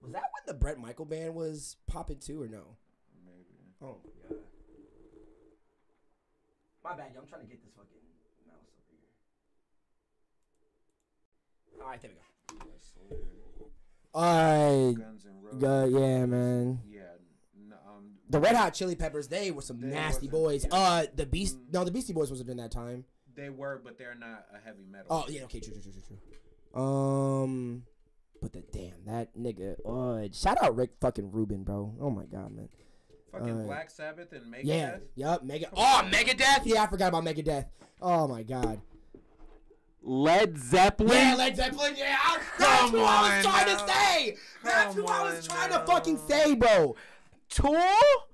Was 0.02 0.12
that 0.14 0.24
when 0.24 0.44
the 0.48 0.54
Brett 0.56 0.80
Michael 0.80 1.06
band 1.06 1.36
was 1.36 1.76
popping 1.86 2.18
too, 2.18 2.42
or 2.42 2.48
no? 2.48 2.64
Maybe. 3.24 3.76
Oh 3.82 3.98
my 4.04 4.30
god. 4.30 4.38
My 6.90 6.96
bad, 6.96 7.12
yo. 7.14 7.22
I'm 7.22 7.28
trying 7.28 7.42
to 7.42 7.48
get 7.48 7.62
this 7.64 7.72
fucking 7.76 7.98
mouse 8.48 8.72
over 8.80 8.96
here. 11.76 11.82
All 11.84 11.90
right, 11.90 12.02
there 12.02 12.12
we 12.12 12.16
go. 12.16 12.66
Yeah, 12.66 12.72
Slayer, 12.80 13.20
All 14.14 14.24
right. 14.88 14.94
Guns 14.98 15.26
N' 15.26 15.42
Roses. 15.42 15.62
Go, 15.62 15.86
yeah, 16.00 16.26
man. 16.26 16.80
Yeah. 16.90 17.02
n- 17.58 17.74
um, 17.88 18.12
The 18.30 18.40
Red 18.40 18.56
Hot 18.56 18.74
Chili 18.74 18.96
Peppers, 18.96 19.28
they 19.28 19.52
were 19.52 19.62
some 19.62 19.82
They 19.82 19.88
nasty 19.88 20.28
boys. 20.30 20.66
yeah. 20.66 20.76
Uh, 20.76 21.06
the 21.16 21.26
Beast, 21.26 21.58
Mm. 21.58 21.74
no, 21.74 21.84
the 21.84 21.92
Beastie 21.92 22.14
Boys 22.14 22.30
wasn't 22.30 22.50
in 22.50 22.58
that 22.58 22.72
time. 22.72 23.04
They 23.36 23.50
were, 23.50 23.80
but 23.84 23.98
they're 23.98 24.16
not 24.16 24.46
a 24.54 24.58
heavy 24.66 24.86
metal. 24.90 25.08
Oh 25.12 25.26
yeah, 25.30 25.44
okay, 25.44 25.60
true, 25.60 25.74
true, 25.74 25.82
true, 25.84 25.92
true, 25.92 26.18
true. 26.74 26.82
Um, 26.82 27.84
but 28.42 28.52
the 28.54 28.62
damn 28.62 29.06
that 29.06 29.36
nigga. 29.38 29.76
Uh, 29.86 30.28
shout 30.34 30.58
out 30.64 30.76
Rick 30.76 30.92
fucking 31.02 31.32
Rubin, 31.32 31.64
bro. 31.64 31.94
Oh 32.02 32.10
my 32.10 32.26
god, 32.26 32.52
man. 32.56 32.70
Fucking 33.40 33.62
uh, 33.62 33.66
Black 33.66 33.90
Sabbath 33.90 34.32
and 34.34 34.54
Megadeth. 34.54 34.64
Yeah, 34.66 34.98
yup, 35.16 35.44
Mega. 35.44 35.68
Oh, 35.76 36.02
Megadeth. 36.12 36.62
Yeah, 36.66 36.84
I 36.84 36.88
forgot 36.88 37.10
about 37.10 37.24
Megadeth. 37.26 37.66
Oh 38.02 38.28
my 38.28 38.44
god. 38.44 38.82
Led 40.04 40.58
Zeppelin. 40.58 41.12
Yeah, 41.18 41.36
Led 41.36 41.56
Zeppelin. 41.58 41.94
Yeah, 41.98 42.16
I, 42.18 42.40
that's 42.58 42.82
Come 42.92 42.94
what 42.94 43.02
I 43.10 43.36
was 43.38 43.46
trying 43.46 43.66
now. 43.68 43.86
to 43.86 43.92
say. 43.94 44.36
That's 44.64 44.96
Come 44.96 45.04
what 45.04 45.14
I 45.14 45.24
was 45.24 45.48
trying 45.48 45.70
now. 45.72 45.80
to 45.80 45.86
fucking 45.86 46.18
say, 46.28 46.56
bro. 46.56 46.96
Tool. 47.50 47.78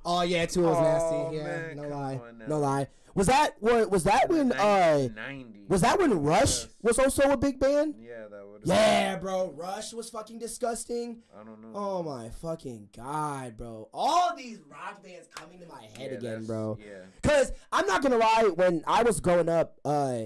Oh 0.05 0.21
yeah, 0.23 0.45
Tool 0.45 0.63
was 0.65 0.77
Oh, 0.77 0.81
nasty. 0.83 1.37
Yeah, 1.37 1.43
man, 1.43 1.75
no 1.77 1.83
come 1.83 1.91
lie, 1.91 2.19
no 2.47 2.59
lie. 2.59 2.87
Was 3.15 3.27
that 3.27 3.55
what? 3.59 3.91
Was 3.91 4.03
that 4.05 4.29
when? 4.29 4.51
Uh, 4.51 5.07
90. 5.15 5.65
was 5.67 5.81
that 5.81 5.99
when 5.99 6.21
Rush 6.23 6.61
Yes. 6.63 6.67
was 6.81 6.99
also 6.99 7.29
a 7.31 7.37
big 7.37 7.59
band? 7.59 7.95
Yeah, 7.99 8.27
that 8.31 8.47
would. 8.47 8.61
Yeah, 8.65 9.17
bro. 9.17 9.51
Rush 9.55 9.93
was 9.93 10.09
fucking 10.09 10.39
disgusting. 10.39 11.21
I 11.39 11.43
don't 11.43 11.61
know. 11.61 11.71
Oh 11.75 12.01
my 12.03 12.29
fucking 12.29 12.89
god, 12.95 13.57
bro. 13.57 13.89
All 13.93 14.35
these 14.35 14.59
rock 14.69 15.03
bands 15.03 15.27
coming 15.35 15.59
to 15.59 15.67
my 15.67 15.83
head 15.97 16.11
Yeah, 16.11 16.17
again, 16.17 16.45
bro. 16.45 16.77
Yeah. 16.79 17.01
Cause 17.21 17.51
I'm 17.71 17.85
not 17.85 18.01
gonna 18.01 18.17
lie, 18.17 18.49
when 18.55 18.83
I 18.87 19.03
was 19.03 19.19
growing 19.19 19.49
up, 19.49 19.79
uh, 19.85 20.23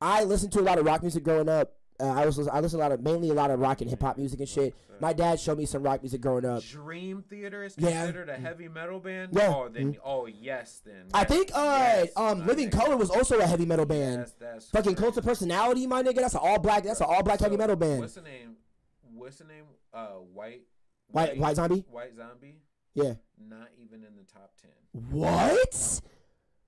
I 0.00 0.24
listened 0.24 0.52
to 0.54 0.60
a 0.60 0.62
lot 0.62 0.78
of 0.78 0.84
rock 0.86 1.02
music 1.02 1.22
growing 1.22 1.48
up. 1.48 1.74
Uh, 1.98 2.04
I 2.08 2.26
was 2.26 2.46
I 2.48 2.60
listened 2.60 2.80
a 2.80 2.84
lot 2.84 2.92
of 2.92 3.02
mainly 3.02 3.30
a 3.30 3.34
lot 3.34 3.50
of 3.50 3.58
rock 3.60 3.80
and 3.80 3.88
hip 3.88 4.02
hop 4.02 4.18
music 4.18 4.40
and 4.40 4.48
shit. 4.48 4.74
My 5.00 5.12
dad 5.12 5.38
showed 5.40 5.58
me 5.58 5.66
some 5.66 5.82
rock 5.82 6.02
music 6.02 6.20
growing 6.20 6.44
up. 6.44 6.62
Dream 6.62 7.22
Theater 7.28 7.62
is 7.64 7.74
Yeah. 7.78 8.00
considered 8.04 8.28
a 8.30 8.36
heavy 8.36 8.68
metal 8.68 8.98
band. 9.00 9.30
Yeah. 9.32 9.54
Oh, 9.54 9.68
then. 9.68 9.96
Oh, 10.04 10.26
yes, 10.26 10.80
then. 10.84 11.06
I 11.12 11.20
Yes, 11.20 11.28
think 11.28 11.50
uh 11.54 11.94
yes, 12.04 12.08
um 12.16 12.46
Living 12.46 12.68
nigga. 12.70 12.78
Color 12.80 12.96
was 12.96 13.10
also 13.10 13.38
a 13.38 13.46
heavy 13.46 13.66
metal 13.66 13.84
band. 13.86 14.20
Yes, 14.20 14.34
that's 14.38 14.70
Fucking 14.70 14.94
correct. 14.94 15.00
Cult 15.14 15.16
of 15.18 15.24
Personality, 15.24 15.86
my 15.86 16.02
nigga. 16.02 16.16
That's 16.16 16.34
an 16.34 16.40
all 16.42 16.58
black. 16.58 16.84
That's 16.84 17.00
an 17.00 17.06
all 17.08 17.22
black 17.22 17.40
heavy 17.40 17.56
metal 17.56 17.76
band. 17.76 18.00
What's 18.00 18.14
the 18.14 18.22
name? 18.22 18.56
What's 19.14 19.36
the 19.38 19.44
name? 19.44 19.64
Uh, 19.92 20.06
White. 20.34 20.62
White 21.08 21.38
White 21.38 21.56
Zombie. 21.56 21.84
White 21.90 22.14
Zombie. 22.16 22.60
Yeah. 22.94 23.14
Not 23.38 23.68
even 23.82 24.02
in 24.02 24.16
the 24.16 24.24
top 24.32 24.52
ten. 24.60 24.70
What? 25.10 26.00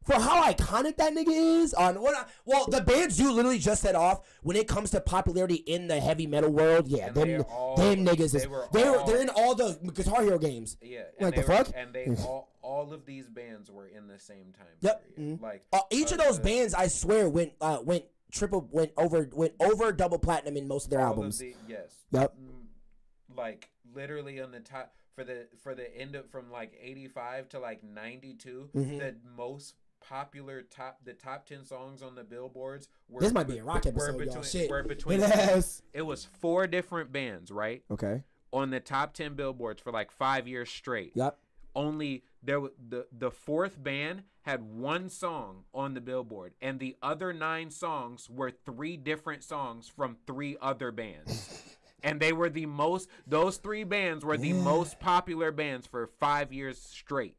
For 0.09 0.19
how 0.19 0.43
iconic 0.51 0.97
that 0.97 1.13
nigga 1.15 1.29
is 1.63 1.75
on 1.75 2.01
what? 2.01 2.15
I, 2.17 2.25
well, 2.47 2.67
the 2.67 2.81
bands 2.81 3.21
you 3.21 3.31
literally 3.31 3.59
just 3.59 3.83
set 3.83 3.95
off 3.95 4.27
when 4.43 4.57
it 4.57 4.67
comes 4.67 4.91
to 4.93 5.01
popularity 5.03 5.57
in 5.57 5.87
the 5.87 6.01
heavy 6.01 6.27
metal 6.27 6.51
world, 6.51 6.89
yeah, 6.89 7.09
And 7.09 7.15
them, 7.15 7.29
they're 7.29 7.43
all- 7.43 7.77
them 7.77 8.07
niggas 8.07 8.33
they 8.33 8.39
is 8.39 8.49
were 8.49 8.67
they 8.73 8.85
were 8.89 8.99
all- 9.01 9.07
they're 9.07 9.21
in 9.21 9.29
all 9.29 9.55
the 9.55 9.79
Guitar 9.95 10.23
Hero 10.23 10.39
games. 10.39 10.79
Yeah. 10.81 11.03
Like, 11.21 11.35
the 11.35 11.43
were- 11.43 11.47
fuck? 11.47 11.69
And 11.75 11.93
they 11.93 12.07
all 12.27 12.49
all 12.63 12.93
of 12.95 13.05
these 13.05 13.29
bands 13.29 13.71
were 13.71 13.87
in 13.87 14.09
the 14.09 14.19
same 14.19 14.55
time 14.57 14.67
Yep, 14.81 15.15
period. 15.17 15.39
mhm. 15.39 15.43
Like 15.43 15.67
Uh, 15.75 15.81
each 15.91 16.11
of 16.13 16.21
uh, 16.21 16.25
those 16.25 16.39
the- 16.39 16.45
bands, 16.45 16.73
I 16.73 16.87
swear, 16.89 17.29
went 17.29 17.53
uh, 17.61 17.81
went 17.85 18.05
triple 18.33 18.67
went 18.73 18.93
over 18.97 19.29
went 19.35 19.53
over 19.61 19.93
double 19.93 20.19
platinum 20.19 20.57
in 20.57 20.67
most 20.67 20.85
of 20.85 20.91
their 20.91 21.01
albums. 21.01 21.39
Of 21.41 21.49
the, 21.49 21.55
yes. 21.69 21.93
Yep. 22.13 22.35
Mm, 22.35 23.37
Like 23.37 23.69
literally 23.95 24.41
on 24.41 24.53
the 24.53 24.61
top 24.61 24.95
for 25.15 25.25
the 25.25 25.49
for 25.63 25.75
the 25.75 25.95
end 25.95 26.15
of 26.15 26.31
from 26.31 26.51
like 26.51 26.73
85 26.81 27.51
to 27.51 27.59
like 27.59 27.83
92 27.85 28.71
mm-hmm. 28.75 28.99
the 28.99 29.17
most 29.37 29.75
popular 30.01 30.63
top 30.63 30.99
the 31.05 31.13
top 31.13 31.47
10 31.47 31.65
songs 31.65 32.03
on 32.03 32.15
the 32.15 32.25
billboards 32.25 32.89
were 33.09 33.21
this 33.21 33.33
might 33.33 33.47
be 33.47 33.59
a 33.59 33.65
rock 33.65 33.87
episode 33.87 34.15
were 34.15 34.19
between, 34.19 34.35
y'all. 34.35 34.43
Shit. 34.43 34.71
Were 34.71 34.83
between 34.89 35.21
it, 35.21 35.81
it 35.93 36.03
was 36.03 36.25
four 36.41 36.67
different 36.67 37.13
bands 37.13 37.51
right? 37.51 37.83
Okay. 37.91 38.23
On 38.53 38.71
the 38.71 38.81
top 38.81 39.13
10 39.13 39.35
billboards 39.35 39.83
for 39.83 39.93
like 39.93 40.11
five 40.11 40.49
years 40.49 40.71
straight. 40.71 41.13
Yep 41.15 41.39
only 41.79 42.25
there 42.43 42.61
the 42.89 43.07
the 43.17 43.31
fourth 43.31 43.83
band 43.83 44.25
had 44.43 44.63
one 44.63 45.09
song 45.09 45.65
on 45.73 45.95
the 45.95 46.01
billboard 46.01 46.53
and 46.61 46.81
the 46.81 46.97
other 47.03 47.33
nine 47.33 47.71
songs 47.71 48.29
were 48.29 48.51
three 48.51 48.97
different 48.97 49.45
songs 49.45 49.89
from 49.89 50.17
three 50.27 50.57
other 50.61 50.93
bands. 50.93 51.63
And 52.01 52.21
they 52.21 52.33
were 52.33 52.49
the 52.49 52.67
most 52.67 53.09
those 53.27 53.57
three 53.57 53.83
bands 53.83 54.25
were 54.25 54.37
the 54.37 54.51
yeah. 54.51 54.63
most 54.63 55.01
popular 55.01 55.51
bands 55.51 55.85
for 55.85 56.07
five 56.07 56.53
years 56.53 56.81
straight 56.81 57.35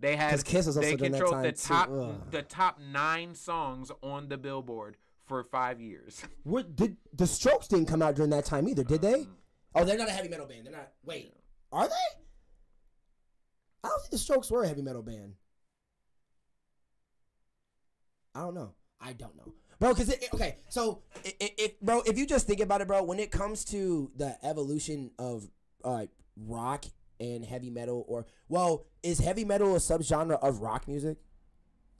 they 0.00 0.16
had 0.16 0.40
they 0.40 0.96
controlled 0.96 1.44
the 1.44 1.52
top 1.52 1.90
the 2.30 2.42
top 2.42 2.80
nine 2.80 3.34
songs 3.34 3.92
on 4.02 4.28
the 4.28 4.38
billboard 4.38 4.96
for 5.26 5.44
five 5.44 5.80
years. 5.80 6.22
What 6.42 6.74
did 6.74 6.96
the 7.12 7.26
strokes 7.26 7.68
didn't 7.68 7.86
come 7.86 8.02
out 8.02 8.16
during 8.16 8.30
that 8.30 8.44
time 8.44 8.68
either 8.68 8.82
did 8.82 9.02
they? 9.02 9.14
Um, 9.14 9.28
oh 9.74 9.84
they're 9.84 9.98
not 9.98 10.08
a 10.08 10.12
heavy 10.12 10.28
metal 10.28 10.46
band. 10.46 10.66
They're 10.66 10.72
not 10.72 10.90
wait. 11.04 11.32
Are 11.72 11.86
they? 11.86 12.20
I 13.84 13.88
don't 13.88 14.00
think 14.00 14.10
the 14.10 14.18
Strokes 14.18 14.50
were 14.50 14.62
a 14.62 14.68
heavy 14.68 14.82
metal 14.82 15.02
band. 15.02 15.34
I 18.34 18.40
don't 18.40 18.54
know. 18.54 18.74
I 19.00 19.12
don't 19.12 19.36
know, 19.36 19.54
bro. 19.78 19.94
Because 19.94 20.14
okay, 20.34 20.58
so 20.68 21.02
if 21.24 21.80
bro, 21.80 22.02
if 22.02 22.18
you 22.18 22.26
just 22.26 22.46
think 22.46 22.60
about 22.60 22.80
it, 22.80 22.88
bro, 22.88 23.02
when 23.02 23.18
it 23.18 23.30
comes 23.30 23.64
to 23.66 24.10
the 24.16 24.36
evolution 24.44 25.10
of 25.18 25.48
uh, 25.82 26.06
rock 26.36 26.84
and 27.20 27.44
heavy 27.44 27.70
metal, 27.70 28.04
or 28.08 28.26
well, 28.48 28.86
is 29.02 29.20
heavy 29.20 29.44
metal 29.44 29.76
a 29.76 29.78
subgenre 29.78 30.38
of 30.42 30.60
rock 30.60 30.88
music? 30.88 31.18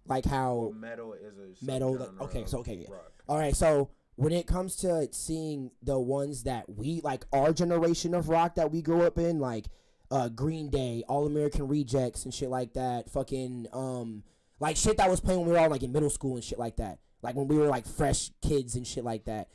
Like 0.07 0.25
how 0.25 0.55
well, 0.55 0.73
metal 0.73 1.13
is 1.13 1.39
a 1.39 1.65
metal. 1.65 1.97
Like, 1.97 2.21
okay, 2.23 2.45
so 2.47 2.59
okay, 2.61 2.75
yeah. 2.75 2.97
all 3.29 3.39
right. 3.39 3.55
So 3.55 3.91
when 4.17 4.33
it 4.33 4.47
comes 4.47 4.77
to 4.77 5.09
seeing 5.13 5.71
the 5.83 5.99
ones 5.99 6.45
that 6.45 6.69
we 6.69 7.01
like, 7.05 7.25
our 7.33 7.53
generation 7.53 8.15
of 8.15 8.29
rock 8.29 8.57
that 8.57 8.73
we 8.73 8.83
grew 8.83 9.03
up 9.03 9.19
in, 9.19 9.39
like 9.39 9.67
uh, 10.11 10.29
Green 10.29 10.71
Day, 10.71 11.05
All 11.09 11.27
American 11.27 11.69
Rejects, 11.69 12.25
and 12.25 12.35
shit 12.35 12.49
like 12.49 12.73
that. 12.73 13.11
Fucking 13.11 13.69
um, 13.73 14.25
like 14.59 14.77
shit 14.77 14.97
that 14.97 15.11
was 15.11 15.21
playing 15.21 15.41
when 15.41 15.49
we 15.49 15.53
were 15.55 15.61
all 15.61 15.71
like 15.71 15.83
in 15.83 15.93
middle 15.93 16.11
school 16.11 16.35
and 16.35 16.45
shit 16.45 16.59
like 16.59 16.77
that. 16.77 16.99
Like 17.23 17.37
when 17.37 17.49
we 17.49 17.57
were 17.57 17.67
like 17.67 17.87
fresh 17.87 18.31
kids 18.43 18.75
and 18.75 18.87
shit 18.87 19.05
like 19.05 19.27
that. 19.27 19.49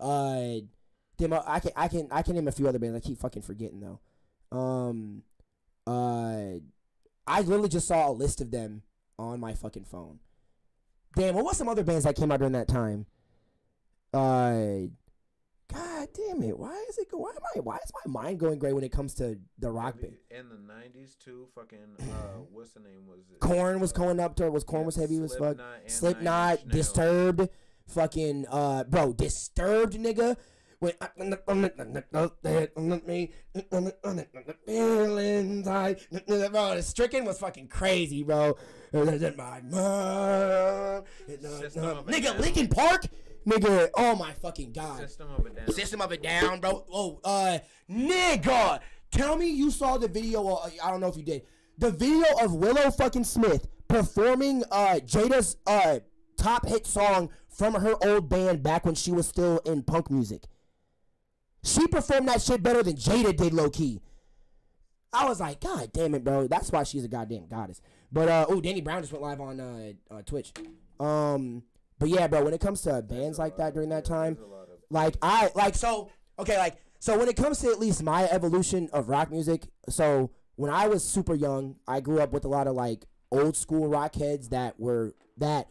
Uh, 0.00 0.62
them, 1.18 1.32
I 1.46 1.60
can 1.60 1.72
I 1.76 1.88
can 1.88 2.08
I 2.10 2.22
can 2.22 2.34
name 2.34 2.48
a 2.48 2.52
few 2.52 2.68
other 2.68 2.78
bands. 2.78 2.96
I 2.96 3.00
keep 3.00 3.18
fucking 3.18 3.42
forgetting 3.42 3.80
though. 3.80 4.00
Um, 4.52 5.22
uh, 5.86 6.60
I 7.26 7.40
literally 7.40 7.68
just 7.68 7.88
saw 7.88 8.08
a 8.08 8.12
list 8.12 8.40
of 8.40 8.50
them 8.50 8.82
on 9.18 9.40
my 9.40 9.54
fucking 9.54 9.84
phone. 9.84 10.18
Damn, 11.16 11.34
what 11.34 11.44
was 11.44 11.56
some 11.56 11.68
other 11.68 11.84
bands 11.84 12.04
that 12.04 12.16
came 12.16 12.30
out 12.30 12.38
during 12.38 12.52
that 12.52 12.68
time? 12.68 13.06
Uh, 14.12 14.88
God 15.72 16.08
damn 16.14 16.42
it! 16.42 16.58
Why 16.58 16.84
is 16.88 16.98
it? 16.98 17.08
Why 17.10 17.30
am 17.30 17.38
I? 17.56 17.60
Why 17.60 17.76
is 17.76 17.92
my 18.04 18.20
mind 18.20 18.38
going 18.38 18.58
gray 18.58 18.72
when 18.72 18.84
it 18.84 18.92
comes 18.92 19.14
to 19.14 19.38
the 19.58 19.70
rock 19.70 20.00
band? 20.00 20.16
In 20.30 20.48
the 20.48 20.58
nineties 20.74 21.16
too, 21.16 21.46
fucking. 21.54 21.78
Uh, 21.98 22.02
what's 22.52 22.72
the 22.72 22.80
name? 22.80 23.06
Was 23.08 23.20
it? 23.30 23.40
Korn 23.40 23.80
was 23.80 23.92
going 23.92 24.20
up 24.20 24.36
to. 24.36 24.50
Was 24.50 24.64
Korn 24.64 24.82
yeah, 24.82 24.86
was 24.86 24.96
heavy 24.96 25.18
as 25.22 25.34
fuck. 25.34 25.56
Slipknot, 25.86 26.68
Disturbed, 26.68 27.48
fucking. 27.88 28.46
Uh, 28.50 28.84
bro, 28.84 29.14
Disturbed, 29.14 29.94
nigga. 29.94 30.36
When 30.82 30.92
I, 31.00 31.08
me 33.06 33.30
feelings 34.66 35.68
I 35.68 35.94
bro, 36.26 36.74
the 36.74 36.82
stricken 36.82 37.24
was 37.24 37.38
fucking 37.38 37.68
crazy, 37.68 38.24
bro. 38.24 38.56
My 38.92 39.00
mind, 39.00 39.22
nigga, 41.28 42.36
Linkin 42.36 42.66
Park. 42.66 43.06
Nigga, 43.46 43.90
oh 43.94 44.16
my 44.16 44.32
fucking 44.32 44.72
god. 44.72 44.98
System 44.98 45.28
of 45.30 45.46
a 45.46 45.50
Down. 45.50 45.72
System 45.72 46.00
of 46.00 46.10
a 46.10 46.16
Down, 46.16 46.58
bro. 46.58 46.84
Oh, 46.92 47.20
uh, 47.22 47.60
nigga. 47.88 48.80
Tell 49.12 49.36
me 49.36 49.50
you 49.50 49.70
saw 49.70 49.98
the 49.98 50.08
video. 50.08 50.42
Or, 50.42 50.62
I 50.82 50.90
don't 50.90 51.00
know 51.00 51.06
if 51.06 51.16
you 51.16 51.22
did. 51.22 51.42
The 51.78 51.92
video 51.92 52.26
of 52.42 52.56
Willow 52.56 52.90
fucking 52.90 53.22
Smith 53.22 53.68
performing 53.86 54.64
uh 54.72 54.98
Jada's 55.04 55.58
uh 55.64 56.00
top 56.36 56.66
hit 56.66 56.88
song 56.88 57.30
from 57.48 57.74
her 57.74 57.94
old 58.04 58.28
band 58.28 58.64
back 58.64 58.84
when 58.84 58.96
she 58.96 59.12
was 59.12 59.28
still 59.28 59.58
in 59.58 59.84
punk 59.84 60.10
music. 60.10 60.42
She 61.64 61.86
performed 61.86 62.28
that 62.28 62.42
shit 62.42 62.62
better 62.62 62.82
than 62.82 62.96
Jada 62.96 63.36
did, 63.36 63.54
low 63.54 63.70
key. 63.70 64.00
I 65.12 65.26
was 65.26 65.40
like, 65.40 65.60
God 65.60 65.92
damn 65.92 66.14
it, 66.14 66.24
bro. 66.24 66.48
That's 66.48 66.72
why 66.72 66.84
she's 66.84 67.04
a 67.04 67.08
goddamn 67.08 67.46
goddess. 67.46 67.80
But 68.10 68.28
uh, 68.28 68.46
oh, 68.48 68.60
Danny 68.60 68.80
Brown 68.80 69.02
just 69.02 69.12
went 69.12 69.22
live 69.22 69.40
on 69.40 69.60
uh, 69.60 69.92
uh 70.10 70.22
Twitch. 70.22 70.52
Um, 70.98 71.62
but 71.98 72.08
yeah, 72.08 72.26
bro, 72.26 72.44
when 72.44 72.54
it 72.54 72.60
comes 72.60 72.82
to 72.82 73.02
bands 73.02 73.38
like 73.38 73.56
that 73.58 73.74
during 73.74 73.90
that 73.90 74.04
time, 74.04 74.36
like 74.90 75.16
I 75.22 75.50
like 75.54 75.74
so 75.74 76.10
okay, 76.38 76.58
like 76.58 76.76
so 76.98 77.18
when 77.18 77.28
it 77.28 77.36
comes 77.36 77.58
to 77.60 77.70
at 77.70 77.78
least 77.78 78.02
my 78.02 78.24
evolution 78.24 78.88
of 78.92 79.08
rock 79.08 79.30
music, 79.30 79.66
so 79.88 80.30
when 80.56 80.70
I 80.70 80.88
was 80.88 81.04
super 81.04 81.34
young, 81.34 81.76
I 81.86 82.00
grew 82.00 82.20
up 82.20 82.32
with 82.32 82.44
a 82.44 82.48
lot 82.48 82.66
of 82.66 82.74
like 82.74 83.06
old 83.30 83.56
school 83.56 83.88
rock 83.88 84.14
heads 84.14 84.48
that 84.48 84.78
were 84.80 85.14
that 85.38 85.68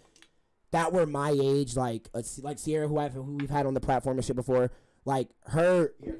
that 0.72 0.94
were 0.94 1.06
my 1.06 1.36
age, 1.40 1.76
like 1.76 2.10
uh, 2.14 2.22
like 2.40 2.60
Sierra, 2.60 2.88
who 2.88 2.98
I've 2.98 3.14
who 3.14 3.38
we've 3.38 3.50
had 3.50 3.66
on 3.66 3.74
the 3.74 3.80
platform 3.80 4.18
and 4.18 4.26
shit 4.26 4.36
before. 4.36 4.72
Like 5.06 5.30
her, 5.48 5.92
you 6.00 6.16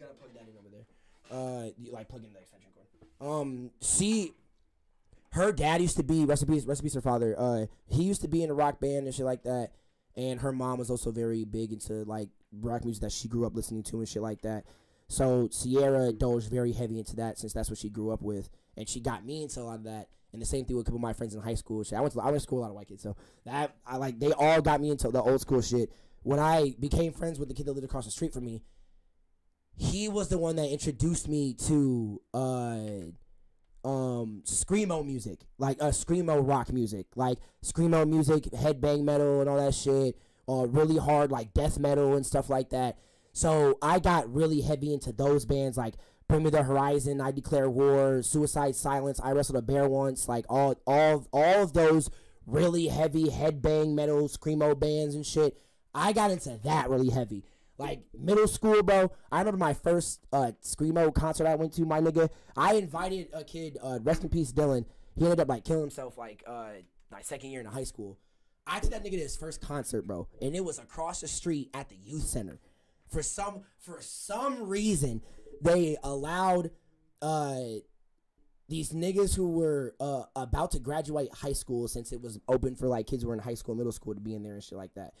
gotta 0.00 0.14
plug 0.14 0.32
that 0.34 0.42
in 0.42 0.56
over 0.58 0.68
there. 0.70 0.86
Uh, 1.30 1.70
you, 1.78 1.92
like 1.92 2.08
plug 2.08 2.24
in 2.24 2.32
the 2.32 2.38
extension 2.38 2.70
cord. 2.74 3.40
Um, 3.42 3.70
she 3.80 4.32
her 5.32 5.52
dad 5.52 5.82
used 5.82 5.96
to 5.98 6.02
be 6.02 6.24
recipes 6.24 6.66
recipes 6.66 6.94
her 6.94 7.00
father. 7.00 7.34
Uh, 7.38 7.66
he 7.88 8.04
used 8.04 8.22
to 8.22 8.28
be 8.28 8.42
in 8.42 8.50
a 8.50 8.54
rock 8.54 8.80
band 8.80 9.06
and 9.06 9.14
shit 9.14 9.26
like 9.26 9.42
that. 9.42 9.72
And 10.16 10.40
her 10.40 10.50
mom 10.50 10.78
was 10.78 10.88
also 10.88 11.10
very 11.10 11.44
big 11.44 11.72
into 11.72 12.04
like 12.04 12.30
rock 12.52 12.84
music 12.84 13.02
that 13.02 13.12
she 13.12 13.28
grew 13.28 13.46
up 13.46 13.54
listening 13.54 13.82
to 13.84 13.98
and 13.98 14.08
shit 14.08 14.22
like 14.22 14.40
that. 14.42 14.64
So 15.08 15.48
Sierra 15.52 16.12
dove 16.12 16.44
very 16.44 16.72
heavy 16.72 16.98
into 16.98 17.16
that 17.16 17.38
since 17.38 17.52
that's 17.52 17.68
what 17.68 17.78
she 17.78 17.90
grew 17.90 18.10
up 18.10 18.22
with, 18.22 18.48
and 18.76 18.88
she 18.88 19.00
got 19.00 19.24
me 19.24 19.42
into 19.42 19.60
a 19.60 19.62
lot 19.62 19.74
of 19.76 19.84
that. 19.84 20.08
And 20.32 20.42
the 20.42 20.46
same 20.46 20.64
thing 20.64 20.76
with 20.76 20.86
a 20.86 20.86
couple 20.86 20.98
of 20.98 21.02
my 21.02 21.12
friends 21.12 21.34
in 21.34 21.40
high 21.40 21.54
school. 21.54 21.84
Shit. 21.84 21.98
I 21.98 22.00
went 22.00 22.12
to 22.14 22.20
I 22.20 22.24
went 22.26 22.36
to 22.36 22.40
school 22.40 22.60
a 22.60 22.62
lot 22.62 22.70
of 22.70 22.74
white 22.74 22.88
kids, 22.88 23.02
so 23.02 23.14
that 23.44 23.76
I 23.86 23.96
like 23.96 24.18
they 24.18 24.32
all 24.32 24.60
got 24.60 24.80
me 24.80 24.90
into 24.90 25.08
the 25.10 25.22
old 25.22 25.40
school 25.40 25.62
shit. 25.62 25.92
When 26.26 26.40
I 26.40 26.74
became 26.80 27.12
friends 27.12 27.38
with 27.38 27.46
the 27.46 27.54
kid 27.54 27.66
that 27.66 27.72
lived 27.74 27.84
across 27.84 28.04
the 28.04 28.10
street 28.10 28.32
from 28.32 28.44
me, 28.46 28.64
he 29.76 30.08
was 30.08 30.28
the 30.28 30.38
one 30.38 30.56
that 30.56 30.68
introduced 30.68 31.28
me 31.28 31.54
to 31.68 32.20
uh 32.34 33.86
um 33.88 34.42
screamo 34.44 35.06
music, 35.06 35.42
like 35.56 35.80
uh 35.80 35.90
screamo 35.90 36.40
rock 36.44 36.72
music, 36.72 37.06
like 37.14 37.38
screamo 37.64 38.08
music, 38.08 38.42
headbang 38.46 39.04
metal 39.04 39.40
and 39.40 39.48
all 39.48 39.56
that 39.56 39.72
shit, 39.72 40.18
or 40.48 40.66
really 40.66 40.96
hard 40.96 41.30
like 41.30 41.54
death 41.54 41.78
metal 41.78 42.16
and 42.16 42.26
stuff 42.26 42.50
like 42.50 42.70
that. 42.70 42.98
So 43.32 43.78
I 43.80 44.00
got 44.00 44.28
really 44.34 44.62
heavy 44.62 44.92
into 44.92 45.12
those 45.12 45.44
bands 45.44 45.76
like 45.76 45.94
Bring 46.26 46.42
Me 46.42 46.50
the 46.50 46.64
Horizon, 46.64 47.20
I 47.20 47.30
Declare 47.30 47.70
War, 47.70 48.20
Suicide 48.22 48.74
Silence, 48.74 49.20
I 49.22 49.30
Wrestled 49.30 49.58
a 49.58 49.62
Bear 49.62 49.88
Once, 49.88 50.26
like 50.26 50.44
all 50.48 50.74
all 50.88 51.28
all 51.32 51.62
of 51.62 51.72
those 51.72 52.10
really 52.46 52.88
heavy 52.88 53.26
headbang 53.26 53.94
metal 53.94 54.28
screamo 54.28 54.76
bands 54.76 55.14
and 55.14 55.24
shit. 55.24 55.56
I 55.96 56.12
got 56.12 56.30
into 56.30 56.60
that 56.64 56.90
really 56.90 57.08
heavy. 57.08 57.42
Like 57.78 58.00
middle 58.16 58.46
school, 58.46 58.82
bro. 58.82 59.10
I 59.32 59.38
remember 59.40 59.58
my 59.58 59.72
first 59.74 60.20
uh 60.32 60.52
screamo 60.62 61.12
concert 61.12 61.46
I 61.46 61.54
went 61.56 61.72
to, 61.74 61.84
my 61.84 62.00
nigga. 62.00 62.28
I 62.56 62.74
invited 62.74 63.28
a 63.32 63.44
kid, 63.44 63.78
uh, 63.82 63.98
rest 64.02 64.22
in 64.22 64.28
peace, 64.28 64.52
Dylan. 64.52 64.84
He 65.14 65.24
ended 65.24 65.40
up 65.40 65.48
like 65.48 65.64
killing 65.64 65.82
himself 65.82 66.16
like 66.18 66.44
uh 66.46 66.68
my 67.10 67.22
second 67.22 67.50
year 67.50 67.60
in 67.60 67.66
high 67.66 67.84
school. 67.84 68.18
I 68.66 68.80
took 68.80 68.90
that 68.90 69.04
nigga 69.04 69.12
to 69.12 69.18
his 69.18 69.36
first 69.36 69.60
concert, 69.60 70.06
bro, 70.06 70.28
and 70.42 70.54
it 70.54 70.64
was 70.64 70.78
across 70.78 71.20
the 71.20 71.28
street 71.28 71.70
at 71.72 71.88
the 71.88 71.96
youth 71.96 72.24
center. 72.24 72.60
For 73.08 73.22
some 73.22 73.62
for 73.78 74.00
some 74.00 74.68
reason, 74.68 75.22
they 75.62 75.96
allowed 76.02 76.70
uh 77.22 77.60
these 78.68 78.90
niggas 78.90 79.34
who 79.34 79.50
were 79.50 79.94
uh 80.00 80.24
about 80.34 80.72
to 80.72 80.78
graduate 80.78 81.32
high 81.32 81.52
school 81.52 81.88
since 81.88 82.12
it 82.12 82.20
was 82.20 82.38
open 82.48 82.74
for 82.74 82.88
like 82.88 83.06
kids 83.06 83.22
who 83.22 83.28
were 83.28 83.34
in 83.34 83.40
high 83.40 83.54
school, 83.54 83.74
middle 83.74 83.92
school 83.92 84.14
to 84.14 84.20
be 84.20 84.34
in 84.34 84.42
there 84.42 84.54
and 84.54 84.62
shit 84.64 84.78
like 84.78 84.94
that 84.94 85.14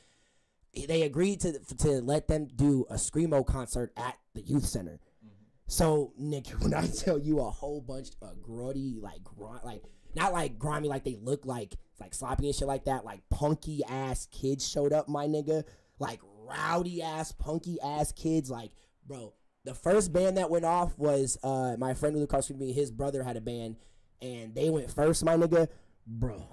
they 0.84 1.02
agreed 1.02 1.40
to 1.40 1.58
to 1.78 1.88
let 2.02 2.28
them 2.28 2.48
do 2.54 2.84
a 2.90 2.94
screamo 2.94 3.46
concert 3.46 3.92
at 3.96 4.18
the 4.34 4.42
youth 4.42 4.66
center. 4.66 5.00
Mm-hmm. 5.24 5.44
So 5.66 6.12
Nick, 6.18 6.48
when 6.60 6.74
I 6.74 6.86
tell 6.86 7.18
you 7.18 7.40
a 7.40 7.50
whole 7.50 7.80
bunch 7.80 8.08
of 8.20 8.36
grody, 8.42 9.00
like 9.00 9.24
gr- 9.24 9.64
like 9.64 9.82
not 10.14 10.32
like 10.32 10.58
grimy, 10.58 10.88
like 10.88 11.04
they 11.04 11.16
look 11.20 11.46
like 11.46 11.76
like 12.00 12.14
sloppy 12.14 12.46
and 12.46 12.54
shit 12.54 12.68
like 12.68 12.84
that, 12.84 13.04
like 13.04 13.22
punky 13.30 13.82
ass 13.88 14.26
kids 14.30 14.68
showed 14.68 14.92
up, 14.92 15.08
my 15.08 15.26
nigga, 15.26 15.64
like 15.98 16.20
rowdy 16.46 17.02
ass 17.02 17.32
punky 17.32 17.78
ass 17.82 18.12
kids, 18.12 18.50
like 18.50 18.72
bro. 19.06 19.32
The 19.64 19.74
first 19.74 20.12
band 20.12 20.36
that 20.36 20.48
went 20.48 20.64
off 20.64 20.96
was 20.96 21.38
uh 21.42 21.76
my 21.78 21.94
friend 21.94 22.20
across 22.22 22.48
from 22.48 22.58
me. 22.58 22.72
His 22.72 22.90
brother 22.90 23.22
had 23.24 23.36
a 23.36 23.40
band, 23.40 23.76
and 24.22 24.54
they 24.54 24.70
went 24.70 24.90
first, 24.90 25.24
my 25.24 25.36
nigga, 25.36 25.68
bro. 26.06 26.48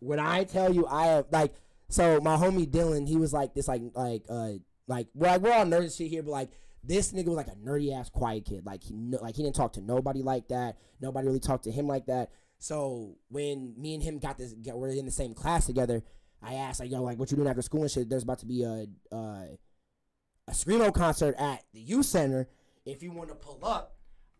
When 0.00 0.18
I 0.18 0.44
tell 0.44 0.74
you, 0.74 0.86
I 0.86 1.06
have 1.06 1.26
like 1.30 1.54
so 1.92 2.20
my 2.20 2.36
homie 2.36 2.66
Dylan, 2.66 3.06
he 3.06 3.16
was 3.16 3.32
like 3.32 3.54
this, 3.54 3.68
like 3.68 3.82
like 3.94 4.24
uh 4.28 4.52
like 4.88 5.08
we're 5.14 5.28
like 5.28 5.40
we're 5.42 5.52
all 5.52 5.64
nerdy 5.64 5.96
shit 5.96 6.08
here, 6.10 6.22
but 6.22 6.32
like 6.32 6.50
This 6.84 7.12
nigga 7.12 7.26
was 7.26 7.36
like 7.36 7.46
a 7.48 7.54
nerdy 7.54 7.96
ass 7.96 8.10
quiet 8.10 8.44
kid. 8.44 8.66
Like 8.66 8.82
he 8.82 8.94
like 8.94 9.36
he 9.36 9.42
didn't 9.42 9.54
talk 9.54 9.74
to 9.74 9.80
nobody 9.80 10.22
like 10.22 10.48
that. 10.48 10.78
Nobody 11.00 11.26
really 11.26 11.40
talked 11.40 11.64
to 11.64 11.70
him 11.70 11.86
like 11.86 12.06
that. 12.06 12.30
So 12.58 13.16
when 13.28 13.74
me 13.76 13.94
and 13.94 14.02
him 14.02 14.18
got 14.18 14.38
this, 14.38 14.54
we're 14.66 14.88
in 14.90 15.04
the 15.04 15.12
same 15.12 15.34
class 15.34 15.66
together. 15.66 16.02
I 16.42 16.54
asked 16.54 16.80
like, 16.80 16.90
yo, 16.90 17.02
like, 17.02 17.18
what 17.18 17.30
you 17.30 17.36
doing 17.36 17.48
after 17.48 17.62
school 17.62 17.82
and 17.82 17.90
shit? 17.90 18.08
There's 18.08 18.24
about 18.24 18.40
to 18.40 18.46
be 18.46 18.64
a 18.64 18.86
uh, 19.14 19.46
a 20.48 20.50
screamo 20.50 20.92
concert 20.92 21.36
at 21.38 21.62
the 21.72 21.80
youth 21.80 22.06
center. 22.06 22.48
If 22.84 23.02
you 23.02 23.12
want 23.12 23.28
to 23.28 23.36
pull 23.36 23.60
up, 23.62 23.94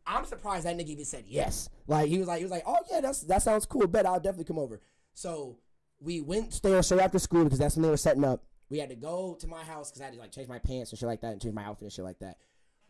I'm 0.05 0.25
surprised 0.25 0.67
that 0.67 0.77
nigga 0.77 0.89
even 0.89 1.05
said 1.05 1.25
yes. 1.29 1.69
Like 1.87 2.09
he 2.09 2.19
was 2.19 2.27
like, 2.27 2.39
he 2.39 2.45
was 2.45 2.51
like, 2.51 2.65
oh 2.67 2.79
yeah, 2.91 3.01
that's 3.01 3.21
that 3.23 3.43
sounds 3.43 3.67
cool. 3.67 3.87
Bet 3.87 4.05
I'll 4.05 4.19
definitely 4.19 4.47
come 4.47 4.59
over. 4.59 4.81
So 5.15 5.59
we 6.03 6.21
went 6.21 6.61
there 6.63 6.83
straight 6.83 7.01
after 7.01 7.19
school 7.19 7.45
because 7.45 7.59
that's 7.59 7.77
when 7.77 7.83
they 7.83 7.89
were 7.89 7.97
setting 7.97 8.25
up. 8.25 8.43
We 8.69 8.79
had 8.79 8.89
to 8.91 8.97
go 8.97 9.37
to 9.41 9.47
my 9.47 9.63
house 9.63 9.91
because 9.91 10.01
I 10.01 10.07
had 10.07 10.15
to 10.15 10.21
like 10.21 10.33
change 10.33 10.49
my 10.49 10.59
pants 10.59 10.91
and 10.91 10.99
shit 10.99 11.07
like 11.07 11.21
that 11.21 11.33
and 11.33 11.43
change 11.43 11.55
my 11.55 11.65
outfit 11.65 11.83
and 11.83 11.93
shit 11.93 12.05
like 12.05 12.19
that. 12.21 12.39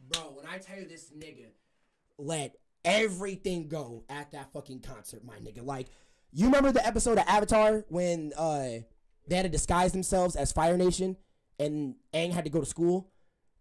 Bro, 0.08 0.22
when 0.36 0.46
I 0.46 0.58
tell 0.58 0.78
you 0.78 0.86
this 0.86 1.10
nigga 1.16 1.46
let 2.18 2.56
everything 2.84 3.68
go 3.68 4.04
at 4.08 4.30
that 4.32 4.52
fucking 4.52 4.80
concert, 4.80 5.24
my 5.24 5.36
nigga. 5.36 5.64
Like, 5.64 5.88
you 6.32 6.46
remember 6.46 6.72
the 6.72 6.86
episode 6.86 7.18
of 7.18 7.24
Avatar 7.26 7.84
when 7.88 8.32
uh 8.36 8.78
they 9.28 9.36
had 9.36 9.42
to 9.42 9.48
disguise 9.48 9.92
themselves 9.92 10.34
as 10.34 10.52
Fire 10.52 10.76
Nation 10.76 11.16
and 11.58 11.94
Aang 12.14 12.32
had 12.32 12.44
to 12.44 12.50
go 12.50 12.60
to 12.60 12.66
school 12.66 13.10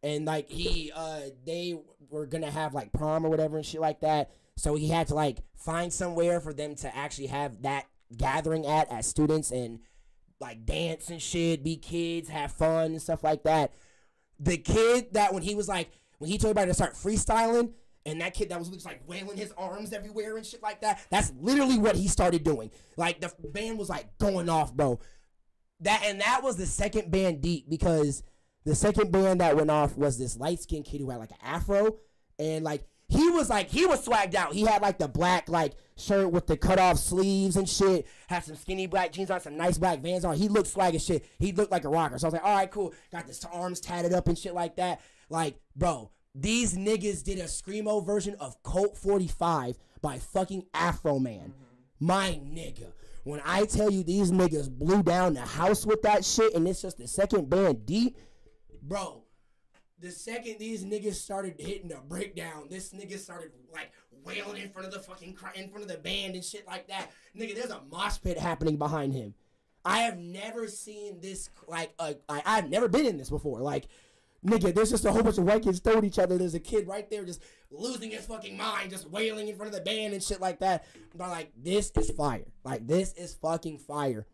and 0.04 0.26
like 0.26 0.50
he 0.50 0.92
uh 0.96 1.22
they 1.46 1.78
were 2.10 2.26
gonna 2.26 2.50
have 2.50 2.74
like 2.74 2.92
prom 2.94 3.26
or 3.26 3.30
whatever 3.30 3.58
and 3.58 3.66
shit 3.66 3.82
like 3.82 4.02
that. 4.02 4.32
So 4.58 4.76
he 4.76 4.88
had 4.88 5.08
to 5.08 5.16
like 5.16 5.40
find 5.56 5.92
somewhere 5.92 6.40
for 6.40 6.54
them 6.54 6.76
to 6.76 6.96
actually 6.96 7.28
have 7.28 7.62
that 7.64 7.86
gathering 8.18 8.66
at 8.66 8.92
as 8.92 9.06
students 9.06 9.52
and 9.52 9.80
like 10.40 10.66
dance 10.66 11.10
and 11.10 11.22
shit, 11.22 11.64
be 11.64 11.78
kids, 11.78 12.30
have 12.30 12.52
fun 12.52 12.92
and 12.92 13.02
stuff 13.02 13.24
like 13.24 13.44
that. 13.44 13.74
The 14.40 14.58
kid 14.58 15.14
that 15.14 15.34
when 15.34 15.44
he 15.44 15.56
was 15.56 15.68
like 15.68 15.92
when 16.18 16.30
he 16.30 16.38
told 16.38 16.58
everybody 16.58 16.70
to 16.70 16.74
start 16.74 16.94
freestyling, 16.94 17.74
and 18.06 18.22
that 18.22 18.34
kid 18.34 18.50
that 18.50 18.60
was 18.60 18.70
just 18.70 18.86
like 18.86 19.02
wailing 19.08 19.38
his 19.38 19.54
arms 19.58 19.94
everywhere 19.94 20.38
and 20.38 20.46
shit 20.46 20.64
like 20.64 20.82
that, 20.82 21.00
that's 21.10 21.32
literally 21.40 21.78
what 21.78 21.96
he 21.96 22.08
started 22.08 22.44
doing. 22.44 22.72
Like 22.98 23.22
the 23.22 23.32
band 23.50 23.78
was 23.78 23.90
like 23.90 24.18
going 24.18 24.50
off, 24.50 24.74
bro. 24.74 25.00
That 25.82 26.04
and 26.06 26.22
that 26.22 26.42
was 26.44 26.58
the 26.58 26.66
second 26.66 27.12
band 27.12 27.42
deep 27.42 27.70
because 27.70 28.24
the 28.66 28.76
second 28.76 29.12
band 29.12 29.42
that 29.42 29.56
went 29.56 29.72
off 29.72 29.98
was 29.98 30.18
this 30.18 30.38
light 30.38 30.60
skinned 30.62 30.86
kid 30.86 31.02
who 31.02 31.10
had 31.10 31.20
like 31.20 31.32
an 31.32 31.38
afro 31.44 31.98
and 32.38 32.64
like 32.64 32.84
he 33.08 33.30
was 33.30 33.50
like 33.50 33.70
he 33.70 33.86
was 33.86 34.06
swagged 34.06 34.36
out. 34.36 34.54
He 34.54 34.62
had 34.62 34.82
like 34.82 34.98
the 34.98 35.08
black 35.08 35.50
like 35.50 35.74
shirt 36.02 36.32
with 36.32 36.48
the 36.48 36.58
cut 36.58 36.80
off 36.80 36.98
sleeves 36.98 37.56
and 37.56 37.68
shit. 37.68 38.08
Had 38.28 38.44
some 38.44 38.56
skinny 38.56 38.88
black 38.88 39.12
jeans 39.12 39.32
on, 39.32 39.40
some 39.40 39.58
nice 39.58 39.78
black 39.78 40.00
Vans 40.00 40.26
on. 40.26 40.36
He 40.36 40.50
looked 40.50 40.68
swag 40.68 40.96
as 40.96 41.06
shit. 41.06 41.26
He 41.40 41.52
looked 41.52 41.72
like 41.72 41.86
a 41.86 41.90
rocker. 41.90 42.18
So 42.18 42.26
I 42.26 42.30
was 42.30 42.34
like, 42.34 42.44
all 42.44 42.56
right, 42.56 42.72
cool. 42.72 42.94
Got 43.12 43.28
his 43.28 43.44
arms 43.46 43.80
tatted 43.80 44.14
up 44.14 44.28
and 44.28 44.38
shit 44.38 44.54
like 44.54 44.76
that. 44.78 45.02
Like, 45.30 45.60
bro, 45.76 46.12
these 46.36 46.76
niggas 46.76 47.24
did 47.24 47.40
a 47.40 47.44
screamo 47.44 48.06
version 48.06 48.36
of 48.40 48.62
Colt 48.64 48.98
45 48.98 49.78
by 50.02 50.20
fucking 50.20 50.66
Afroman. 50.74 51.52
Mm-hmm. 51.52 51.52
My 52.00 52.40
nigga. 52.44 52.92
When 53.24 53.42
I 53.46 53.66
tell 53.66 53.92
you 53.92 54.04
these 54.04 54.32
niggas 54.32 54.70
blew 54.70 55.04
down 55.04 55.36
the 55.36 55.42
house 55.42 55.86
with 55.86 56.02
that 56.02 56.26
shit, 56.26 56.56
and 56.56 56.68
it's 56.68 56.82
just 56.82 56.98
the 56.98 57.08
second 57.08 57.50
band 57.50 57.86
deep, 57.86 58.18
bro 58.82 59.24
the 60.02 60.12
second 60.12 60.58
these 60.58 60.84
niggas 60.84 61.14
started 61.14 61.56
hitting 61.58 61.92
a 61.94 62.02
breakdown, 62.02 62.68
this 62.70 62.92
nigga 62.92 63.18
started 63.18 63.52
like 63.72 63.92
wailing 64.24 64.62
in 64.62 64.70
front 64.70 64.88
of 64.88 64.94
the 64.94 65.00
fucking 65.00 65.38
in 65.56 65.70
front 65.70 65.84
of 65.84 65.88
the 65.88 65.98
band 65.98 66.36
and 66.36 66.44
shit 66.44 66.68
like 66.68 66.88
that. 66.88 67.12
Nigga, 67.38 67.56
there's 67.56 67.72
a 67.72 67.82
mosh 67.92 68.18
pit 68.22 68.38
happening 68.38 68.78
behind 68.78 69.14
him. 69.14 69.34
I 69.84 70.00
have 70.00 70.18
never 70.18 70.68
seen 70.68 71.20
this 71.22 71.50
like 71.68 71.94
uh, 71.98 72.14
I, 72.30 72.42
I've 72.46 72.70
never 72.70 72.88
been 72.88 73.06
in 73.06 73.18
this 73.18 73.30
before. 73.30 73.60
Like, 73.62 73.88
nigga, 74.46 74.74
there's 74.74 74.92
just 74.92 75.06
a 75.06 75.12
whole 75.12 75.24
bunch 75.24 75.38
of 75.38 75.46
white 75.46 75.64
kids 75.64 75.80
throwing 75.80 76.06
each 76.06 76.20
other. 76.20 76.38
There's 76.38 76.54
a 76.54 76.60
kid 76.60 76.88
right 76.88 77.10
there 77.10 77.26
just 77.26 77.42
losing 77.72 78.12
his 78.12 78.26
fucking 78.26 78.56
mind, 78.56 78.92
just 78.92 79.10
wailing 79.10 79.48
in 79.48 79.56
front 79.56 79.74
of 79.74 79.78
the 79.78 79.84
band 79.84 80.14
and 80.14 80.22
shit 80.22 80.40
like 80.40 80.60
that. 80.60 80.86
But 81.16 81.30
like, 81.30 81.52
this 81.58 81.92
is 81.98 82.12
fire. 82.12 82.46
Like, 82.64 82.86
this 82.88 83.14
is 83.14 83.34
fucking 83.36 83.80
fire. 83.80 84.28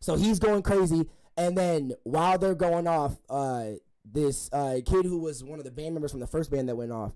So 0.00 0.14
he's 0.14 0.38
going 0.38 0.62
crazy, 0.62 1.06
and 1.36 1.58
then 1.58 1.92
while 2.04 2.38
they're 2.38 2.54
going 2.54 2.86
off, 2.86 3.16
uh, 3.28 3.70
this 4.04 4.48
uh, 4.52 4.78
kid 4.86 5.04
who 5.04 5.18
was 5.18 5.42
one 5.42 5.58
of 5.58 5.64
the 5.64 5.70
band 5.70 5.94
members 5.94 6.12
from 6.12 6.20
the 6.20 6.26
first 6.26 6.50
band 6.50 6.68
that 6.68 6.76
went 6.76 6.92
off. 6.92 7.12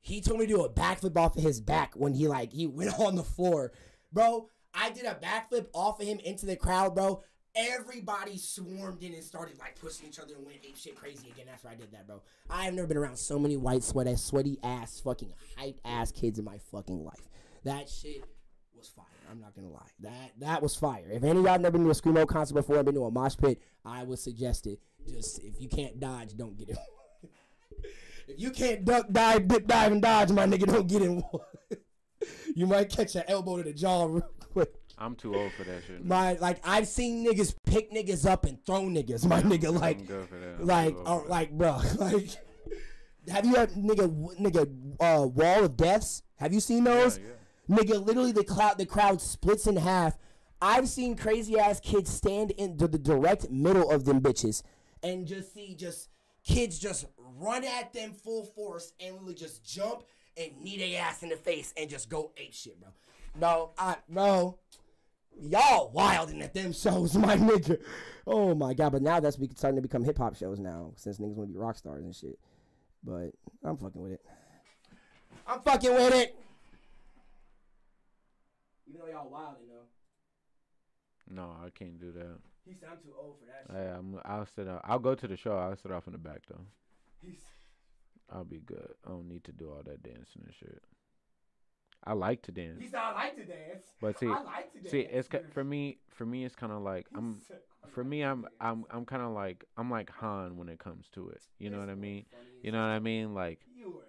He 0.00 0.20
told 0.20 0.40
me 0.40 0.46
to 0.46 0.54
do 0.54 0.64
a 0.64 0.70
backflip 0.70 1.16
off 1.16 1.36
of 1.36 1.42
his 1.42 1.60
back 1.60 1.94
when 1.94 2.14
he 2.14 2.28
like 2.28 2.52
he 2.52 2.66
went 2.66 2.94
on 2.98 3.16
the 3.16 3.24
floor, 3.24 3.72
bro. 4.12 4.48
I 4.74 4.90
did 4.90 5.04
a 5.04 5.14
backflip 5.14 5.66
off 5.72 6.00
of 6.00 6.06
him 6.06 6.18
into 6.20 6.46
the 6.46 6.56
crowd, 6.56 6.94
bro. 6.94 7.22
Everybody 7.56 8.36
swarmed 8.38 9.02
in 9.02 9.14
and 9.14 9.24
started 9.24 9.58
like 9.58 9.80
pushing 9.80 10.06
each 10.08 10.18
other 10.18 10.34
and 10.36 10.46
went 10.46 10.58
ape 10.62 10.76
shit 10.76 10.94
crazy 10.94 11.30
again 11.30 11.46
after 11.52 11.68
I 11.68 11.74
did 11.74 11.90
that, 11.92 12.06
bro. 12.06 12.22
I 12.48 12.64
have 12.64 12.74
never 12.74 12.86
been 12.86 12.96
around 12.96 13.16
so 13.16 13.38
many 13.38 13.56
white 13.56 13.82
sweaty, 13.82 14.14
sweaty 14.16 14.58
ass, 14.62 15.00
fucking 15.00 15.32
hype 15.56 15.80
ass 15.84 16.12
kids 16.12 16.38
in 16.38 16.44
my 16.44 16.58
fucking 16.70 17.02
life. 17.02 17.28
That 17.64 17.88
shit 17.88 18.22
was 18.76 18.88
fire. 18.88 19.04
I'm 19.30 19.40
not 19.40 19.54
gonna 19.56 19.70
lie. 19.70 19.90
That 20.00 20.32
that 20.38 20.62
was 20.62 20.76
fire. 20.76 21.08
If 21.10 21.24
any 21.24 21.40
of 21.40 21.44
y'all 21.44 21.58
never 21.58 21.72
been 21.72 21.84
to 21.84 21.90
a 21.90 21.94
screamo 21.94 22.26
concert 22.28 22.54
before 22.54 22.76
and 22.76 22.84
been 22.84 22.94
to 22.94 23.04
a 23.04 23.10
mosh 23.10 23.36
pit, 23.36 23.60
I 23.84 24.04
would 24.04 24.18
suggest 24.18 24.66
it. 24.66 24.78
Just 25.08 25.42
if 25.42 25.60
you 25.60 25.68
can't 25.68 25.98
dodge, 25.98 26.36
don't 26.36 26.56
get 26.56 26.68
in. 26.70 26.76
if 28.28 28.40
you 28.40 28.50
can't 28.50 28.84
duck, 28.84 29.06
dive, 29.10 29.48
dip, 29.48 29.66
dive, 29.66 29.92
and 29.92 30.02
dodge, 30.02 30.30
my 30.30 30.46
nigga, 30.46 30.66
don't 30.66 30.86
get 30.86 31.02
in 31.02 31.20
one. 31.20 31.42
you 32.54 32.66
might 32.66 32.90
catch 32.90 33.14
an 33.16 33.24
elbow 33.28 33.58
to 33.58 33.62
the 33.62 33.72
jaw 33.72 34.04
real 34.10 34.30
quick. 34.52 34.72
I'm 34.98 35.14
too 35.14 35.34
old 35.34 35.52
for 35.52 35.64
that 35.64 35.84
shit. 35.86 36.04
My 36.04 36.32
like 36.34 36.60
I've 36.64 36.88
seen 36.88 37.24
niggas 37.24 37.54
pick 37.64 37.92
niggas 37.92 38.28
up 38.28 38.44
and 38.44 38.58
throw 38.66 38.82
niggas. 38.82 39.26
My 39.26 39.40
nigga, 39.42 39.72
like, 39.72 40.00
like, 40.58 40.96
uh, 41.06 41.24
like, 41.26 41.52
bro, 41.52 41.80
like. 41.98 42.30
Have 43.28 43.44
you 43.44 43.56
had 43.56 43.70
nigga 43.72 44.40
nigga 44.40 44.66
uh, 45.00 45.26
wall 45.26 45.64
of 45.64 45.76
deaths? 45.76 46.22
Have 46.36 46.54
you 46.54 46.60
seen 46.60 46.84
those? 46.84 47.18
Yeah, 47.18 47.24
yeah. 47.68 47.76
Nigga, 47.76 48.04
literally 48.04 48.32
the 48.32 48.42
crowd 48.42 48.78
the 48.78 48.86
crowd 48.86 49.20
splits 49.20 49.66
in 49.66 49.76
half. 49.76 50.16
I've 50.60 50.88
seen 50.88 51.14
crazy 51.14 51.58
ass 51.58 51.78
kids 51.78 52.10
stand 52.10 52.52
in 52.52 52.78
the, 52.78 52.88
the 52.88 52.98
direct 52.98 53.50
middle 53.50 53.90
of 53.90 54.06
them 54.06 54.20
bitches 54.20 54.62
and 55.02 55.26
just 55.26 55.54
see 55.54 55.74
just 55.74 56.08
kids 56.44 56.78
just 56.78 57.06
run 57.40 57.64
at 57.64 57.92
them 57.92 58.12
full 58.12 58.44
force 58.44 58.92
and 59.00 59.14
literally 59.14 59.34
just 59.34 59.64
jump 59.64 60.04
and 60.36 60.52
knee 60.60 60.78
their 60.78 61.02
ass 61.02 61.22
in 61.22 61.28
the 61.28 61.36
face 61.36 61.72
and 61.76 61.90
just 61.90 62.08
go 62.08 62.32
ape 62.36 62.54
shit, 62.54 62.80
bro. 62.80 62.90
No, 63.38 63.70
I 63.78 63.96
no. 64.08 64.58
Y'all 65.40 65.90
wilding 65.92 66.42
at 66.42 66.52
them 66.52 66.72
shows, 66.72 67.14
my 67.18 67.36
nigga. 67.36 67.78
Oh 68.26 68.54
my 68.54 68.74
god! 68.74 68.92
But 68.92 69.02
now 69.02 69.20
that's 69.20 69.36
be 69.36 69.48
starting 69.54 69.76
to 69.76 69.82
become 69.82 70.02
hip 70.02 70.18
hop 70.18 70.36
shows 70.36 70.58
now, 70.58 70.92
since 70.96 71.18
niggas 71.18 71.34
want 71.34 71.50
to 71.50 71.54
be 71.54 71.58
rock 71.58 71.76
stars 71.76 72.04
and 72.04 72.14
shit. 72.14 72.38
But 73.04 73.30
I'm 73.62 73.76
fucking 73.76 74.02
with 74.02 74.12
it. 74.12 74.20
I'm 75.46 75.60
fucking 75.60 75.92
with 75.92 76.14
it. 76.14 76.36
Even 78.88 79.00
though 79.00 79.06
y'all 79.06 79.30
wilding 79.30 79.68
though. 79.68 81.34
No, 81.34 81.54
I 81.64 81.70
can't 81.70 82.00
do 82.00 82.10
that. 82.12 82.38
He 82.66 82.74
said 82.74 82.88
I'm 82.90 82.98
too 82.98 83.14
old 83.18 83.36
for 83.38 83.46
that. 83.46 83.72
Shit. 83.72 83.96
I'm, 83.96 84.20
I'll 84.24 84.46
sit. 84.46 84.68
Out, 84.68 84.82
I'll 84.84 84.98
go 84.98 85.14
to 85.14 85.28
the 85.28 85.36
show. 85.36 85.56
I'll 85.56 85.76
sit 85.76 85.92
off 85.92 86.06
in 86.06 86.12
the 86.12 86.18
back 86.18 86.42
though. 86.48 86.64
He's. 87.20 87.40
I'll 88.30 88.44
be 88.44 88.58
good. 88.58 88.92
I 89.06 89.10
don't 89.10 89.28
need 89.28 89.44
to 89.44 89.52
do 89.52 89.70
all 89.70 89.82
that 89.84 90.02
dancing 90.02 90.42
and 90.44 90.54
shit. 90.54 90.82
I 92.04 92.12
like 92.12 92.42
to 92.42 92.52
dance. 92.52 92.80
He 92.80 92.88
said 92.88 93.00
I 93.00 93.12
like 93.12 93.36
to 93.36 93.44
dance. 93.44 93.86
But 94.00 94.18
see, 94.18 94.26
like 94.26 94.70
see, 94.86 95.00
it's 95.00 95.28
for 95.52 95.64
me. 95.64 95.98
For 96.10 96.24
me, 96.26 96.44
it's 96.44 96.54
kind 96.54 96.72
of 96.72 96.82
like 96.82 97.06
I'm. 97.14 97.40
For 97.88 98.04
me, 98.04 98.22
I'm 98.22 98.46
I'm 98.60 98.84
I'm 98.90 99.04
kind 99.06 99.22
of 99.22 99.32
like 99.32 99.64
I'm 99.76 99.90
like 99.90 100.10
Han 100.20 100.56
when 100.56 100.68
it 100.68 100.78
comes 100.78 101.06
to 101.14 101.30
it. 101.30 101.42
You 101.58 101.70
know 101.70 101.80
what 101.80 101.88
I 101.88 101.94
mean? 101.94 102.26
You 102.62 102.72
know 102.72 102.80
what 102.80 102.90
I 102.90 102.98
mean? 102.98 103.34
Like. 103.34 103.60
You 103.74 104.02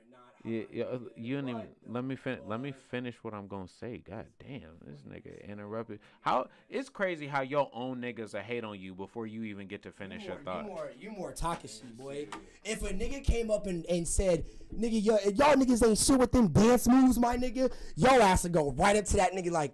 yeah, 0.49 0.63
yeah, 0.71 0.83
uh, 0.85 0.99
you 1.15 1.35
didn't 1.35 1.49
even 1.49 1.67
let 1.87 2.03
me 2.03 2.15
fin- 2.15 2.39
let 2.47 2.59
me 2.59 2.73
finish 2.89 3.15
what 3.21 3.33
I'm 3.33 3.47
gonna 3.47 3.67
say. 3.67 4.01
God 4.09 4.25
damn, 4.39 4.61
this 4.85 5.01
nigga 5.01 5.47
interrupted. 5.47 5.99
How 6.21 6.47
it's 6.69 6.89
crazy 6.89 7.27
how 7.27 7.41
your 7.41 7.69
own 7.73 8.01
niggas 8.01 8.33
are 8.33 8.41
hate 8.41 8.63
on 8.63 8.79
you 8.79 8.93
before 8.93 9.27
you 9.27 9.43
even 9.43 9.67
get 9.67 9.83
to 9.83 9.91
finish 9.91 10.23
you 10.23 10.29
more, 10.29 10.37
your 10.37 10.43
thought. 10.43 10.63
You 10.65 10.71
more, 10.71 10.91
you 10.99 11.11
more 11.11 11.31
talking 11.31 11.69
shit, 11.69 11.95
boy. 11.97 12.27
If 12.63 12.81
a 12.83 12.89
nigga 12.93 13.23
came 13.23 13.51
up 13.51 13.67
and, 13.67 13.85
and 13.85 14.07
said, 14.07 14.45
"Nigga, 14.75 15.03
y'all, 15.03 15.19
y'all 15.31 15.55
niggas 15.55 15.87
ain't 15.87 15.97
shit 15.97 16.17
with 16.17 16.31
them 16.31 16.47
dance 16.47 16.87
moves, 16.87 17.19
my 17.19 17.37
nigga," 17.37 17.71
your 17.95 18.21
ass 18.21 18.43
would 18.43 18.53
go 18.53 18.71
right 18.71 18.95
up 18.95 19.05
to 19.05 19.17
that 19.17 19.33
nigga 19.33 19.51
like, 19.51 19.73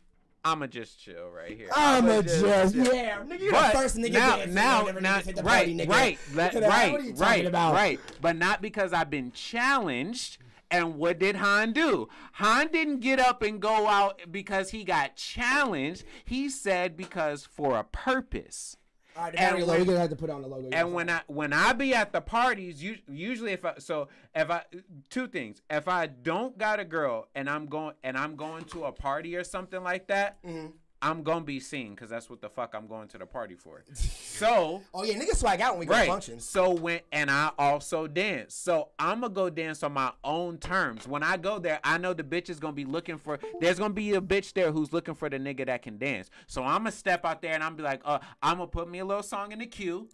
I'ma 0.43 0.67
just 0.67 0.99
chill 0.99 1.29
right 1.29 1.55
here. 1.55 1.69
I'ma 1.75 2.21
just, 2.23 2.41
just 2.41 2.75
yeah, 2.75 3.19
nigga. 3.23 3.39
You 3.41 3.51
the 3.51 3.57
first 3.73 3.95
nigga 3.95 4.13
now, 4.13 4.37
now, 4.47 4.85
now, 4.99 5.21
right, 5.43 5.77
party, 5.77 5.85
right, 5.85 6.17
let, 6.33 6.55
right, 6.55 7.17
right, 7.17 7.53
right. 7.53 7.99
But 8.21 8.37
not 8.37 8.61
because 8.61 8.91
I've 8.93 9.09
been 9.11 9.31
challenged 9.31 10.39
And 10.71 10.95
what 10.95 11.19
did 11.19 11.35
Han 11.35 11.73
do? 11.73 12.07
Han 12.33 12.69
didn't 12.69 13.01
get 13.01 13.19
up 13.19 13.41
and 13.41 13.61
go 13.61 13.87
out 13.87 14.21
because 14.31 14.69
he 14.71 14.83
got 14.85 15.17
challenged. 15.17 16.05
He 16.23 16.49
said 16.49 16.95
because 16.95 17.45
for 17.45 17.77
a 17.77 17.83
purpose. 17.83 18.77
All 19.17 19.23
right, 19.23 19.35
and 19.35 19.55
when, 19.67 19.79
we're 19.79 19.85
gonna 19.85 19.99
have 19.99 20.09
to 20.09 20.15
put 20.15 20.29
on 20.29 20.41
the 20.41 20.47
logo. 20.47 20.69
And 20.71 20.93
when 20.93 21.09
I 21.09 21.21
when 21.27 21.53
I 21.53 21.73
be 21.73 21.93
at 21.93 22.13
the 22.13 22.21
parties, 22.21 22.81
you, 22.81 22.97
usually 23.09 23.51
if 23.51 23.65
I 23.65 23.73
so 23.77 24.07
if 24.33 24.49
I 24.49 24.63
two 25.09 25.27
things. 25.27 25.61
If 25.69 25.87
I 25.87 26.07
don't 26.07 26.57
got 26.57 26.79
a 26.79 26.85
girl 26.85 27.27
and 27.35 27.49
I'm 27.49 27.65
going 27.65 27.95
and 28.03 28.17
I'm 28.17 28.35
going 28.35 28.63
to 28.65 28.85
a 28.85 28.91
party 28.91 29.35
or 29.35 29.43
something 29.43 29.83
like 29.83 30.07
that, 30.07 30.41
mm-hmm. 30.43 30.67
I'm 31.01 31.23
gonna 31.23 31.45
be 31.45 31.59
seen 31.59 31.91
because 31.95 32.09
that's 32.09 32.29
what 32.29 32.41
the 32.41 32.49
fuck 32.49 32.73
I'm 32.75 32.87
going 32.87 33.07
to 33.09 33.17
the 33.17 33.25
party 33.25 33.55
for. 33.55 33.83
So 34.41 34.81
Oh 34.91 35.03
yeah, 35.03 35.13
niggas 35.13 35.35
swag 35.35 35.61
out 35.61 35.73
when 35.73 35.81
we 35.81 35.85
go 35.85 35.93
right. 35.93 36.05
to 36.05 36.11
functions. 36.11 36.45
So 36.45 36.71
when 36.71 37.01
and 37.11 37.29
I 37.29 37.51
also 37.59 38.07
dance. 38.07 38.55
So 38.55 38.89
I'm 38.97 39.21
gonna 39.21 39.31
go 39.31 39.51
dance 39.51 39.83
on 39.83 39.93
my 39.93 40.13
own 40.23 40.57
terms. 40.57 41.07
When 41.07 41.21
I 41.21 41.37
go 41.37 41.59
there, 41.59 41.79
I 41.83 41.99
know 41.99 42.13
the 42.13 42.23
bitch 42.23 42.49
is 42.49 42.59
gonna 42.59 42.73
be 42.73 42.85
looking 42.85 43.19
for 43.19 43.37
there's 43.59 43.77
gonna 43.77 43.93
be 43.93 44.15
a 44.15 44.21
bitch 44.21 44.53
there 44.53 44.71
who's 44.71 44.93
looking 44.93 45.13
for 45.13 45.29
the 45.29 45.37
nigga 45.37 45.67
that 45.67 45.83
can 45.83 45.99
dance. 45.99 46.31
So 46.47 46.63
I'm 46.63 46.79
gonna 46.79 46.91
step 46.91 47.23
out 47.23 47.43
there 47.43 47.53
and 47.53 47.63
I'm 47.63 47.75
be 47.75 47.83
like, 47.83 48.01
uh, 48.03 48.17
I'm 48.41 48.57
gonna 48.57 48.67
put 48.67 48.89
me 48.89 48.99
a 48.99 49.05
little 49.05 49.21
song 49.21 49.51
in 49.51 49.59
the 49.59 49.67
queue 49.67 50.07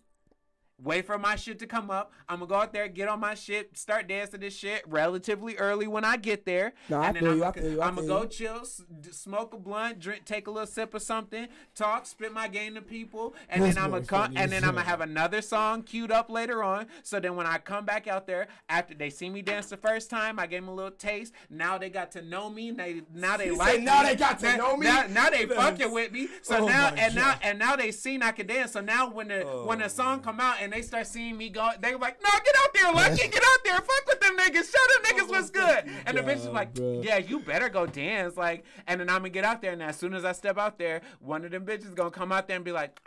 wait 0.84 1.06
for 1.06 1.18
my 1.18 1.36
shit 1.36 1.60
to 1.60 1.68
come 1.68 1.90
up. 1.90 2.12
I'm 2.30 2.40
gonna 2.40 2.50
go 2.50 2.56
out 2.56 2.74
there, 2.74 2.88
get 2.88 3.08
on 3.08 3.20
my 3.20 3.34
shit, 3.34 3.78
start 3.78 4.08
dancing 4.08 4.40
this 4.40 4.56
shit 4.56 4.84
relatively 4.88 5.56
early 5.58 5.88
when 5.88 6.06
I 6.06 6.18
get 6.18 6.46
there. 6.46 6.74
No, 6.90 7.02
and 7.02 7.18
I 7.18 7.20
feel 7.20 7.32
I'm, 7.32 7.38
you, 7.38 7.44
I 7.44 7.52
feel 7.52 7.72
you, 7.72 7.82
I 7.82 7.88
I'm 7.88 7.96
gonna 7.96 8.08
go 8.08 8.26
chill, 8.26 8.64
smoke 9.12 9.54
a 9.54 9.58
blunt, 9.58 10.00
drink, 10.00 10.26
take 10.26 10.48
a 10.48 10.52
little 10.52 10.68
sip 10.68 10.94
of 10.94 11.02
something, 11.02 11.48
talk, 11.76 12.06
spit 12.06 12.34
my 12.34 12.48
game 12.48 12.76
to 12.76 12.82
people, 12.82 13.34
and 13.50 13.64
then 13.64 13.78
I'm 13.78 13.92
gonna 13.92 14.06
come, 14.06 14.34
and 14.36 14.52
then 14.52 14.64
I'm 14.64 14.76
gonna 14.76 14.86
have 14.86 15.02
another 15.02 15.42
song 15.42 15.84
queued 15.84 16.12
up 16.12 16.30
later 16.30 16.64
on. 16.64 16.88
So 17.04 17.20
then 17.20 17.36
when 17.36 17.48
I 17.48 17.58
come 17.58 17.86
back 17.86 18.08
out 18.08 18.28
there 18.28 18.48
after 18.70 18.94
they 18.94 19.10
see 19.10 19.30
me 19.30 19.42
dance 19.42 19.68
the 19.68 19.78
first 19.78 20.10
time, 20.10 20.40
I 20.40 20.48
gave 20.48 20.62
them 20.62 20.70
a 20.70 20.76
little 20.76 20.92
taste. 20.92 21.34
Now 21.50 21.78
they 21.78 21.90
got 21.90 22.12
to 22.12 22.22
know 22.22 22.50
me. 22.50 22.72
They 22.72 23.02
now 23.14 23.38
they 23.38 23.52
like 23.52 23.82
now 23.82 24.04
me. 24.04 24.10
they 24.10 24.16
got 24.16 24.40
to 24.40 24.46
now, 24.46 24.56
know 24.58 24.78
me. 24.78 24.86
Now, 24.86 25.08
now 25.08 25.30
they 25.30 25.46
fucking 25.46 25.92
with 25.92 26.12
me. 26.12 26.28
So 26.42 26.64
oh 26.64 26.68
now 26.68 26.90
and 26.90 27.16
God. 27.16 27.22
now 27.22 27.40
and 27.42 27.60
now 27.60 27.76
they 27.76 27.92
seen 27.92 28.22
I 28.22 28.32
can 28.32 28.48
dance. 28.48 28.74
So 28.74 28.82
now 28.82 29.10
when 29.10 29.30
the 29.30 29.44
oh 29.44 29.66
when 29.66 29.80
the 29.80 29.90
song 29.90 30.20
oh. 30.20 30.24
come 30.24 30.40
out 30.40 30.58
and 30.62 30.67
they 30.72 30.82
start 30.82 31.08
seeing 31.08 31.38
me 31.38 31.50
go, 31.50 31.70
they 31.80 31.94
were 31.94 32.02
like, 32.02 32.22
"No, 32.24 32.30
get 32.44 32.56
out 32.58 32.74
there, 32.74 32.92
Lucky, 32.94 33.28
get 33.28 33.44
out 33.44 33.64
there, 33.64 33.76
fuck 33.76 34.08
with 34.08 34.20
them 34.20 34.38
niggas, 34.38 34.72
show 34.72 34.94
them 34.94 35.04
niggas 35.04 35.30
what's 35.30 35.50
oh, 35.50 35.54
good." 35.54 35.92
And 36.06 36.18
the 36.18 36.22
bitch 36.22 36.38
is 36.38 36.48
like, 36.48 36.70
"Yeah, 36.76 37.18
you 37.18 37.40
better 37.40 37.70
go 37.70 37.86
dance." 37.86 38.38
Like, 38.38 38.66
and 38.88 39.00
then 39.00 39.10
I'm 39.10 39.20
gonna 39.20 39.30
get 39.30 39.46
out 39.46 39.62
there, 39.62 39.74
and 39.74 39.84
as 39.84 39.96
soon 39.98 40.14
as 40.14 40.26
I 40.26 40.32
step 40.32 40.58
out 40.58 40.78
there, 40.78 41.02
one 41.20 41.46
of 41.46 41.52
them 41.52 41.66
bitches 41.66 41.94
gonna 41.96 42.12
come 42.12 42.32
out 42.32 42.48
there 42.48 42.56
and 42.56 42.66
be 42.66 42.72
like, 42.72 43.00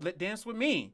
"Let 0.00 0.18
dance 0.18 0.46
with 0.46 0.56
me." 0.56 0.92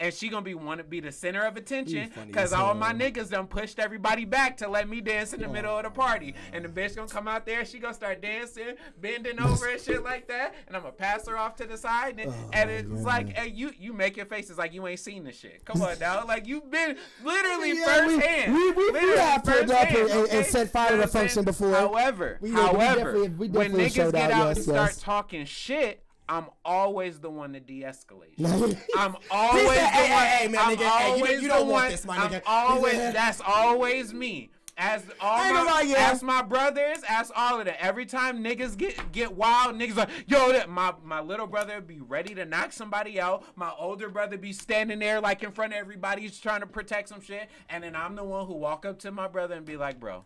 And 0.00 0.12
she 0.14 0.28
gonna 0.28 0.42
be 0.42 0.54
want 0.54 0.78
to 0.78 0.84
be 0.84 0.98
the 0.98 1.12
center 1.12 1.42
of 1.42 1.56
attention 1.56 2.10
because 2.26 2.52
all 2.52 2.74
my 2.74 2.92
niggas 2.92 3.30
done 3.30 3.46
pushed 3.46 3.78
everybody 3.78 4.24
back 4.24 4.56
to 4.56 4.68
let 4.68 4.88
me 4.88 5.00
dance 5.00 5.34
in 5.34 5.40
the 5.40 5.46
oh. 5.46 5.52
middle 5.52 5.76
of 5.76 5.84
the 5.84 5.90
party. 5.90 6.34
And 6.52 6.64
the 6.64 6.68
bitch 6.68 6.96
gonna 6.96 7.06
come 7.06 7.28
out 7.28 7.44
there, 7.44 7.64
she 7.64 7.78
gonna 7.78 7.94
start 7.94 8.22
dancing, 8.22 8.74
bending 9.00 9.38
over 9.38 9.68
and 9.68 9.80
shit 9.80 10.02
like 10.02 10.26
that, 10.28 10.54
and 10.66 10.74
I'm 10.74 10.82
gonna 10.82 10.92
pass 10.92 11.28
her 11.28 11.36
off 11.36 11.54
to 11.56 11.66
the 11.66 11.76
side, 11.76 12.18
and, 12.18 12.30
oh, 12.30 12.50
and 12.52 12.70
it's 12.70 12.88
man. 12.88 13.02
like, 13.02 13.36
hey, 13.36 13.48
you 13.48 13.72
you 13.78 13.92
make 13.92 14.16
your 14.16 14.26
faces 14.26 14.56
like 14.56 14.72
you 14.72 14.86
ain't 14.86 15.00
seen 15.00 15.24
the 15.24 15.32
shit. 15.32 15.64
Come 15.66 15.82
on 15.82 15.98
now, 15.98 16.24
like 16.26 16.46
you've 16.46 16.70
been 16.70 16.96
literally 17.22 17.78
yeah, 17.78 17.84
firsthand. 17.84 18.54
We, 18.54 18.70
we, 18.70 18.90
we, 18.90 18.92
we 18.92 19.18
have 19.18 19.44
pulled 19.44 19.70
up 19.70 19.90
and, 19.90 20.10
okay? 20.10 20.38
and, 20.38 20.46
set 20.46 20.70
fire 20.70 20.92
to 20.92 20.96
the 20.96 21.06
function 21.06 21.44
before. 21.44 21.74
However, 21.74 22.38
we, 22.40 22.52
however, 22.52 23.24
when 23.26 23.72
niggas 23.72 24.12
get 24.12 24.30
out, 24.30 24.56
and 24.56 24.64
start 24.64 24.96
talking 24.98 25.44
shit 25.44 26.02
I'm 26.30 26.46
always 26.64 27.18
the 27.18 27.28
one 27.28 27.54
to 27.54 27.60
de-escalate. 27.60 28.38
I'm 28.96 29.16
always 29.32 29.64
the 29.64 29.72
one. 29.72 30.26
Hey, 30.26 30.46
man, 30.46 30.60
I'm 30.60 30.76
nigga, 30.76 30.88
always 30.88 31.26
hey, 31.26 31.34
you, 31.34 31.40
you 31.42 31.48
don't 31.48 31.66
want 31.66 31.82
one, 31.82 31.90
this, 31.90 32.06
my 32.06 32.16
nigga. 32.18 32.42
I'm 32.46 32.76
always 32.76 32.94
that's 32.94 33.40
always 33.44 34.14
me. 34.14 34.50
As 34.76 35.02
all 35.20 35.52
my, 35.52 35.82
yeah. 35.84 36.10
as 36.10 36.22
my 36.22 36.40
brothers, 36.40 36.98
as 37.06 37.32
all 37.34 37.58
of 37.58 37.66
that. 37.66 37.84
Every 37.84 38.06
time 38.06 38.44
niggas 38.44 38.78
get 38.78 39.10
get 39.10 39.36
wild, 39.36 39.74
niggas 39.74 39.96
like, 39.96 40.08
yo, 40.28 40.52
that 40.52 40.70
my 40.70 40.94
my 41.02 41.20
little 41.20 41.48
brother 41.48 41.80
be 41.80 42.00
ready 42.00 42.32
to 42.36 42.44
knock 42.44 42.72
somebody 42.72 43.20
out. 43.20 43.44
My 43.56 43.72
older 43.76 44.08
brother 44.08 44.38
be 44.38 44.52
standing 44.52 45.00
there 45.00 45.20
like 45.20 45.42
in 45.42 45.50
front 45.50 45.72
of 45.72 45.80
everybody, 45.80 46.22
he's 46.22 46.38
trying 46.38 46.60
to 46.60 46.66
protect 46.66 47.08
some 47.08 47.20
shit, 47.20 47.50
and 47.68 47.82
then 47.82 47.96
I'm 47.96 48.14
the 48.14 48.24
one 48.24 48.46
who 48.46 48.54
walk 48.54 48.86
up 48.86 49.00
to 49.00 49.10
my 49.10 49.26
brother 49.26 49.56
and 49.56 49.66
be 49.66 49.76
like, 49.76 49.98
bro, 49.98 50.24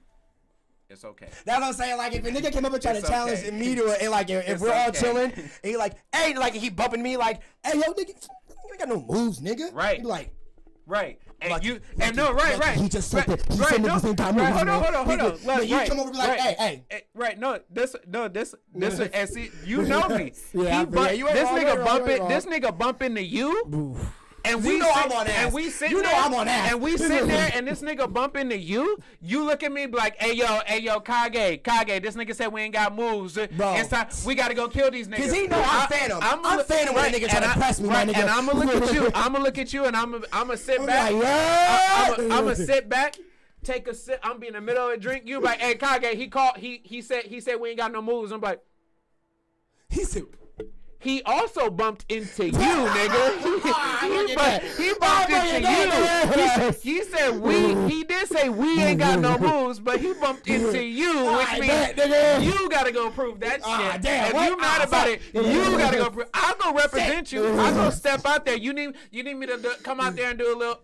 it's 0.95 1.05
okay. 1.05 1.29
That's 1.45 1.61
what 1.61 1.69
I'm 1.69 1.73
saying. 1.75 1.99
Like, 1.99 2.15
if 2.15 2.25
a 2.25 2.31
nigga 2.31 2.53
came 2.53 2.65
up 2.65 2.73
and 2.73 2.81
tried 2.81 2.97
it's 2.97 3.07
to 3.07 3.13
challenge 3.13 3.41
okay. 3.41 3.51
me 3.51 3.75
to 3.75 3.87
it, 3.89 4.03
and 4.03 4.11
like, 4.11 4.31
if, 4.31 4.49
if 4.49 4.61
we're 4.61 4.73
all 4.73 4.91
chilling, 4.91 5.33
and 5.33 5.51
he 5.63 5.77
like, 5.77 5.95
hey, 6.15 6.35
like, 6.35 6.55
he 6.55 6.71
bumping 6.71 7.03
me, 7.03 7.17
like, 7.17 7.43
hey, 7.65 7.75
yo, 7.75 7.93
nigga, 7.93 8.09
you 8.09 8.71
ain't 8.71 8.79
got 8.79 8.89
no 8.89 9.05
moves, 9.07 9.41
nigga. 9.41 9.75
Right. 9.75 9.99
He 9.99 10.05
like, 10.05 10.33
right. 10.87 11.19
And 11.41 11.51
like, 11.51 11.65
you, 11.65 11.81
like, 11.97 12.09
and 12.09 12.17
no, 12.17 12.33
right, 12.33 12.59
right. 12.59 12.77
He 12.77 12.89
just 12.89 13.11
said 13.11 13.29
right, 13.29 13.39
that. 13.39 13.53
He 13.53 13.61
right, 13.61 13.69
said 13.69 13.83
no, 13.83 14.01
ain't 14.03 14.17
got. 14.17 14.35
Right, 14.35 14.53
hold 14.53 14.69
on, 14.69 14.83
hold 14.83 14.95
on, 14.95 15.07
hold 15.07 15.21
on. 15.21 15.45
Like, 15.45 15.69
you 15.69 15.79
come 15.87 15.99
over 15.99 16.09
and 16.09 16.13
be 16.13 16.19
like, 16.19 16.29
right, 16.29 16.41
hey, 16.41 16.55
hey. 16.59 16.85
Eh, 16.91 17.01
right, 17.15 17.39
no, 17.39 17.61
this, 17.69 17.97
no, 18.07 18.29
this, 18.29 18.55
this, 18.73 19.01
and 19.13 19.29
see, 19.29 19.51
you 19.67 19.83
know 19.83 20.09
me. 20.09 20.33
yeah, 20.55 20.81
he 20.81 20.87
bump, 20.87 21.11
yeah, 21.19 21.33
this 21.33 21.49
nigga 21.49 21.85
bumping, 21.85 22.29
this 22.29 22.47
nigga 22.47 22.79
bumping 22.79 23.11
into 23.11 23.25
you. 23.25 23.65
Oof 23.75 24.15
and 24.45 24.65
we 24.65 24.79
know 24.79 24.87
sit, 24.87 25.05
I'm 25.05 25.13
on 25.13 25.27
ass. 25.27 25.45
And 25.45 25.55
we 25.55 25.71
sit 25.71 25.91
you 25.91 26.03
know 26.03 26.11
there, 26.11 26.21
I'm 26.21 26.35
on 26.35 26.49
ass. 26.49 26.73
And 26.73 26.81
we 26.81 26.97
sit 26.97 27.27
there, 27.27 27.51
and 27.55 27.67
this 27.67 27.83
nigga 27.83 28.13
bump 28.13 28.37
into 28.37 28.57
you. 28.57 28.99
You 29.21 29.45
look 29.45 29.63
at 29.63 29.73
me 29.73 29.87
like, 29.87 30.21
"Hey 30.21 30.35
yo, 30.35 30.61
hey 30.67 30.81
yo, 30.81 31.01
Kage, 31.01 31.63
Kage." 31.63 32.03
This 32.03 32.15
nigga 32.15 32.35
said 32.35 32.49
we 32.49 32.63
ain't 32.63 32.75
got 32.75 32.95
moves. 32.95 33.39
Bro, 33.57 33.75
Inside, 33.77 34.09
we 34.27 34.35
got 34.35 34.49
to 34.49 34.55
go 34.55 34.69
kill 34.69 34.91
these 34.91 35.09
niggas. 35.09 35.17
Cause 35.17 35.33
he 35.33 35.47
know 35.47 35.63
I'm 35.65 36.11
of. 36.11 36.19
I'm, 36.23 36.45
I'm 36.45 36.65
fan 36.65 36.89
of 36.89 36.95
when 36.95 37.05
right, 37.05 37.15
a 37.15 37.19
nigga 37.19 37.31
try 37.31 37.41
to 37.41 37.59
press 37.59 37.81
me, 37.81 37.89
right, 37.89 38.07
my 38.07 38.13
nigga. 38.13 38.23
And 38.23 38.31
I'm 38.31 38.47
gonna 38.47 38.65
look 38.65 38.83
at 38.83 38.95
you. 38.95 39.11
I'm 39.15 39.33
gonna 39.33 39.45
look 39.45 39.59
at 39.59 39.73
you, 39.73 39.85
and 39.85 39.97
I'm 39.97 40.13
gonna, 40.13 40.27
I'm 40.33 40.57
sit 40.57 40.85
back. 40.87 41.13
Like, 41.13 41.23
yeah. 41.23 42.17
I'm 42.19 42.29
gonna 42.29 42.57
sit 42.57 42.89
back 42.89 43.17
take 43.63 43.89
a 43.89 43.95
sip. 43.95 44.21
I'm 44.23 44.39
be 44.39 44.49
in 44.49 44.53
the 44.53 44.61
middle 44.61 44.87
of 44.87 44.93
a 44.93 44.97
drink. 44.99 45.23
You 45.27 45.41
like, 45.41 45.59
hey 45.59 45.75
Kage, 45.75 46.17
he 46.17 46.29
called. 46.29 46.59
He 46.59 46.83
he 46.85 47.01
said 47.01 47.25
he 47.25 47.41
said 47.41 47.57
we 47.57 47.71
ain't 47.71 47.79
got 47.79 47.93
no 47.93 48.03
moves. 48.03 48.31
I'm 48.31 48.41
like, 48.41 48.61
he 49.89 50.05
said 50.05 50.25
he 51.05 51.23
also 51.25 51.69
bumped 51.69 52.07
into 52.09 52.47
you, 52.47 52.53
nigga. 52.53 53.39
he, 53.39 54.29
he, 54.29 54.35
bumped, 54.35 54.65
he 54.79 54.95
bumped 54.99 55.31
into 55.31 55.61
you. 55.61 56.73
He, 56.83 56.91
he, 56.93 57.03
said 57.05 57.39
we. 57.39 57.75
He 57.93 58.05
did 58.05 58.27
say 58.27 58.49
we 58.49 58.83
ain't 58.83 58.99
got 58.99 59.21
no 59.21 59.37
moves, 59.37 59.79
but 59.79 60.01
he 60.01 60.15
bumped 60.15 60.49
into 60.49 60.83
you, 60.83 61.27
which 61.37 61.61
means 61.61 62.45
you 62.45 62.69
gotta 62.71 62.91
go 62.91 63.11
prove 63.11 63.39
that 63.41 63.63
shit. 63.63 64.03
Damn, 64.03 64.35
if 64.35 64.49
you 64.49 64.59
mad 64.59 64.89
about 64.89 65.09
it, 65.09 65.21
you 65.35 65.79
gotta 65.79 65.99
go 65.99 66.09
prove. 66.09 66.29
I'll 66.33 66.57
go 66.57 66.73
represent 66.73 67.31
you. 67.31 67.47
I'll 67.47 67.75
go 67.75 67.91
step 67.91 68.25
out 68.25 68.47
there. 68.47 68.57
You 68.57 68.73
need 68.73 68.95
you 69.11 69.23
need 69.23 69.35
me 69.35 69.47
to 69.47 69.59
do, 69.59 69.73
come 69.83 70.01
out 70.01 70.17
there 70.17 70.31
and 70.31 70.39
do 70.39 70.55
a 70.55 70.57
little. 70.57 70.81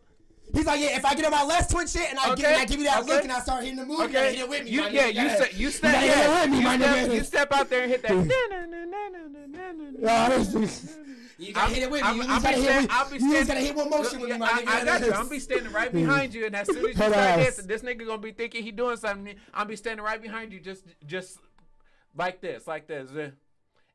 He's 0.52 0.66
like, 0.66 0.80
yeah, 0.80 0.96
if 0.96 1.04
I 1.04 1.14
get 1.14 1.24
on 1.24 1.30
my 1.30 1.44
last 1.44 1.70
twin 1.70 1.86
shit 1.86 2.10
and 2.10 2.18
I 2.18 2.32
okay. 2.32 2.42
give 2.42 2.50
I 2.50 2.64
give 2.64 2.78
you 2.78 2.86
that 2.86 3.02
okay. 3.02 3.12
look 3.12 3.22
and 3.22 3.32
I 3.32 3.40
start 3.40 3.62
hitting 3.62 3.78
the 3.78 3.86
move, 3.86 4.00
okay. 4.00 4.12
you 4.12 4.30
hit 4.30 4.38
it 4.38 4.48
with 4.48 4.64
me. 4.64 4.70
You, 4.70 4.82
yeah, 4.88 5.06
you, 5.06 5.28
step, 5.30 5.50
you 5.54 5.70
step, 5.70 6.02
you 6.02 6.08
yeah, 6.08 6.46
me, 6.46 6.58
you, 6.58 6.78
step, 6.78 7.12
you 7.12 7.24
step 7.24 7.52
out 7.52 7.70
there 7.70 7.82
and 7.82 7.90
hit 7.90 8.02
that. 8.02 8.10
you 11.38 11.52
gotta 11.52 11.74
hit 11.74 11.84
it 11.84 11.90
with 11.90 12.04
me. 12.04 12.16
You 12.16 12.26
gotta 12.26 12.48
hit. 12.48 12.90
I'll 12.90 13.10
be 13.10 13.18
standing, 13.18 13.38
you 13.38 13.44
gotta 13.44 13.60
hit 13.60 13.76
one 13.76 13.90
motion 13.90 14.20
with 14.20 14.30
me, 14.30 14.38
my 14.38 14.48
nigga. 14.48 14.68
I, 14.68 14.84
got 14.84 15.06
you. 15.06 15.12
I'm 15.12 15.28
be 15.28 15.38
standing 15.38 15.72
right 15.72 15.90
mm. 15.90 15.94
behind 15.94 16.34
you, 16.34 16.46
and 16.46 16.56
as 16.56 16.66
soon 16.66 16.78
as 16.78 16.82
you 16.82 16.94
start 16.94 17.12
dancing, 17.12 17.66
this 17.66 17.82
nigga 17.82 18.06
gonna 18.06 18.18
be 18.18 18.32
thinking 18.32 18.64
he 18.64 18.72
doing 18.72 18.96
something. 18.96 19.36
I'll 19.54 19.64
be 19.64 19.76
standing 19.76 20.04
right 20.04 20.20
behind 20.20 20.52
you, 20.52 20.60
just 20.60 20.84
just 21.06 21.38
like 22.16 22.40
this, 22.40 22.66
like 22.66 22.86
this, 22.86 23.10
and 23.10 23.32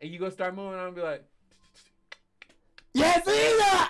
you 0.02 0.20
gonna 0.20 0.32
start 0.32 0.56
moving. 0.56 0.80
I'm 0.80 0.94
gonna 0.94 0.96
be 0.96 1.02
like, 1.02 1.24
yes, 2.94 3.24
yeah. 3.28 3.88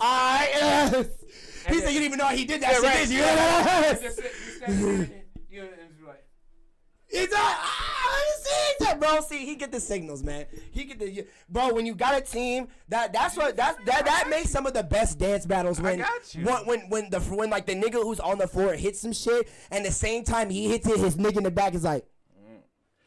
All 0.00 0.36
right, 0.36 0.48
yes. 0.52 1.06
He 1.68 1.80
said 1.80 1.92
you 1.92 2.00
didn't 2.00 2.04
even 2.04 2.18
know 2.18 2.28
he 2.28 2.44
did 2.44 2.60
that 2.62 2.82
yeah, 2.82 3.06
shit, 3.08 3.20
right. 3.20 4.10
did 4.70 5.10
you? 5.10 5.20
Yes. 5.54 5.70
He's 7.14 7.30
like, 7.30 7.40
ah, 7.40 8.20
see 8.42 8.84
that, 8.84 8.98
bro. 8.98 9.20
See, 9.20 9.46
he 9.46 9.54
get 9.54 9.70
the 9.70 9.78
signals, 9.78 10.24
man. 10.24 10.46
He 10.72 10.82
get 10.82 10.98
the 10.98 11.24
bro. 11.48 11.72
When 11.72 11.86
you 11.86 11.94
got 11.94 12.16
a 12.16 12.20
team, 12.20 12.66
that 12.88 13.12
that's 13.12 13.36
what 13.36 13.56
that 13.56 13.76
that 13.86 14.04
that 14.04 14.28
makes 14.28 14.50
some 14.50 14.66
of 14.66 14.74
the 14.74 14.82
best 14.82 15.20
dance 15.20 15.46
battles. 15.46 15.80
When 15.80 16.04
when 16.42 16.66
when 16.66 16.80
when 16.88 17.10
the 17.10 17.20
when 17.20 17.50
like 17.50 17.66
the 17.66 17.74
nigga 17.76 18.02
who's 18.02 18.18
on 18.18 18.38
the 18.38 18.48
floor 18.48 18.72
hits 18.74 19.00
some 19.00 19.12
shit, 19.12 19.48
and 19.70 19.84
the 19.84 19.92
same 19.92 20.24
time 20.24 20.50
he 20.50 20.68
hits 20.68 20.88
it, 20.88 20.98
his 20.98 21.16
nigga 21.16 21.36
in 21.36 21.44
the 21.44 21.50
back 21.52 21.74
is 21.74 21.84
like. 21.84 22.04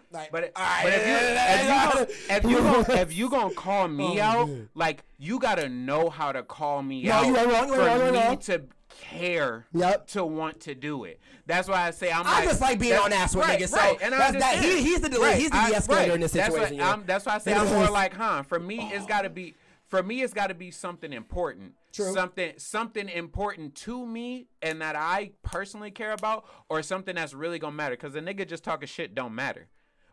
Like, 0.10 0.32
but, 0.32 0.53
but 0.53 0.84
if 0.86 1.05
you 1.05 2.16
if 2.36 2.43
you 2.45 2.58
gonna, 2.58 3.01
if 3.01 3.18
you 3.18 3.30
gonna 3.30 3.53
call 3.55 3.88
me 3.88 4.20
oh, 4.20 4.24
out, 4.24 4.49
man. 4.49 4.70
like 4.74 5.03
you 5.18 5.39
gotta 5.39 5.68
know 5.68 6.10
how 6.10 6.32
to 6.32 6.43
call 6.43 6.82
me 6.82 7.03
no, 7.03 7.12
out 7.12 7.26
you 7.28 7.38
ain't 7.38 7.51
wrong, 7.51 7.68
for 7.68 7.78
wrong, 7.78 8.12
me 8.14 8.18
wrong. 8.18 8.38
to 8.38 8.64
care 8.89 9.68
yep. 9.74 10.08
to 10.08 10.26
want 10.26 10.62
to 10.62 10.76
do 10.76 11.03
it. 11.03 11.20
That's 11.45 11.68
why 11.68 11.88
I 11.88 11.91
say 11.91 12.12
I'm. 12.12 12.26
I 12.26 12.39
like, 12.39 12.43
just 12.45 12.62
like 12.62 12.80
being 12.80 12.93
on 12.93 13.14
ass 13.14 13.36
with 13.36 13.45
right, 13.45 13.60
niggas. 13.60 13.70
So 13.70 13.78
right, 13.78 13.97
and 14.01 14.14
that's 14.14 14.38
that, 14.38 14.64
he, 14.64 14.82
he's 14.82 15.01
the 15.01 15.10
right, 15.20 15.38
he's 15.38 15.49
the 15.49 15.58
de-escalator 15.58 16.10
right. 16.10 16.16
in 16.16 16.22
this 16.22 16.32
situation. 16.32 16.78
That's, 16.78 16.97
what, 16.97 17.08
that's 17.08 17.26
why 17.26 17.36
I 17.36 17.38
say 17.39 17.53
I'm 17.53 17.68
more 17.68 17.89
like, 17.91 18.14
huh? 18.14 18.43
For 18.43 18.60
me, 18.60 18.91
it's 18.93 19.05
got 19.05 19.22
to 19.22 19.30
be. 19.30 19.55
For 19.88 20.03
me, 20.03 20.22
it's 20.22 20.34
got 20.34 20.47
to 20.47 20.53
be 20.53 20.70
something 20.70 21.14
important. 21.14 21.74
True. 21.93 22.14
Something 22.14 22.53
something 22.58 23.08
important 23.08 23.76
to 23.76 24.05
me 24.05 24.47
and 24.62 24.82
that 24.82 24.95
I 24.97 25.32
personally 25.43 25.91
care 25.91 26.12
about, 26.12 26.45
or 26.70 26.82
something 26.82 27.16
that's 27.16 27.34
really 27.34 27.60
gonna 27.60 27.76
matter. 27.76 27.95
Because 27.95 28.16
a 28.16 28.22
nigga 28.22 28.47
just 28.47 28.64
talking 28.64 28.88
shit 28.88 29.16
don't 29.16 29.34
matter. 29.34 29.68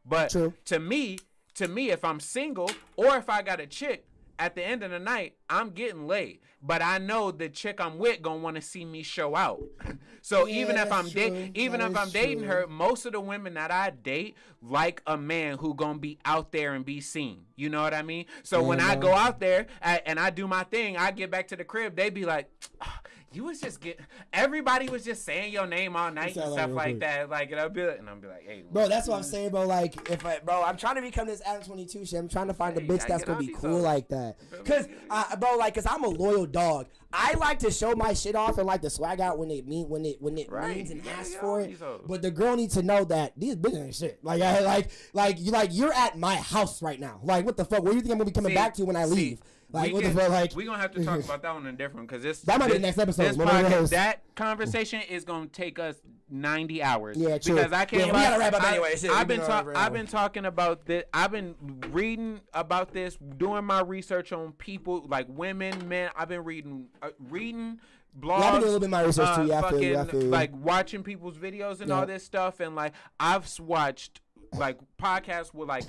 But 0.04 0.30
True. 0.30 0.52
to 0.66 0.78
me, 0.78 1.18
to 1.54 1.68
me, 1.68 1.90
if 1.90 2.04
I'm 2.04 2.20
single 2.20 2.70
or 2.96 3.16
if 3.16 3.28
I 3.30 3.42
got 3.42 3.60
a 3.60 3.66
chick, 3.66 4.06
at 4.36 4.56
the 4.56 4.66
end 4.66 4.82
of 4.82 4.90
the 4.90 4.98
night, 4.98 5.36
I'm 5.48 5.70
getting 5.70 6.08
laid, 6.08 6.40
but 6.60 6.82
I 6.82 6.98
know 6.98 7.30
the 7.30 7.48
chick 7.48 7.80
I'm 7.80 7.98
with 7.98 8.20
gonna 8.20 8.40
want 8.40 8.56
to 8.56 8.62
see 8.62 8.84
me 8.84 9.04
show 9.04 9.36
out. 9.36 9.62
so 10.22 10.46
Yeah, 10.46 10.60
even 10.60 10.76
if 10.76 10.90
I'm 10.90 11.08
da- 11.08 11.52
even 11.54 11.78
That 11.78 11.92
if 11.92 11.96
I'm 11.96 12.10
dating 12.10 12.38
true. 12.40 12.48
her, 12.48 12.66
most 12.66 13.06
of 13.06 13.12
the 13.12 13.20
women 13.20 13.54
that 13.54 13.70
I 13.70 13.90
date 13.90 14.36
like 14.60 15.02
a 15.06 15.16
man 15.16 15.58
who 15.58 15.72
gonna 15.74 16.00
be 16.00 16.18
out 16.24 16.50
there 16.50 16.74
and 16.74 16.84
be 16.84 17.00
seen. 17.00 17.44
You 17.54 17.68
know 17.70 17.80
what 17.80 17.94
I 17.94 18.02
mean? 18.02 18.26
So 18.42 18.60
when 18.60 18.80
I 18.80 18.96
go 18.96 19.14
out 19.14 19.38
there 19.38 19.68
and 19.82 20.18
I 20.18 20.30
do 20.30 20.48
my 20.48 20.64
thing, 20.64 20.96
I 20.96 21.12
get 21.12 21.30
back 21.30 21.46
to 21.48 21.56
the 21.56 21.64
crib, 21.64 21.94
they 21.94 22.10
be 22.10 22.24
like. 22.24 22.50
"Ah, 22.80 23.00
You 23.34 23.44
was 23.44 23.60
just 23.60 23.80
get 23.80 23.98
everybody 24.32 24.88
was 24.88 25.04
just 25.04 25.24
saying 25.24 25.52
your 25.52 25.66
name 25.66 25.96
all 25.96 26.10
night 26.10 26.36
and 26.36 26.50
like 26.50 26.52
stuff 26.60 26.70
like 26.72 27.00
that. 27.00 27.28
Like 27.28 27.50
and 27.50 27.60
I'll 27.60 27.68
be 27.68 27.84
like, 27.84 27.98
and 27.98 28.08
I'll 28.08 28.16
be 28.16 28.28
like, 28.28 28.44
hey, 28.46 28.62
Bro, 28.70 28.88
that's 28.88 29.08
what 29.08 29.16
I'm 29.16 29.22
saying, 29.22 29.50
bro. 29.50 29.66
Like, 29.66 30.08
if 30.10 30.24
I, 30.24 30.38
bro, 30.38 30.62
I'm 30.62 30.76
trying 30.76 30.96
to 30.96 31.02
become 31.02 31.26
this 31.26 31.42
Adam 31.44 31.62
22 31.62 32.04
shit. 32.06 32.18
I'm 32.18 32.28
trying 32.28 32.46
to 32.48 32.54
find 32.54 32.78
Hey, 32.78 32.84
a 32.84 32.88
bitch 32.88 33.06
that's 33.06 33.24
gonna 33.24 33.38
be 33.38 33.48
cool 33.48 33.80
like 33.80 34.08
that. 34.08 34.36
Cause, 34.64 34.86
I, 35.10 35.34
bro, 35.36 35.56
like, 35.56 35.74
cause 35.74 35.86
I'm 35.88 36.04
a 36.04 36.08
loyal 36.08 36.46
dog. 36.46 36.86
I 37.12 37.34
like 37.34 37.60
to 37.60 37.70
show 37.70 37.94
my 37.94 38.12
shit 38.12 38.34
off 38.34 38.58
and 38.58 38.66
like 38.66 38.82
to 38.82 38.90
swag 38.90 39.20
out 39.20 39.38
when 39.38 39.48
it 39.50 39.68
mean 39.68 39.88
when 39.88 40.04
it 40.04 40.20
when 40.20 40.36
it 40.36 40.50
Right. 40.50 40.76
means 40.76 40.90
and 40.90 41.04
Yeah, 41.04 41.12
asks 41.12 41.34
yeah, 41.34 41.40
for 41.40 41.60
it. 41.60 41.80
But 42.08 42.22
the 42.22 42.30
girl 42.32 42.56
needs 42.56 42.74
to 42.74 42.82
know 42.82 43.04
that 43.04 43.32
these 43.36 43.54
bitches 43.54 43.84
ain't 43.84 43.94
shit. 43.94 44.18
Like, 44.24 44.42
I 44.42 44.60
like 44.60 44.90
like 45.12 45.38
you 45.40 45.52
like 45.52 45.70
you're 45.72 45.92
at 45.92 46.18
my 46.18 46.34
house 46.36 46.82
right 46.82 46.98
now. 46.98 47.20
Like, 47.22 47.44
what 47.46 47.56
the 47.56 47.64
fuck? 47.64 47.82
Where 47.84 47.92
do 47.92 47.96
you 47.96 48.00
think 48.02 48.12
I'm 48.12 48.18
gonna 48.18 48.30
be 48.30 48.32
coming 48.32 48.50
See- 48.50 48.56
back 48.56 48.74
to 48.74 48.84
when 48.84 48.96
I 48.96 49.04
see, 49.06 49.14
leave? 49.14 49.40
Like, 49.70 49.88
we 49.88 49.92
what 49.94 50.02
can- 50.04 50.14
the 50.14 50.20
fuck? 50.20 50.30
Like, 50.30 50.56
we 50.56 50.64
gonna 50.64 50.78
have 50.78 50.92
to 50.92 51.04
talk 51.04 51.24
about 51.24 51.42
that 51.42 51.54
one 51.54 51.66
in 51.66 51.76
different 51.76 52.08
because 52.08 52.22
this 52.22 52.40
That 52.42 52.58
might 52.60 52.68
be 52.68 52.74
the 52.74 52.78
next 52.80 52.98
episode. 52.98 53.24
This 53.24 53.36
podcast, 53.36 53.90
that 53.90 54.22
conversation 54.34 55.00
is 55.08 55.24
gonna 55.24 55.46
take 55.46 55.78
us 55.78 55.96
ninety 56.30 56.82
hours. 56.82 57.16
Yeah, 57.16 57.38
true. 57.38 57.56
Because 57.56 57.72
I 57.72 57.84
can't. 57.84 58.06
Yeah, 58.06 58.12
we 58.12 58.18
gotta 58.18 58.38
wrap 58.38 58.54
up 58.54 58.62
I, 58.62 58.70
anyway. 58.72 58.96
Shit, 58.96 59.10
I've 59.10 59.26
been 59.28 59.38
been 59.38 59.46
talk, 59.46 59.58
on 59.58 59.64
for 59.64 59.70
an 59.72 59.76
I've 59.76 59.92
been 59.92 60.06
talking 60.06 60.44
about 60.44 60.86
this. 60.86 61.04
I've 61.12 61.30
been 61.32 61.54
reading 61.90 62.40
about 62.52 62.92
this, 62.92 63.16
doing 63.36 63.64
my 63.64 63.80
research 63.80 64.32
on 64.32 64.52
people 64.52 65.04
like 65.08 65.26
women, 65.28 65.88
men. 65.88 66.10
I've 66.16 66.28
been 66.28 66.44
reading, 66.44 66.86
uh, 67.02 67.10
reading 67.30 67.80
blogs. 68.18 68.40
Yeah, 68.40 68.44
I've 68.46 68.52
been 68.52 68.60
doing 68.60 68.62
a 68.62 68.66
little 68.66 68.80
bit 68.80 68.84
of 68.86 68.90
my 68.90 69.02
research 69.02 69.28
uh, 69.28 69.36
too. 69.42 69.48
Yeah, 69.48 69.60
I 69.62 69.70
feel 69.70 69.82
you. 69.82 69.98
I 69.98 70.04
feel 70.04 70.22
you. 70.22 70.28
like 70.28 70.50
watching 70.54 71.02
people's 71.02 71.36
videos 71.36 71.80
and 71.80 71.88
Yeah. 71.88 72.00
all 72.00 72.06
this 72.06 72.24
stuff, 72.24 72.60
and 72.60 72.74
like 72.76 72.92
I've 73.18 73.48
watched 73.58 74.20
like 74.56 74.78
podcasts 75.00 75.52
with 75.52 75.68
like 75.68 75.84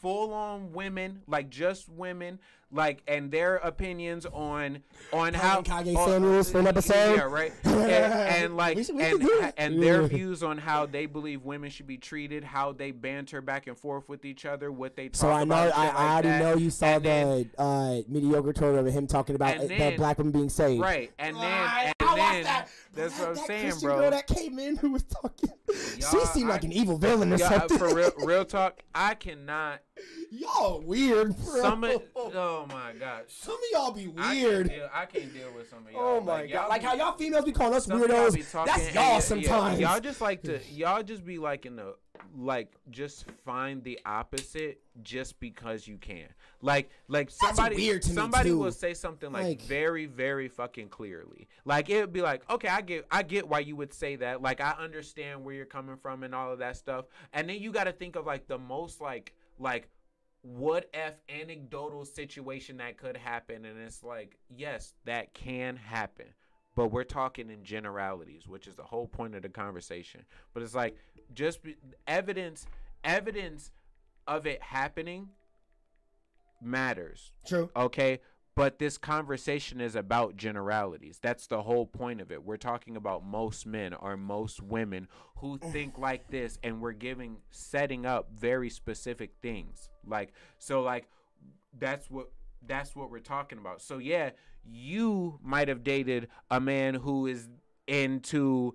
full 0.00 0.32
on 0.32 0.72
women, 0.72 1.22
like 1.26 1.50
just 1.50 1.88
women, 1.88 2.38
like 2.70 3.02
and 3.08 3.30
their 3.30 3.56
opinions 3.56 4.26
on 4.26 4.80
on 5.12 5.32
how 5.32 5.62
Kage 5.62 5.94
on- 5.94 6.08
Samuels 6.08 6.50
for 6.50 6.58
an 6.60 6.66
episode. 6.66 7.16
Yeah, 7.16 7.22
right. 7.22 7.52
And, 7.64 7.74
and 8.44 8.56
like 8.56 8.76
We 8.76 8.84
should- 8.84 8.96
we 8.96 9.04
and 9.04 9.22
should 9.22 9.54
and 9.56 9.82
their 9.82 10.02
views 10.02 10.42
on 10.42 10.58
how 10.58 10.84
they 10.86 11.06
believe 11.06 11.44
women 11.44 11.70
should 11.70 11.86
be 11.86 11.96
treated, 11.96 12.44
how 12.44 12.72
they 12.72 12.90
banter 12.90 13.40
back 13.40 13.66
and 13.68 13.78
forth 13.78 14.08
with 14.08 14.24
each 14.26 14.44
other, 14.44 14.70
what 14.70 14.96
they 14.96 15.08
talk 15.08 15.16
So 15.16 15.30
I 15.30 15.44
know. 15.44 15.54
I, 15.54 15.68
I 15.68 15.86
like 15.86 15.94
already 15.94 16.28
that. 16.28 16.38
know 16.42 16.56
you 16.56 16.70
saw 16.70 16.86
And 16.86 17.04
the 17.04 17.08
then- 17.08 17.50
uh, 17.56 17.96
mediocre 18.06 18.52
tour 18.52 18.76
of 18.78 18.86
him 18.86 19.06
talking 19.06 19.34
about 19.34 19.56
then- 19.66 19.92
the 19.92 19.96
black 19.96 20.18
woman 20.18 20.32
being 20.32 20.48
saved. 20.50 20.82
Right, 20.82 21.10
and 21.18 21.36
then 21.36 21.44
I- 21.44 21.92
and 22.00 22.18
then 22.18 22.42
that. 22.44 22.68
that's 22.94 23.16
That- 23.16 23.20
what 23.20 23.28
I'm 23.30 23.34
that 23.36 23.46
saying, 23.46 23.62
Christian 23.70 23.88
bro. 23.88 23.98
Girl 24.00 24.10
that 24.10 24.26
came 24.26 24.58
in 24.58 24.76
who 24.76 24.90
was 24.92 25.04
talking. 25.04 25.50
she 25.94 26.00
Y'all, 26.00 26.26
seemed 26.26 26.48
like 26.50 26.64
I- 26.64 26.66
an 26.66 26.72
evil 26.72 26.98
villain 26.98 27.32
or 27.32 27.38
something. 27.38 27.78
for 27.78 27.94
real, 27.94 28.12
real 28.24 28.44
talk. 28.44 28.80
I 28.94 29.14
cannot. 29.14 29.80
Y'all 30.30 30.80
weird, 30.80 31.36
bro. 31.44 31.60
Some 31.60 31.84
of, 31.84 32.02
oh 32.16 32.66
my 32.68 32.92
gosh. 32.98 33.24
Some 33.28 33.54
of 33.54 33.60
y'all 33.72 33.92
be 33.92 34.12
I 34.16 34.34
can't, 34.34 34.42
weird. 34.48 34.68
deal, 34.70 34.90
I 34.92 35.06
can't 35.06 35.32
deal 35.32 35.52
with 35.54 35.68
some 35.70 35.86
of 35.86 35.92
y'all. 35.92 36.02
Oh 36.16 36.20
my 36.20 36.40
Like, 36.42 36.52
god! 36.52 36.68
Like 36.68 36.82
how 36.82 36.94
y'all 36.94 37.16
females 37.16 37.44
be 37.44 37.52
calling 37.52 37.74
us 37.74 37.86
some 37.86 38.00
of 38.02 38.08
y'all 38.08 38.30
be 38.30 38.40
weirdos. 38.42 38.66
That's 38.66 38.94
y'all 38.94 39.20
sometimes. 39.20 39.80
Y'all 39.80 40.00
just 40.00 40.20
like 40.20 40.42
to 40.42 40.60
y'all 40.72 41.02
just 41.02 41.24
be 41.24 41.38
like 41.38 41.66
in 41.66 41.76
the 41.76 41.94
like 42.36 42.72
just 42.90 43.26
find 43.44 43.82
the 43.84 43.98
opposite 44.04 44.80
just 45.02 45.38
because 45.40 45.86
you 45.86 45.96
can. 45.98 46.26
Like 46.60 46.90
like 47.06 47.30
somebody 47.30 47.76
weird 47.76 48.04
somebody 48.04 48.50
will 48.52 48.72
say 48.72 48.92
something 48.94 49.30
like, 49.32 49.44
Like- 49.44 49.62
very 49.62 50.06
very 50.06 50.48
fucking 50.48 50.88
clearly. 50.88 51.48
Like 51.64 51.88
it 51.90 52.00
would 52.00 52.12
be 52.12 52.22
like, 52.22 52.48
"Okay, 52.50 52.68
I 52.68 52.80
get 52.80 53.06
I 53.10 53.22
get 53.22 53.48
why 53.48 53.60
you 53.60 53.76
would 53.76 53.92
say 53.94 54.16
that. 54.16 54.42
Like 54.42 54.60
I 54.60 54.72
understand 54.72 55.44
where 55.44 55.54
you're 55.54 55.64
coming 55.66 55.96
from 55.96 56.22
and 56.24 56.34
all 56.34 56.52
of 56.52 56.58
that 56.58 56.76
stuff." 56.76 57.06
And 57.32 57.48
then 57.48 57.60
you 57.60 57.70
got 57.72 57.84
to 57.84 57.92
think 57.92 58.16
of 58.16 58.26
like 58.26 58.46
the 58.48 58.58
most 58.58 59.00
like 59.00 59.34
like 59.60 59.88
what 60.42 60.88
if 60.94 61.14
anecdotal 61.28 62.04
situation 62.04 62.76
that 62.76 62.96
could 62.96 63.16
happen 63.16 63.64
and 63.64 63.78
it's 63.78 64.02
like 64.02 64.38
yes 64.48 64.94
that 65.04 65.34
can 65.34 65.76
happen 65.76 66.26
but 66.78 66.92
we're 66.92 67.02
talking 67.02 67.50
in 67.50 67.64
generalities 67.64 68.46
which 68.46 68.68
is 68.68 68.76
the 68.76 68.84
whole 68.84 69.08
point 69.08 69.34
of 69.34 69.42
the 69.42 69.48
conversation. 69.48 70.20
But 70.54 70.62
it's 70.62 70.76
like 70.76 70.96
just 71.34 71.60
be, 71.60 71.74
evidence 72.06 72.66
evidence 73.02 73.72
of 74.28 74.46
it 74.46 74.62
happening 74.62 75.30
matters. 76.62 77.32
True. 77.44 77.68
okay 77.74 78.20
but 78.58 78.80
this 78.80 78.98
conversation 78.98 79.80
is 79.80 79.94
about 79.94 80.36
generalities. 80.36 81.20
That's 81.22 81.46
the 81.46 81.62
whole 81.62 81.86
point 81.86 82.20
of 82.20 82.32
it. 82.32 82.42
We're 82.42 82.56
talking 82.56 82.96
about 82.96 83.24
most 83.24 83.66
men 83.66 83.94
or 83.94 84.16
most 84.16 84.60
women 84.60 85.06
who 85.36 85.58
mm. 85.58 85.72
think 85.72 85.96
like 85.96 86.28
this 86.28 86.58
and 86.64 86.80
we're 86.80 86.90
giving 86.90 87.36
setting 87.50 88.04
up 88.04 88.30
very 88.36 88.68
specific 88.68 89.30
things. 89.40 89.90
Like 90.04 90.32
so 90.58 90.82
like 90.82 91.08
that's 91.78 92.10
what 92.10 92.32
that's 92.66 92.96
what 92.96 93.12
we're 93.12 93.20
talking 93.20 93.58
about. 93.58 93.80
So 93.80 93.98
yeah 93.98 94.30
you 94.64 95.38
might 95.40 95.68
have 95.68 95.84
dated 95.84 96.26
a 96.50 96.58
man 96.58 96.94
who 96.94 97.28
is 97.28 97.48
into 97.86 98.74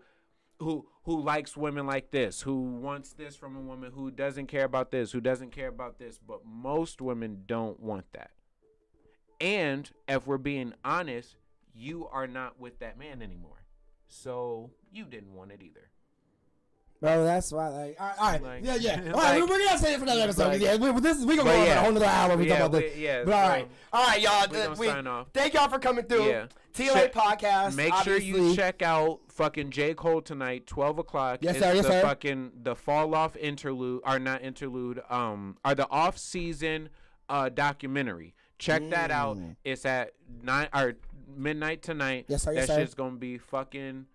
who 0.59 0.87
who 1.03 1.21
likes 1.21 1.57
women 1.57 1.85
like 1.85 2.09
this, 2.09 2.39
who 2.39 2.61
wants 2.61 3.11
this 3.11 3.35
from 3.35 3.57
a 3.57 3.59
woman, 3.59 3.91
who 3.93 4.11
doesn't 4.11 4.47
care 4.47 4.63
about 4.63 4.91
this, 4.91 5.11
who 5.11 5.19
doesn't 5.19 5.51
care 5.51 5.67
about 5.67 5.99
this, 5.99 6.17
but 6.25 6.45
most 6.45 7.01
women 7.01 7.43
don't 7.45 7.81
want 7.81 8.05
that. 8.13 8.31
And 9.43 9.89
if 10.07 10.25
we're 10.25 10.37
being 10.37 10.73
honest, 10.85 11.35
you 11.75 12.07
are 12.11 12.27
not 12.27 12.59
with 12.59 12.79
that 12.79 12.97
man 12.97 13.21
anymore. 13.21 13.63
So 14.07 14.69
you 14.91 15.05
didn't 15.05 15.33
want 15.33 15.51
it 15.51 15.61
either. 15.61 15.89
Bro, 17.01 17.25
that's 17.25 17.51
why. 17.51 17.67
Like, 17.67 17.97
all 17.99 18.07
right, 18.07 18.17
all 18.17 18.31
right. 18.31 18.43
Like- 18.43 18.63
yeah, 18.63 18.75
yeah. 18.75 19.11
All 19.13 19.19
right, 19.21 19.37
like- 19.41 19.49
we're, 19.49 19.57
gonna 19.65 19.77
say 19.77 19.93
it 19.93 19.97
for 19.97 20.03
another 20.03 20.21
episode. 20.21 20.47
like- 20.47 20.61
yeah, 20.61 20.77
we, 20.77 20.97
this 21.01 21.17
is 21.17 21.25
we 21.25 21.35
gonna 21.35 21.49
go 21.49 21.55
on 21.57 21.61
for 21.63 21.67
yeah. 21.67 21.79
a 21.79 21.83
whole 21.83 21.91
nother 21.91 22.05
hour 22.05 22.37
we 22.37 22.47
Yeah, 22.47 22.59
talk 22.59 22.67
about 22.67 22.81
we- 22.81 22.87
this. 22.87 22.97
yeah, 22.97 23.23
But 23.25 23.33
all 23.33 23.49
right, 23.49 23.67
all 23.91 24.07
right, 24.07 24.21
y'all. 24.21 24.47
we 24.49 24.57
uh, 24.61 24.75
we- 24.75 24.87
sign 24.87 25.07
off. 25.07 25.27
Thank 25.33 25.53
y'all 25.53 25.67
for 25.67 25.79
coming 25.79 26.05
through. 26.05 26.29
Yeah. 26.29 26.45
TLA 26.73 26.93
Check- 26.93 27.13
podcast. 27.13 27.75
Make 27.75 27.93
sure 27.97 28.17
you 28.17 28.55
check 28.55 28.81
out 28.81 29.19
fucking 29.27 29.71
J. 29.71 29.93
Cole 29.95 30.21
tonight, 30.21 30.65
twelve 30.65 30.97
o'clock. 30.97 31.39
Yes, 31.41 31.55
it's 31.57 31.65
sir, 31.65 31.73
yes, 31.73 31.85
the 31.85 31.91
sir. 31.91 32.01
fucking 32.01 32.51
the 32.63 32.75
fall 32.75 33.13
off 33.15 33.35
interlude 33.35 34.01
or 34.05 34.17
not 34.17 34.41
interlude, 34.41 35.01
um 35.09 35.57
are 35.65 35.75
the 35.75 35.89
off 35.89 36.17
season 36.17 36.87
uh 37.27 37.49
documentary. 37.49 38.33
Check 38.63 38.89
that 38.89 39.11
out. 39.11 39.37
Mm. 39.37 39.55
It's 39.63 39.85
at 39.85 40.13
nine 40.41 40.69
or 40.73 40.93
midnight 41.35 41.81
tonight. 41.81 42.25
Yes, 42.27 42.43
sir, 42.43 42.53
yes, 42.53 42.67
that 42.67 42.73
sir. 42.73 42.79
shit's 42.81 42.93
gonna 42.93 43.17
be 43.17 43.37
fucking 43.37 44.05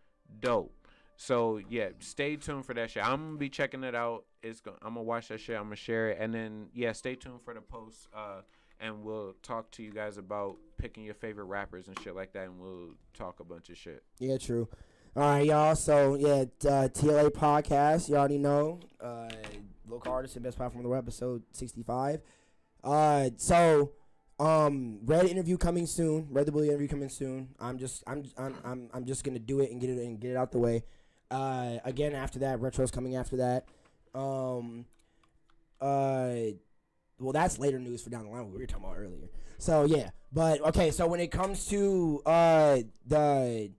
dope. 0.40 0.74
So 1.16 1.60
yeah, 1.68 1.88
stay 1.98 2.36
tuned 2.36 2.64
for 2.64 2.74
that 2.74 2.90
shit. 2.90 3.04
I'm 3.04 3.26
gonna 3.26 3.38
be 3.38 3.48
checking 3.48 3.84
it 3.84 3.94
out. 3.94 4.24
It's 4.42 4.60
going 4.60 4.78
I'm 4.82 4.94
gonna 4.94 5.02
watch 5.02 5.28
that 5.28 5.40
shit. 5.40 5.56
I'm 5.56 5.64
gonna 5.64 5.76
share 5.76 6.10
it, 6.10 6.18
and 6.20 6.32
then 6.32 6.68
yeah, 6.72 6.92
stay 6.92 7.14
tuned 7.14 7.42
for 7.44 7.54
the 7.54 7.60
post. 7.60 8.08
Uh, 8.14 8.42
and 8.80 9.02
we'll 9.02 9.34
talk 9.42 9.70
to 9.72 9.82
you 9.82 9.90
guys 9.90 10.18
about 10.18 10.56
picking 10.76 11.04
your 11.04 11.14
favorite 11.14 11.46
rappers 11.46 11.88
and 11.88 11.98
shit 12.00 12.14
like 12.14 12.32
that, 12.32 12.44
and 12.44 12.60
we'll 12.60 12.94
talk 13.12 13.40
a 13.40 13.44
bunch 13.44 13.68
of 13.68 13.76
shit. 13.76 14.04
Yeah, 14.20 14.38
true. 14.38 14.68
All 15.16 15.22
right, 15.22 15.44
y'all. 15.44 15.74
So 15.74 16.14
yeah, 16.14 16.44
uh, 16.70 16.88
TLA 16.88 17.30
podcast. 17.30 18.08
You 18.08 18.16
already 18.16 18.38
know. 18.38 18.78
Uh, 19.00 19.28
local 19.88 20.12
artist 20.12 20.36
and 20.36 20.44
best 20.44 20.56
platform 20.56 20.80
of 20.80 20.84
the 20.84 20.90
web, 20.90 21.04
episode 21.04 21.42
sixty-five. 21.50 22.20
Uh, 22.84 23.30
so 23.36 23.92
um, 24.38 24.98
red 25.04 25.26
interview 25.26 25.56
coming 25.56 25.86
soon. 25.86 26.28
Red 26.30 26.46
the 26.46 26.52
bully 26.52 26.68
interview 26.68 26.88
coming 26.88 27.08
soon. 27.08 27.48
I'm 27.60 27.78
just, 27.78 28.02
I'm, 28.06 28.24
I'm, 28.36 28.54
I'm, 28.64 28.90
I'm 28.94 29.04
just 29.04 29.24
gonna 29.24 29.38
do 29.38 29.60
it 29.60 29.70
and 29.70 29.80
get 29.80 29.90
it 29.90 29.98
and 29.98 30.20
get 30.20 30.30
it 30.30 30.36
out 30.36 30.52
the 30.52 30.58
way. 30.58 30.84
Uh, 31.30 31.78
again 31.84 32.14
after 32.14 32.38
that, 32.40 32.60
retro's 32.60 32.90
coming 32.90 33.16
after 33.16 33.36
that. 33.36 33.66
Um, 34.14 34.86
uh, 35.80 36.34
well, 37.20 37.32
that's 37.32 37.58
later 37.58 37.78
news 37.78 38.02
for 38.02 38.10
down 38.10 38.24
the 38.24 38.30
line. 38.30 38.44
What 38.44 38.54
we 38.54 38.60
were 38.60 38.66
talking 38.66 38.84
about 38.84 38.96
earlier. 38.96 39.28
So 39.58 39.84
yeah, 39.84 40.10
but 40.32 40.60
okay. 40.68 40.90
So 40.90 41.06
when 41.06 41.20
it 41.20 41.30
comes 41.30 41.66
to 41.66 42.22
uh 42.24 42.78
the 43.06 43.70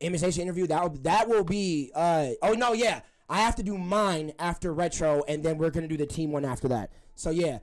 immunization 0.00 0.42
interview, 0.42 0.66
that 0.66 0.82
will, 0.82 0.98
that 1.02 1.28
will 1.28 1.44
be 1.44 1.90
uh 1.94 2.28
oh 2.42 2.52
no 2.52 2.74
yeah, 2.74 3.00
I 3.28 3.40
have 3.40 3.56
to 3.56 3.62
do 3.62 3.78
mine 3.78 4.32
after 4.38 4.72
retro, 4.72 5.24
and 5.26 5.42
then 5.42 5.58
we're 5.58 5.70
gonna 5.70 5.88
do 5.88 5.96
the 5.96 6.06
team 6.06 6.32
one 6.32 6.44
after 6.44 6.68
that. 6.68 6.92
So 7.14 7.30
yeah, 7.30 7.58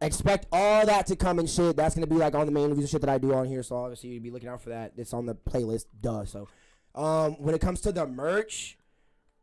expect 0.00 0.46
all 0.52 0.86
that 0.86 1.06
to 1.06 1.16
come 1.16 1.38
and 1.38 1.48
shit. 1.48 1.76
That's 1.76 1.94
gonna 1.94 2.06
be 2.06 2.16
like 2.16 2.34
on 2.34 2.46
the 2.46 2.52
main 2.52 2.64
interviews 2.64 2.84
and 2.84 2.90
shit 2.90 3.00
that 3.02 3.10
I 3.10 3.18
do 3.18 3.34
on 3.34 3.46
here. 3.46 3.62
So 3.62 3.76
obviously 3.76 4.10
you'd 4.10 4.22
be 4.22 4.30
looking 4.30 4.48
out 4.48 4.62
for 4.62 4.70
that. 4.70 4.92
It's 4.96 5.12
on 5.12 5.26
the 5.26 5.34
playlist, 5.34 5.86
duh. 6.00 6.24
So 6.24 6.48
um 6.94 7.32
when 7.42 7.54
it 7.54 7.60
comes 7.60 7.80
to 7.82 7.92
the 7.92 8.06
merch, 8.06 8.78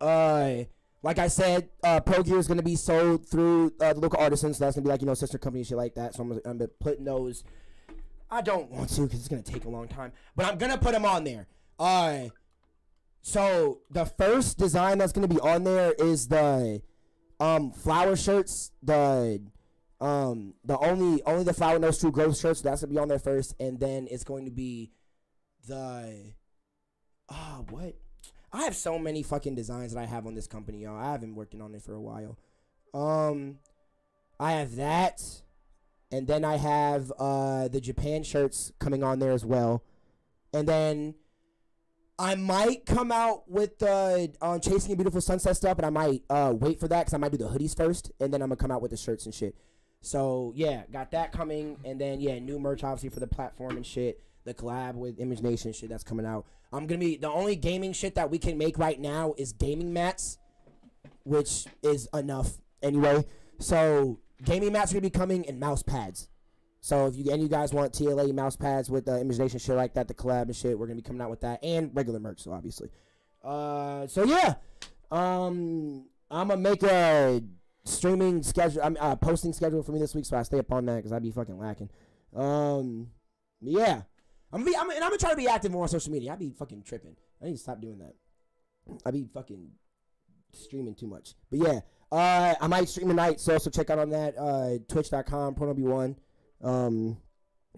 uh. 0.01 0.64
Like 1.03 1.20
I 1.20 1.28
said, 1.28 1.70
uh, 1.84 1.99
Pro 1.99 2.24
Gear 2.24 2.39
is 2.39 2.47
gonna 2.47 2.64
be 2.64 2.76
sold 2.76 3.28
through 3.30 3.74
uh, 3.80 3.93
the 3.93 3.99
local 3.99 4.20
artisans. 4.20 4.58
So 4.58 4.66
that's 4.66 4.76
gonna 4.76 4.86
be 4.86 4.89
like 4.89 5.01
you 5.01 5.06
know 5.08 5.14
sister 5.14 5.38
company 5.38 5.64
shit 5.64 5.78
like 5.78 5.93
that. 5.93 6.16
So 6.16 6.24
I'm, 6.24 6.41
I'm 6.43 6.68
putting 6.80 7.06
those 7.06 7.43
I 8.30 8.41
don't 8.41 8.70
want 8.72 8.89
to 8.89 9.01
because 9.01 9.20
it's 9.20 9.28
gonna 9.28 9.41
take 9.41 9.66
a 9.66 9.70
long 9.70 9.88
time, 9.88 10.12
but 10.36 10.45
I'm 10.45 10.58
gonna 10.58 10.78
put 10.78 10.93
them 10.93 11.06
on 11.06 11.24
there. 11.24 11.47
Uh, 11.78 12.30
so 13.22 13.80
the 13.91 14.06
first 14.06 14.58
design 14.58 14.97
that's 14.97 15.12
gonna 15.12 15.28
be 15.28 15.39
on 15.39 15.64
there 15.64 15.93
is 15.93 16.28
the 16.28 16.82
um 17.39 17.72
flower 17.72 18.16
shirts, 18.16 18.72
the 18.82 19.41
Um, 20.06 20.53
the 20.64 20.78
only 20.78 21.24
only 21.24 21.43
the 21.43 21.53
flower 21.53 21.80
knows 21.80 21.97
true 21.97 22.12
growth 22.12 22.38
shirts. 22.38 22.62
That's 22.62 22.82
gonna 22.82 22.93
be 22.93 22.99
on 22.99 23.08
there 23.08 23.18
first, 23.18 23.56
and 23.60 23.80
then 23.80 24.08
it's 24.12 24.24
going 24.24 24.45
to 24.45 24.51
be 24.51 24.91
the 25.68 26.36
ah 27.28 27.58
oh, 27.58 27.66
what? 27.72 27.95
I 28.53 28.66
have 28.66 28.76
so 28.76 28.99
many 28.99 29.24
fucking 29.24 29.56
designs 29.56 29.93
that 29.93 29.99
I 29.99 30.06
have 30.06 30.28
on 30.28 30.36
this 30.36 30.45
company, 30.45 30.84
y'all. 30.84 30.95
I 30.95 31.12
haven't 31.12 31.34
working 31.34 31.60
on 31.60 31.74
it 31.74 31.82
for 31.82 31.95
a 31.95 31.99
while. 31.99 32.38
Um, 32.93 33.58
I 34.39 34.51
have 34.51 34.76
that, 34.76 35.22
and 36.12 36.28
then 36.28 36.45
I 36.45 36.58
have 36.58 37.12
uh 37.18 37.68
the 37.68 37.82
Japan 37.82 38.22
shirts 38.22 38.72
coming 38.78 39.03
on 39.03 39.18
there 39.18 39.32
as 39.32 39.43
well, 39.43 39.84
and 40.53 40.68
then 40.68 41.16
I 42.20 42.36
might 42.36 42.86
come 42.86 43.12
out 43.12 43.49
with 43.49 43.80
the 43.80 44.32
uh, 44.39 44.60
chasing 44.60 44.93
a 44.93 44.95
beautiful 44.95 45.20
sunset 45.20 45.58
stuff, 45.58 45.78
but 45.78 45.86
I 45.86 45.89
might 45.89 46.22
uh 46.30 46.53
wait 46.56 46.80
for 46.80 46.88
that 46.89 46.99
because 46.99 47.16
I 47.16 47.18
might 47.18 47.32
do 47.32 47.39
the 47.39 47.49
hoodies 47.49 47.76
first, 47.76 48.12
and 48.20 48.32
then 48.32 48.43
I'm 48.43 48.49
gonna 48.49 48.58
come 48.58 48.70
out 48.70 48.84
with 48.84 48.91
the 48.91 48.97
shirts 48.97 49.26
and 49.26 49.34
shit. 49.34 49.56
So 50.06 50.53
yeah, 50.56 50.84
got 50.91 51.10
that 51.12 51.32
coming, 51.32 51.78
and 51.84 51.99
then 51.99 52.22
yeah, 52.22 52.38
new 52.38 52.60
merch 52.60 52.84
obviously 52.84 53.10
for 53.10 53.20
the 53.20 53.28
platform 53.28 53.76
and 53.76 53.86
shit. 53.86 54.22
The 54.43 54.53
collab 54.53 54.93
with 54.93 55.20
Image 55.20 55.41
Nation 55.41 55.74
shit 55.74 55.89
that's 55.89 56.03
coming 56.03 56.28
out. 56.28 56.45
I'm 56.72 56.86
gonna 56.86 56.99
be 56.99 57.18
the 57.18 57.32
only 57.32 57.56
gaming 57.56 57.91
shit 57.91 58.14
that 58.14 58.30
we 58.30 58.38
can 58.38 58.56
make 58.56 58.78
right 58.78 58.99
now 58.99 59.34
is 59.36 59.51
gaming 59.51 59.93
mats, 59.93 60.38
which 61.24 61.66
is 61.82 62.08
enough 62.14 62.51
anyway. 62.84 63.26
So 63.58 64.20
gaming 64.43 64.74
mats 64.74 64.91
are 64.91 64.95
gonna 64.95 65.01
be 65.01 65.10
coming 65.10 65.43
in 65.45 65.58
mouse 65.58 65.82
pads. 65.82 66.30
So 66.82 67.08
if 67.08 67.16
you 67.16 67.24
any 67.32 67.34
of 67.34 67.41
you 67.41 67.49
guys 67.49 67.74
want 67.74 67.91
TLA 67.91 68.32
mouse 68.32 68.56
pads 68.56 68.91
with 68.91 69.10
uh, 69.10 69.18
Image 69.18 69.39
Nation 69.39 69.58
shit 69.58 69.76
like 69.76 69.95
that, 69.95 70.08
the 70.08 70.14
collab 70.14 70.43
and 70.43 70.56
shit, 70.56 70.78
we're 70.78 70.86
gonna 70.86 70.97
be 70.97 71.01
coming 71.01 71.22
out 71.24 71.32
with 71.32 71.41
that 71.41 71.64
and 71.64 71.89
regular 71.95 72.20
merch. 72.20 72.43
So 72.43 72.51
obviously, 72.51 72.91
uh, 73.43 74.06
so 74.06 74.24
yeah, 74.24 74.53
um, 75.10 76.06
I'm 76.30 76.49
gonna 76.49 76.58
make 76.58 76.84
a 76.84 77.41
streaming 77.86 78.44
schedule, 78.44 78.82
I'm 78.84 78.98
uh, 79.00 79.16
posting 79.16 79.54
schedule 79.54 79.84
for 79.84 79.92
me 79.92 80.00
this 80.00 80.14
week, 80.14 80.26
so 80.26 80.38
I 80.38 80.44
stay 80.44 80.60
up 80.60 80.72
on 80.72 80.86
that 80.88 80.98
because 80.98 81.12
I'd 81.12 81.24
be 81.24 81.32
fucking 81.32 81.58
lacking. 81.58 81.90
Um, 82.36 83.08
yeah, 83.62 84.02
I'm 84.52 84.62
gonna 84.62 84.72
be, 84.72 84.78
I'm, 84.78 84.90
and 84.90 85.04
I'm 85.04 85.10
gonna 85.10 85.18
try 85.18 85.32
to 85.32 85.38
be 85.38 85.48
active 85.48 85.72
more 85.72 85.84
on 85.84 85.90
social 85.90 86.12
media. 86.12 86.34
I'd 86.34 86.40
be 86.40 86.52
fucking 86.52 86.84
tripping. 86.84 87.16
I 87.42 87.46
need 87.46 87.54
to 87.54 87.58
stop 87.58 87.82
doing 87.82 88.00
that. 88.00 88.16
I'd 89.06 89.14
be 89.14 89.28
fucking 89.34 89.70
streaming 90.52 90.96
too 90.96 91.08
much. 91.08 91.34
But 91.50 91.60
yeah, 91.60 91.80
uh, 92.12 92.56
I 92.60 92.68
might 92.68 92.90
stream 92.90 93.08
tonight, 93.08 93.40
so 93.40 93.54
also 93.54 93.70
check 93.70 93.90
out 93.90 94.00
on 94.00 94.10
that 94.10 94.38
uh, 94.38 94.78
Twitch.com, 94.88 95.56
Porno 95.56 95.74
one 95.74 96.16
Um, 96.62 97.18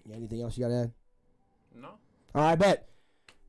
yeah, 0.06 0.16
anything 0.16 0.42
else 0.42 0.56
you 0.56 0.64
gotta 0.64 0.82
add? 0.82 0.92
No. 1.74 1.88
All 2.34 2.42
right, 2.42 2.58
bet. 2.58 2.88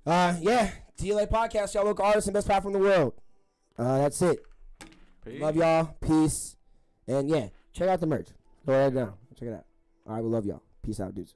Uh, 0.05 0.35
yeah, 0.41 0.71
TLA 0.99 1.29
podcast, 1.29 1.73
y'all 1.73 1.85
local 1.85 2.05
artists 2.05 2.27
and 2.27 2.33
best 2.33 2.47
platform 2.47 2.75
in 2.75 2.81
the 2.81 2.87
world. 2.87 3.13
Uh, 3.77 3.99
that's 3.99 4.21
it. 4.21 4.39
Peace. 5.29 5.41
Love 5.41 5.55
y'all. 5.55 5.95
Peace. 6.01 6.55
And 7.07 7.29
yeah, 7.29 7.47
check 7.73 7.87
out 7.87 7.99
the 7.99 8.07
merch. 8.07 8.29
Go 8.65 8.73
right 8.73 8.93
down. 8.93 9.13
Check 9.39 9.49
it 9.49 9.53
out. 9.53 9.65
All 10.07 10.15
right, 10.15 10.23
we 10.23 10.29
love 10.29 10.45
y'all. 10.45 10.63
Peace 10.83 10.99
out, 10.99 11.13
dudes. 11.13 11.35